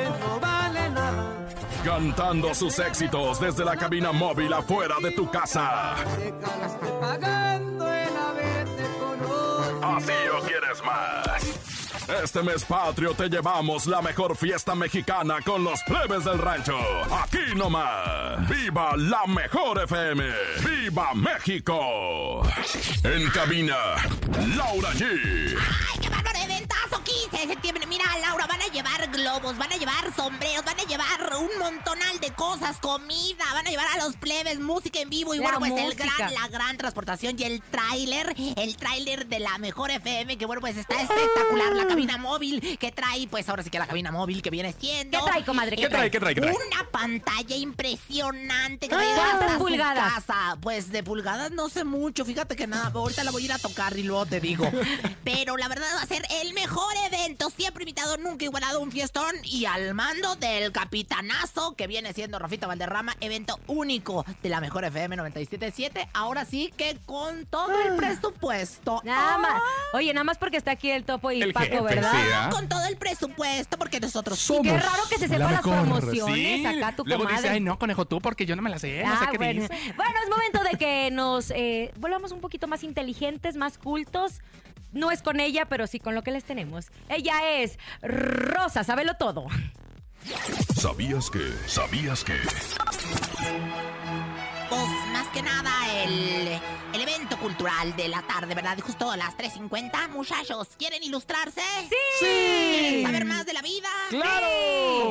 Cantando 1.84 2.54
sus 2.54 2.78
éxitos 2.78 3.40
desde 3.40 3.64
la 3.64 3.76
cabina 3.76 4.12
móvil 4.12 4.52
afuera 4.52 4.96
de 5.02 5.10
tu 5.12 5.30
casa. 5.30 5.94
Así 9.82 10.12
o 10.36 10.40
quieres 10.46 10.82
más. 10.84 11.60
Este 12.22 12.42
mes 12.42 12.64
patrio 12.64 13.14
te 13.14 13.28
llevamos 13.28 13.86
la 13.86 14.02
mejor 14.02 14.36
fiesta 14.36 14.74
mexicana 14.74 15.38
con 15.44 15.64
los 15.64 15.80
plebes 15.84 16.24
del 16.24 16.38
rancho. 16.38 16.76
Aquí 17.22 17.54
nomás. 17.56 18.48
¡Viva 18.48 18.96
la 18.96 19.26
mejor 19.26 19.82
FM! 19.84 20.24
¡Viva 20.64 21.14
México! 21.14 22.42
En 23.04 23.30
cabina, 23.30 23.76
Laura 24.56 24.90
G. 24.90 25.56
15 27.30 27.46
de 27.46 27.52
septiembre. 27.54 27.86
Mira, 27.86 28.04
Laura, 28.20 28.46
van 28.46 28.60
a 28.62 28.66
llevar 28.72 29.10
globos, 29.10 29.56
van 29.58 29.72
a 29.72 29.76
llevar 29.76 30.14
sombreros, 30.14 30.64
van 30.64 30.78
a 30.78 30.84
llevar 30.84 31.36
un 31.38 31.48
montonal 31.58 32.20
de 32.20 32.32
cosas, 32.34 32.78
comida, 32.78 33.44
van 33.52 33.66
a 33.66 33.70
llevar 33.70 33.86
a 33.98 34.04
los 34.04 34.16
plebes, 34.16 34.60
música 34.60 35.00
en 35.00 35.10
vivo 35.10 35.34
y 35.34 35.38
La 35.38 35.44
bueno, 35.58 35.58
pues 35.60 35.72
el 35.72 35.94
gran, 35.94 36.32
la 36.34 36.48
gran 36.48 36.76
transportación 36.76 37.36
y 37.38 37.42
el 37.44 37.62
tráiler, 37.62 38.34
el 38.56 38.76
tráiler 38.76 39.26
de 39.26 39.40
la 39.40 39.58
mejor 39.58 39.90
FM, 39.90 40.38
que 40.38 40.46
bueno, 40.46 40.60
pues 40.60 40.76
está 40.76 41.00
espectacular, 41.02 41.72
la 41.74 41.86
cabina 41.88 42.16
móvil 42.18 42.78
que 42.78 42.92
trae, 42.92 43.26
pues 43.28 43.48
ahora 43.48 43.62
sí 43.62 43.70
que 43.70 43.78
la 43.78 43.86
cabina 43.86 44.12
móvil 44.12 44.42
que 44.42 44.50
viene 44.50 44.72
siendo. 44.78 45.18
¿Qué 45.18 45.24
trae, 45.24 45.44
comadre? 45.44 45.76
¿Qué 45.76 45.88
trae, 45.88 46.10
qué 46.10 46.20
trae, 46.20 46.34
qué 46.34 46.40
trae? 46.40 46.54
Una 46.54 46.88
pantalla 46.90 47.56
impresionante 47.56 48.88
que 48.88 48.94
Ah, 48.94 49.14
¿cuántas 49.16 49.52
su 49.52 49.58
pulgadas? 49.58 50.12
casa. 50.14 50.56
Pues 50.60 50.90
de 50.92 51.02
pulgadas 51.02 51.50
no 51.50 51.68
sé 51.68 51.84
mucho, 51.84 52.24
fíjate 52.24 52.54
que 52.56 52.66
nada, 52.66 52.90
ahorita 52.94 53.24
la 53.24 53.30
voy 53.30 53.42
a 53.42 53.44
ir 53.46 53.52
a 53.52 53.58
tocar 53.58 53.96
y 53.98 54.02
luego 54.02 54.26
te 54.26 54.40
digo. 54.40 54.70
Pero 55.24 55.56
la 55.56 55.68
verdad 55.68 55.88
va 55.96 56.02
a 56.02 56.06
ser 56.06 56.22
el 56.42 56.52
mejor 56.54 56.92
evento, 57.06 57.50
siempre 57.50 57.82
invitado, 57.84 58.16
nunca 58.18 58.44
igualado, 58.44 58.80
un 58.80 58.90
fiestón 58.92 59.34
y 59.44 59.64
al 59.66 59.94
mando 59.94 60.36
del 60.36 60.72
capitanazo 60.72 61.74
que 61.74 61.86
viene 61.86 62.12
siendo 62.12 62.38
Rafita 62.38 62.66
Valderrama, 62.66 63.16
evento 63.20 63.58
único 63.66 64.24
de 64.42 64.48
la 64.48 64.60
mejor 64.60 64.84
FM 64.84 65.16
977. 65.16 66.08
Ahora 66.12 66.44
sí 66.44 66.72
que 66.76 66.98
con 67.06 67.46
todo 67.46 67.72
el 67.82 67.96
presupuesto. 67.96 69.00
Nada 69.04 69.38
más. 69.38 69.62
Oye, 69.92 70.12
nada 70.12 70.24
más 70.24 70.38
porque 70.38 70.56
está 70.56 70.72
aquí 70.72 70.90
el 70.90 71.04
topo 71.04 71.30
y 71.32 71.42
El 71.42 71.52
Paco, 71.52 71.66
jefe, 71.66 71.80
¿verdad? 71.82 72.12
sí, 72.12 72.18
¿ah? 72.32 72.48
Con 72.50 72.68
todo 72.68 72.84
el 72.86 72.96
presupuesto, 72.96 73.78
porque 73.78 74.00
nosotros 74.00 74.50
Y 74.50 74.62
qué 74.62 74.76
raro 74.78 75.02
que 75.08 75.18
se 75.18 75.28
la 75.28 75.36
sepa 75.36 75.50
las 75.52 75.60
promociones 75.62 76.60
Sí. 76.60 76.66
acá 76.66 76.94
tu 76.96 77.04
Luego 77.04 77.24
comadre. 77.24 77.42
dice, 77.42 77.54
ay, 77.54 77.60
no, 77.60 77.78
conejo, 77.78 78.04
tú, 78.06 78.20
porque 78.20 78.46
yo 78.46 78.56
no 78.56 78.62
me 78.62 78.70
la 78.70 78.78
sé. 78.78 79.02
No 79.04 79.18
sé 79.18 79.24
Ah, 79.26 79.28
qué 79.30 79.38
bueno. 79.38 79.62
dice. 79.62 79.74
Bueno, 79.96 80.12
es 80.24 80.30
momento 80.30 80.62
de 80.64 80.78
que 80.78 81.10
nos 81.10 81.50
eh, 81.50 81.92
volvamos 81.98 82.32
un 82.32 82.40
poquito 82.40 82.66
más 82.68 82.82
inteligentes, 82.84 83.56
más 83.56 83.78
cultos. 83.78 84.40
No 84.92 85.10
es 85.10 85.22
con 85.22 85.40
ella, 85.40 85.66
pero 85.66 85.86
sí 85.86 86.00
con 86.00 86.14
lo 86.14 86.22
que 86.22 86.30
les 86.30 86.44
tenemos. 86.44 86.86
Ella 87.08 87.58
es 87.60 87.78
Rosa, 88.02 88.84
sábelo 88.84 89.14
todo. 89.14 89.46
¿Sabías 90.76 91.30
que? 91.30 91.52
¿Sabías 91.66 92.24
que? 92.24 92.34
Pues 94.70 94.82
más 95.12 95.26
que 95.28 95.42
nada 95.42 95.70
el, 96.04 96.48
el 96.92 97.00
evento 97.00 97.36
cultural 97.38 97.94
de 97.96 98.08
la 98.08 98.22
tarde, 98.22 98.54
¿verdad? 98.54 98.78
Justo 98.80 99.10
a 99.10 99.16
las 99.16 99.36
3.50, 99.36 100.10
muchachos, 100.10 100.68
¿quieren 100.78 101.02
ilustrarse? 101.02 101.60
¡Sí! 102.20 102.26
¿Quieren 102.26 103.02
saber 103.04 103.24
más 103.24 103.44
de 103.46 103.52
la 103.52 103.62
vida? 103.62 103.88
¡Claro! 104.10 104.46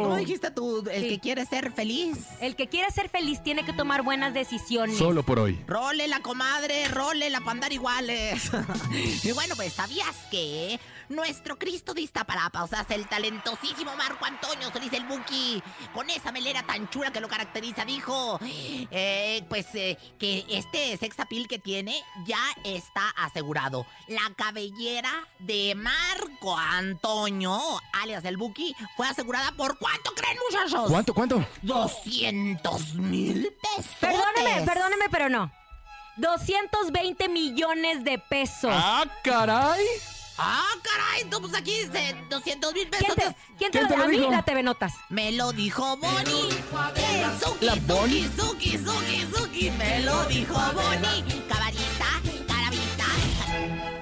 ¿Cómo 0.03 0.15
dijiste 0.15 0.49
tú? 0.51 0.85
El 0.89 1.03
Sí. 1.03 1.09
que 1.09 1.19
quiere 1.19 1.45
ser 1.45 1.73
feliz. 1.73 2.17
El 2.39 2.55
que 2.55 2.67
quiere 2.67 2.89
ser 2.91 3.09
feliz 3.09 3.43
tiene 3.43 3.63
que 3.65 3.73
tomar 3.73 4.01
buenas 4.01 4.33
decisiones. 4.33 4.97
Solo 4.97 5.23
por 5.23 5.39
hoy. 5.39 5.59
Role 5.67 6.07
la 6.07 6.21
comadre, 6.21 6.87
role 6.87 7.29
la 7.29 7.41
pandar 7.41 7.73
iguales. 7.73 8.49
y 9.23 9.31
bueno, 9.33 9.55
pues 9.57 9.73
¿sabías 9.73 10.15
que 10.31 10.79
nuestro 11.09 11.57
Cristo 11.57 11.93
de 11.93 12.01
Iztapalapa, 12.01 12.63
o 12.63 12.67
sea, 12.67 12.85
el 12.89 13.07
talentosísimo 13.07 13.95
Marco 13.95 14.25
Antonio 14.25 14.71
Solís 14.71 14.93
el 14.93 15.05
Buki, 15.05 15.61
con 15.93 16.09
esa 16.09 16.31
melera 16.31 16.63
tan 16.63 16.89
chula 16.89 17.11
que 17.11 17.19
lo 17.19 17.27
caracteriza, 17.27 17.83
dijo, 17.83 18.39
eh, 18.41 19.43
pues 19.49 19.67
eh, 19.73 19.97
que 20.17 20.45
este 20.49 20.95
sex 20.97 21.19
appeal 21.19 21.47
que 21.47 21.59
tiene 21.59 22.01
ya 22.25 22.41
está 22.63 23.09
asegurado. 23.17 23.85
La 24.07 24.31
cabellera 24.35 25.11
de 25.39 25.75
Marco 25.75 26.57
Antonio, 26.57 27.59
alias 27.93 28.23
el 28.25 28.37
Buki, 28.37 28.75
fue 28.95 29.07
asegurada 29.07 29.51
por 29.53 29.77
¿cuánto 29.77 30.11
creen, 30.13 30.37
muchachos? 30.49 30.89
¿Cuánto, 30.89 31.13
cuánto? 31.13 31.45
200 31.63 32.93
mil 32.95 33.51
pesos. 33.61 33.91
Perdóneme, 33.99 34.65
perdóneme, 34.65 35.05
pero 35.09 35.29
no. 35.29 35.51
220 36.17 37.29
millones 37.29 38.03
de 38.03 38.19
pesos. 38.19 38.71
¡Ah, 38.73 39.05
caray! 39.23 39.85
Ah, 40.41 40.73
caray, 40.81 41.25
no, 41.29 41.41
pues 41.41 41.53
aquí 41.53 41.71
dice 41.83 42.15
200 42.29 42.73
mil 42.73 42.87
pesos. 42.89 43.07
¿Quién 43.13 43.29
te, 43.33 43.35
quién 43.57 43.71
te 43.71 43.77
¿Quién 43.79 43.83
lo 43.83 43.89
te 43.89 43.97
lo 43.97 44.03
A 44.03 44.07
mí 44.07 44.17
dijo? 44.17 44.31
la 44.31 44.41
TV 44.43 44.63
Notas. 44.63 44.93
Me 45.09 45.31
lo 45.33 45.51
dijo 45.51 45.97
Bonnie. 45.97 46.49
Eh, 46.95 47.25
Suki, 47.43 47.65
¿La 47.65 47.73
Suki, 47.75 47.85
Bonnie? 47.85 48.29
Suki, 48.37 48.77
Suki, 48.77 49.27
Suki. 49.35 49.71
Me 49.71 49.99
lo 50.01 50.23
dijo 50.25 50.53
Bonnie. 50.53 51.43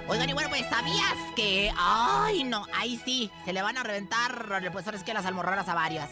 Oigan, 0.09 0.29
y 0.29 0.33
bueno, 0.33 0.49
pues 0.49 0.65
¿sabías 0.69 1.17
que? 1.35 1.69
Ay, 1.77 2.45
no, 2.45 2.65
ahí 2.73 2.99
sí, 3.03 3.29
se 3.43 3.51
le 3.51 3.61
van 3.61 3.77
a 3.77 3.83
reventar, 3.83 4.61
pues 4.71 4.85
ahora 4.85 4.97
es 4.97 5.03
que 5.03 5.13
las 5.13 5.25
almorranas 5.25 5.67
a 5.67 5.73
varias. 5.73 6.09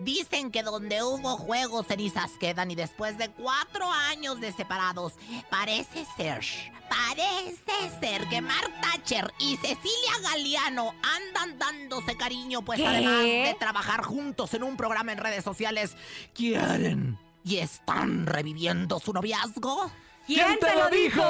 Dicen 0.00 0.50
que 0.50 0.62
donde 0.62 1.02
hubo 1.02 1.38
juegos, 1.38 1.86
cenizas 1.86 2.32
quedan 2.38 2.70
y 2.70 2.74
después 2.74 3.16
de 3.16 3.30
cuatro 3.30 3.90
años 3.90 4.38
de 4.40 4.52
separados, 4.52 5.14
parece 5.48 6.04
ser, 6.16 6.44
parece 6.90 7.98
ser 8.00 8.28
que 8.28 8.42
Mark 8.42 8.70
Thatcher 8.82 9.32
y 9.38 9.56
Cecilia 9.56 10.12
Galeano 10.22 10.94
andan 11.02 11.58
dándose 11.58 12.18
cariño, 12.18 12.62
pues 12.62 12.78
¿Qué? 12.78 12.86
además 12.86 13.22
de 13.22 13.56
trabajar 13.58 14.02
juntos 14.02 14.52
en 14.52 14.62
un 14.62 14.76
programa 14.76 15.12
en 15.12 15.18
redes 15.18 15.42
sociales, 15.42 15.96
quieren 16.34 17.18
y 17.44 17.56
están 17.58 18.26
reviviendo 18.26 19.00
su 19.00 19.14
noviazgo. 19.14 19.90
¿Quién, 20.26 20.58
te 20.58 20.76
lo 20.76 20.90
dijo? 20.90 21.22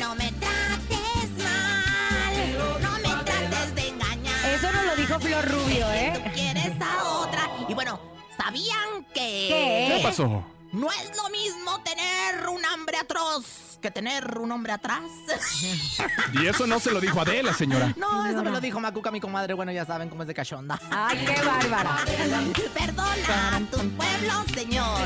No 0.00 0.14
me 0.16 0.32
Flor 5.20 5.44
Rubio, 5.48 5.86
Tú 5.86 5.92
¿eh? 5.92 6.32
quieres 6.34 6.72
a 6.80 7.04
otra. 7.20 7.50
Y 7.68 7.74
bueno, 7.74 7.98
¿sabían 8.36 9.04
que 9.14 9.46
¿Qué? 9.48 9.94
¿Qué 9.96 10.00
pasó? 10.02 10.44
no 10.72 10.90
es 10.90 11.16
lo 11.16 11.28
mismo 11.30 11.80
tener 11.82 12.48
un 12.48 12.64
hambre 12.66 12.98
atroz 12.98 13.78
que 13.80 13.90
tener 13.90 14.38
un 14.38 14.50
hombre 14.52 14.72
atrás? 14.72 15.02
Y 16.32 16.46
eso 16.46 16.66
no 16.66 16.80
se 16.80 16.90
lo 16.92 17.00
dijo 17.00 17.20
Adela, 17.20 17.52
señora. 17.52 17.92
No, 17.96 18.26
eso 18.26 18.42
me 18.42 18.50
lo 18.50 18.60
dijo 18.60 18.80
Macuca, 18.80 19.10
mi 19.10 19.20
comadre. 19.20 19.54
Bueno, 19.54 19.70
ya 19.72 19.84
saben 19.84 20.08
cómo 20.08 20.22
es 20.22 20.28
de 20.28 20.34
cachonda. 20.34 20.78
Ay, 20.90 21.24
qué 21.24 21.42
bárbara. 21.42 21.98
Perdona 22.74 23.56
a 23.56 23.60
tu 23.60 23.78
pueblo, 23.90 24.44
señor. 24.54 24.98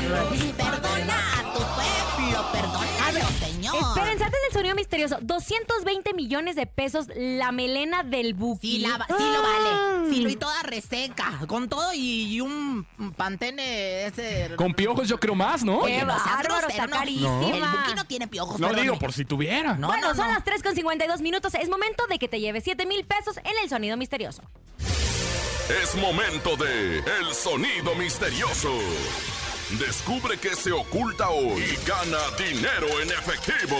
Perdona 0.57 1.39
a 1.39 1.53
tu 1.53 1.59
pueblo. 1.59 2.51
Perdónalo, 2.51 3.27
señor. 3.39 3.75
Espérense, 3.75 4.23
antes 4.23 4.40
sonido 4.61 4.75
misterioso. 4.75 5.15
misterioso. 5.17 5.17
220 5.21 6.13
millones 6.13 6.55
de 6.55 6.65
pesos 6.67 7.07
la 7.15 7.51
melena 7.51 8.03
del 8.03 8.33
buki. 8.33 8.71
Sí, 8.71 8.77
la- 8.79 9.05
sí 9.07 9.13
lo 9.23 9.41
vale. 9.41 10.09
Sí, 10.13 10.21
lo 10.21 10.29
y 10.29 10.35
toda 10.35 10.63
reseca. 10.63 11.39
Con 11.47 11.69
todo 11.69 11.93
y, 11.93 12.33
y 12.35 12.41
un 12.41 12.85
pantene 13.17 14.05
ese. 14.05 14.51
Con 14.55 14.73
piojos 14.73 15.07
yo 15.07 15.19
creo 15.19 15.35
más, 15.35 15.63
¿no? 15.63 15.83
Qué 15.83 16.03
bárbaro, 16.03 16.67
está 16.69 16.87
no. 16.87 16.97
carísima. 16.97 17.39
El 17.45 17.61
buki 17.61 17.93
no 17.95 18.05
tiene 18.05 18.27
piojos. 18.27 18.53
No 18.59 18.67
perdóname. 18.67 18.81
digo 18.83 18.99
por 18.99 19.13
si 19.13 19.25
tuviera. 19.25 19.75
No, 19.75 19.87
bueno, 19.87 20.09
no, 20.09 20.15
son 20.15 20.27
no. 20.27 20.33
las 20.33 20.43
3 20.43 20.63
con 20.63 20.75
52 20.75 21.21
minutos. 21.21 21.53
Es 21.55 21.69
momento 21.69 22.05
de 22.07 22.19
que 22.19 22.27
te 22.27 22.39
lleves 22.39 22.63
7 22.63 22.85
mil 22.85 23.05
pesos 23.05 23.37
en 23.37 23.53
el 23.63 23.69
sonido 23.69 23.97
misterioso. 23.97 24.41
Es 25.83 25.95
momento 25.95 26.57
de 26.57 26.97
El 26.99 27.33
Sonido 27.33 27.95
Misterioso. 27.95 28.71
Descubre 29.79 30.37
qué 30.37 30.53
se 30.53 30.71
oculta 30.73 31.29
hoy 31.29 31.61
y 31.63 31.87
gana 31.87 32.17
dinero 32.37 32.87
en 33.01 33.09
efectivo. 33.09 33.77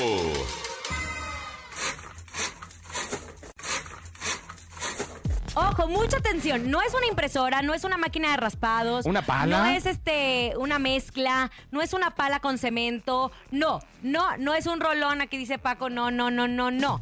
Ojo, 5.69 5.87
mucha 5.87 6.17
atención. 6.17 6.71
No 6.71 6.81
es 6.81 6.93
una 6.93 7.05
impresora, 7.05 7.61
no 7.61 7.73
es 7.73 7.83
una 7.83 7.97
máquina 7.97 8.31
de 8.31 8.37
raspados. 8.37 9.05
¿Una 9.05 9.21
pala? 9.21 9.59
No 9.59 9.65
es 9.67 9.85
este 9.85 10.53
una 10.57 10.79
mezcla, 10.79 11.51
no 11.69 11.81
es 11.81 11.93
una 11.93 12.15
pala 12.15 12.39
con 12.39 12.57
cemento. 12.57 13.31
No, 13.51 13.79
no, 14.01 14.37
no 14.37 14.55
es 14.55 14.65
un 14.65 14.79
rolón 14.79 15.21
aquí 15.21 15.37
dice 15.37 15.59
Paco. 15.59 15.89
No, 15.89 16.09
no, 16.09 16.31
no, 16.31 16.47
no, 16.47 16.71
no. 16.71 17.01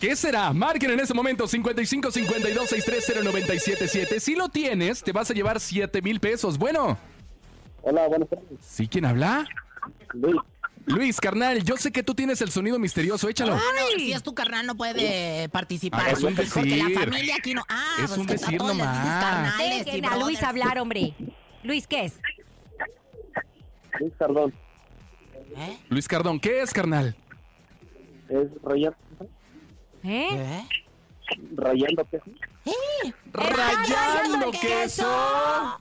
¿Qué 0.00 0.16
será? 0.16 0.52
Marquen 0.52 0.90
en 0.90 1.00
este 1.00 1.14
momento 1.14 1.46
55 1.46 2.10
52 2.10 2.68
630 2.68 3.30
977. 3.30 4.20
Si 4.20 4.34
lo 4.34 4.48
tienes, 4.48 5.02
te 5.02 5.12
vas 5.12 5.30
a 5.30 5.34
llevar 5.34 5.60
7 5.60 6.02
mil 6.02 6.20
pesos. 6.20 6.58
Bueno. 6.58 6.98
Hola, 7.82 8.06
buenas 8.08 8.28
tardes. 8.28 8.58
¿Sí 8.60 8.86
quién 8.86 9.04
habla? 9.06 9.46
Luis. 10.12 10.36
Luis, 10.86 11.20
carnal, 11.20 11.62
yo 11.62 11.76
sé 11.76 11.92
que 11.92 12.02
tú 12.02 12.14
tienes 12.14 12.40
el 12.40 12.50
sonido 12.50 12.78
misterioso. 12.78 13.28
Échalo. 13.28 13.54
Ah, 13.54 13.60
no, 13.76 13.98
si 13.98 14.12
es 14.12 14.22
tu 14.22 14.34
carnal 14.34 14.66
no 14.66 14.74
puede 14.76 15.48
participar. 15.50 16.02
Ah, 16.06 16.10
es 16.10 16.22
un 16.22 16.34
Porque 16.34 16.60
decir. 16.62 16.90
la 16.90 17.00
familia 17.00 17.36
aquí 17.36 17.54
no. 17.54 17.62
Ah, 17.68 17.96
Es 17.98 18.06
pues 18.08 18.18
un 18.18 18.26
decir 18.26 18.58
todos 18.58 18.76
nomás. 18.76 19.24
carnales 19.24 19.86
a 20.10 20.16
Luis 20.16 20.42
hablar, 20.42 20.78
hombre. 20.78 21.14
Luis, 21.62 21.86
¿qué 21.86 22.06
es? 22.06 22.14
Luis 23.98 24.12
Cardón. 24.18 24.54
Luis 25.88 26.08
Cardón, 26.08 26.40
¿qué 26.40 26.62
es, 26.62 26.72
carnal? 26.72 27.14
Es 28.28 28.48
rayando, 28.62 28.96
¿Eh? 30.04 30.64
rayando 31.54 32.04
queso. 32.08 32.24
Rayando 33.32 34.50
queso. 34.52 35.80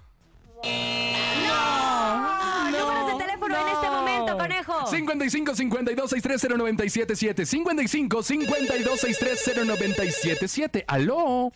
No, 1.48 2.72
números 2.72 3.08
de 3.08 3.24
teléfono 3.24 3.56
en 3.56 3.68
este 3.68 3.90
momento, 3.90 4.38
conejo. 4.38 4.88
55 4.88 5.56
52 5.56 6.10
630 6.10 6.58
977 6.58 7.46
55 7.46 8.24
52 8.24 9.00
630 9.00 9.66
977 9.66 10.86
¿Aló? 10.88 11.52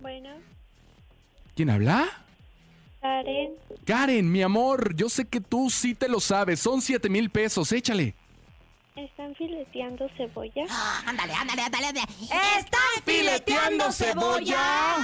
Bueno, 0.00 0.30
¿Quién 1.54 1.70
habla? 1.70 2.08
Karen, 3.00 3.52
Karen, 3.84 4.30
mi 4.30 4.42
amor, 4.42 4.94
yo 4.94 5.08
sé 5.08 5.24
que 5.24 5.40
tú 5.40 5.70
sí 5.70 5.94
te 5.94 6.08
lo 6.08 6.20
sabes. 6.20 6.60
Son 6.60 6.80
7 6.80 7.08
mil 7.08 7.30
pesos, 7.30 7.72
échale. 7.72 8.14
¿Están 8.96 9.34
fileteando 9.34 10.08
cebolla? 10.16 10.64
Ah, 10.70 11.02
Ándale, 11.06 11.32
ándale, 11.34 11.62
ándale, 11.62 11.86
ándale. 11.86 12.06
¿Están 12.58 13.02
fileteando 13.04 13.92
cebolla? 13.92 14.98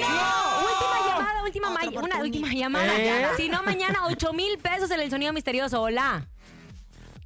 No, 0.00 0.66
última 0.70 1.08
llamada, 1.08 1.42
última, 1.42 1.70
ma- 1.70 2.02
una 2.02 2.18
última 2.18 2.48
llamada. 2.52 2.96
¿Eh? 2.98 3.26
Si 3.36 3.48
no, 3.48 3.62
mañana 3.62 4.06
8 4.06 4.32
mil 4.32 4.58
pesos 4.58 4.90
en 4.90 5.00
el 5.00 5.10
sonido 5.10 5.32
misterioso. 5.32 5.82
Hola. 5.82 6.26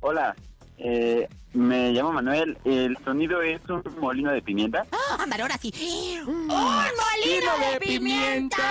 Hola, 0.00 0.34
eh, 0.78 1.28
me 1.52 1.92
llamo 1.92 2.12
Manuel. 2.12 2.58
El 2.64 2.96
sonido 3.04 3.40
es 3.42 3.60
un 3.68 3.82
molino 4.00 4.32
de 4.32 4.42
pimienta. 4.42 4.86
Ah, 4.92 5.16
ándale, 5.22 5.42
ahora 5.42 5.56
sí. 5.58 5.72
¡Un 6.26 6.46
molino 6.46 7.70
de 7.72 7.80
pimienta! 7.80 8.62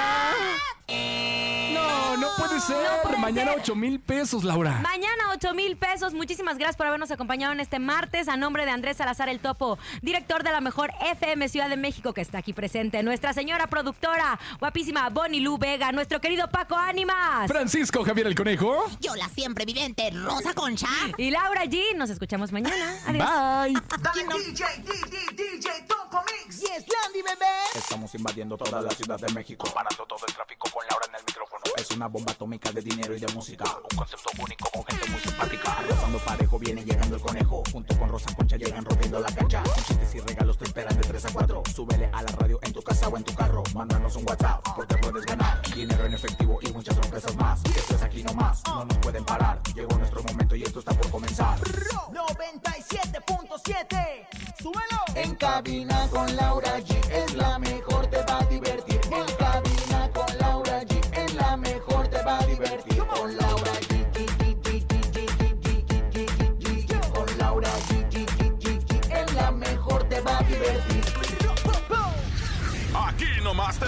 Puede 2.48 2.60
ser. 2.60 3.02
puede 3.04 3.18
Mañana 3.18 3.52
ser. 3.52 3.62
8 3.62 3.76
mil 3.76 4.00
pesos, 4.00 4.44
Laura. 4.44 4.80
Mañana 4.82 5.24
8 5.34 5.54
mil 5.54 5.78
pesos. 5.78 6.14
Muchísimas 6.14 6.58
gracias 6.58 6.76
por 6.76 6.88
habernos 6.88 7.10
acompañado 7.12 7.54
en 7.54 7.60
este 7.62 7.80
martes. 7.80 8.28
A 8.28 8.36
nombre 8.36 8.66
de 8.66 8.72
Andrés 8.72 8.98
Salazar 8.98 9.30
el 9.30 9.39
Topo, 9.39 9.78
director 10.02 10.44
de 10.44 10.52
la 10.52 10.60
mejor 10.60 10.91
FM 11.02 11.48
Ciudad 11.48 11.70
de 11.70 11.78
México, 11.78 12.14
que 12.14 12.22
está 12.22 12.39
aquí 12.39 12.52
presente. 12.52 13.02
Nuestra 13.02 13.34
señora 13.34 13.68
productora, 13.68 14.39
guapísima 14.60 15.10
Bonnie 15.10 15.39
Lu 15.39 15.58
Vega. 15.58 15.91
Nuestro 15.94 16.20
querido 16.20 16.50
Paco 16.50 16.76
Ánimas. 16.76 17.48
Francisco 17.48 18.04
Javier 18.04 18.28
el 18.28 18.36
Conejo. 18.36 18.86
Yo, 19.00 19.16
la 19.16 19.30
siempre 19.30 19.64
vivente 19.66 20.10
Rosa 20.12 20.54
Concha. 20.54 20.88
Y 21.18 21.32
Laura 21.32 21.64
G. 21.64 21.96
Nos 21.96 22.10
escuchamos 22.10 22.52
mañana. 22.52 22.98
Adiós. 23.08 23.26
Bye. 23.26 23.82
Dale 24.02 24.44
DJ, 24.44 24.66
DJ, 24.84 25.36
DJ, 25.36 25.70
Topo 25.88 26.22
Mix. 26.26 26.60
Yes, 26.60 26.86
Landy, 26.88 27.22
bebé. 27.22 27.46
Estamos 27.76 28.14
invadiendo 28.16 28.58
toda 28.58 28.82
la 28.82 28.91
ciudad 28.91 29.20
de 29.20 29.32
México, 29.34 29.70
parando 29.74 30.06
todo 30.06 30.26
el 30.28 30.34
tráfico 30.34 30.70
con 30.70 30.86
Laura 30.89 31.06
en 31.10 31.16
el 31.16 31.22
micrófono. 31.26 31.64
Es 31.78 31.89
una 31.91 32.08
bomba 32.08 32.33
atómica 32.34 32.72
de 32.72 32.82
dinero 32.82 33.16
y 33.16 33.20
de 33.20 33.28
música, 33.34 33.64
un 33.92 33.98
concepto 33.98 34.30
único 34.40 34.70
con 34.72 34.86
gente 34.86 35.10
muy 35.10 35.20
simpática. 35.20 35.84
Rozando 35.88 36.18
parejo 36.20 36.60
viene 36.60 36.84
llegando 36.84 37.16
el 37.16 37.22
conejo, 37.22 37.64
junto 37.72 37.98
con 37.98 38.10
Rosa 38.10 38.36
Concha 38.36 38.58
llegan 38.58 38.84
rompiendo 38.84 39.20
la 39.20 39.32
cancha. 39.32 39.64
Con 39.64 39.84
chistes 39.84 40.16
y 40.16 40.20
regalos 40.20 40.58
te 40.58 40.66
esperan 40.66 40.98
de 40.98 41.08
3 41.08 41.26
a 41.26 41.32
4. 41.32 41.64
Súbele 41.74 42.10
a 42.12 42.22
la 42.22 42.32
radio 42.32 42.60
en 42.64 42.74
tu 42.74 42.82
casa 42.82 43.08
o 43.08 43.16
en 43.18 43.24
tu 43.24 43.34
carro, 43.36 43.64
mándanos 43.74 44.16
un 44.16 44.28
WhatsApp 44.28 44.62
porque 44.76 44.98
puedes 44.98 45.26
ganar 45.26 45.62
dinero 45.74 46.06
en 46.06 46.14
efectivo 46.14 46.60
y 46.62 46.72
muchas 46.72 46.96
sorpresas 46.96 47.36
más. 47.36 47.60
Esto 47.66 47.96
es 47.96 48.02
aquí 48.02 48.24
nomás, 48.24 48.64
no 48.68 48.86
nos 48.86 48.98
pueden 48.98 49.24
parar. 49.26 49.62
Llegó 49.76 49.96
nuestro 49.98 50.24
momento 50.24 50.56
y 50.56 50.64
esto 50.64 50.80
está 50.80 50.94
por 50.94 51.12
comenzar. 51.12 51.60
97.7. 51.60 54.28
Súbelo. 54.62 55.04
En 55.16 55.36
cabina 55.36 56.08
con 56.10 56.36
Laura 56.36 56.80
G 56.80 56.96
es 57.12 57.36
la 57.36 57.60
mejor, 57.60 57.93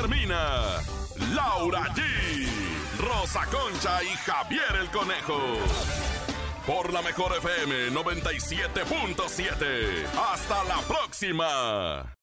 termina 0.08 0.82
Laura 1.34 1.86
G, 1.96 2.04
Rosa 3.00 3.44
Concha 3.48 4.04
y 4.04 4.10
Javier 4.10 4.76
el 4.80 4.92
Conejo. 4.92 5.40
Por 6.68 6.94
la 6.94 7.02
mejor 7.02 7.36
FM 7.38 7.90
97.7. 7.90 10.06
Hasta 10.32 10.64
la 10.66 10.78
próxima. 10.88 12.16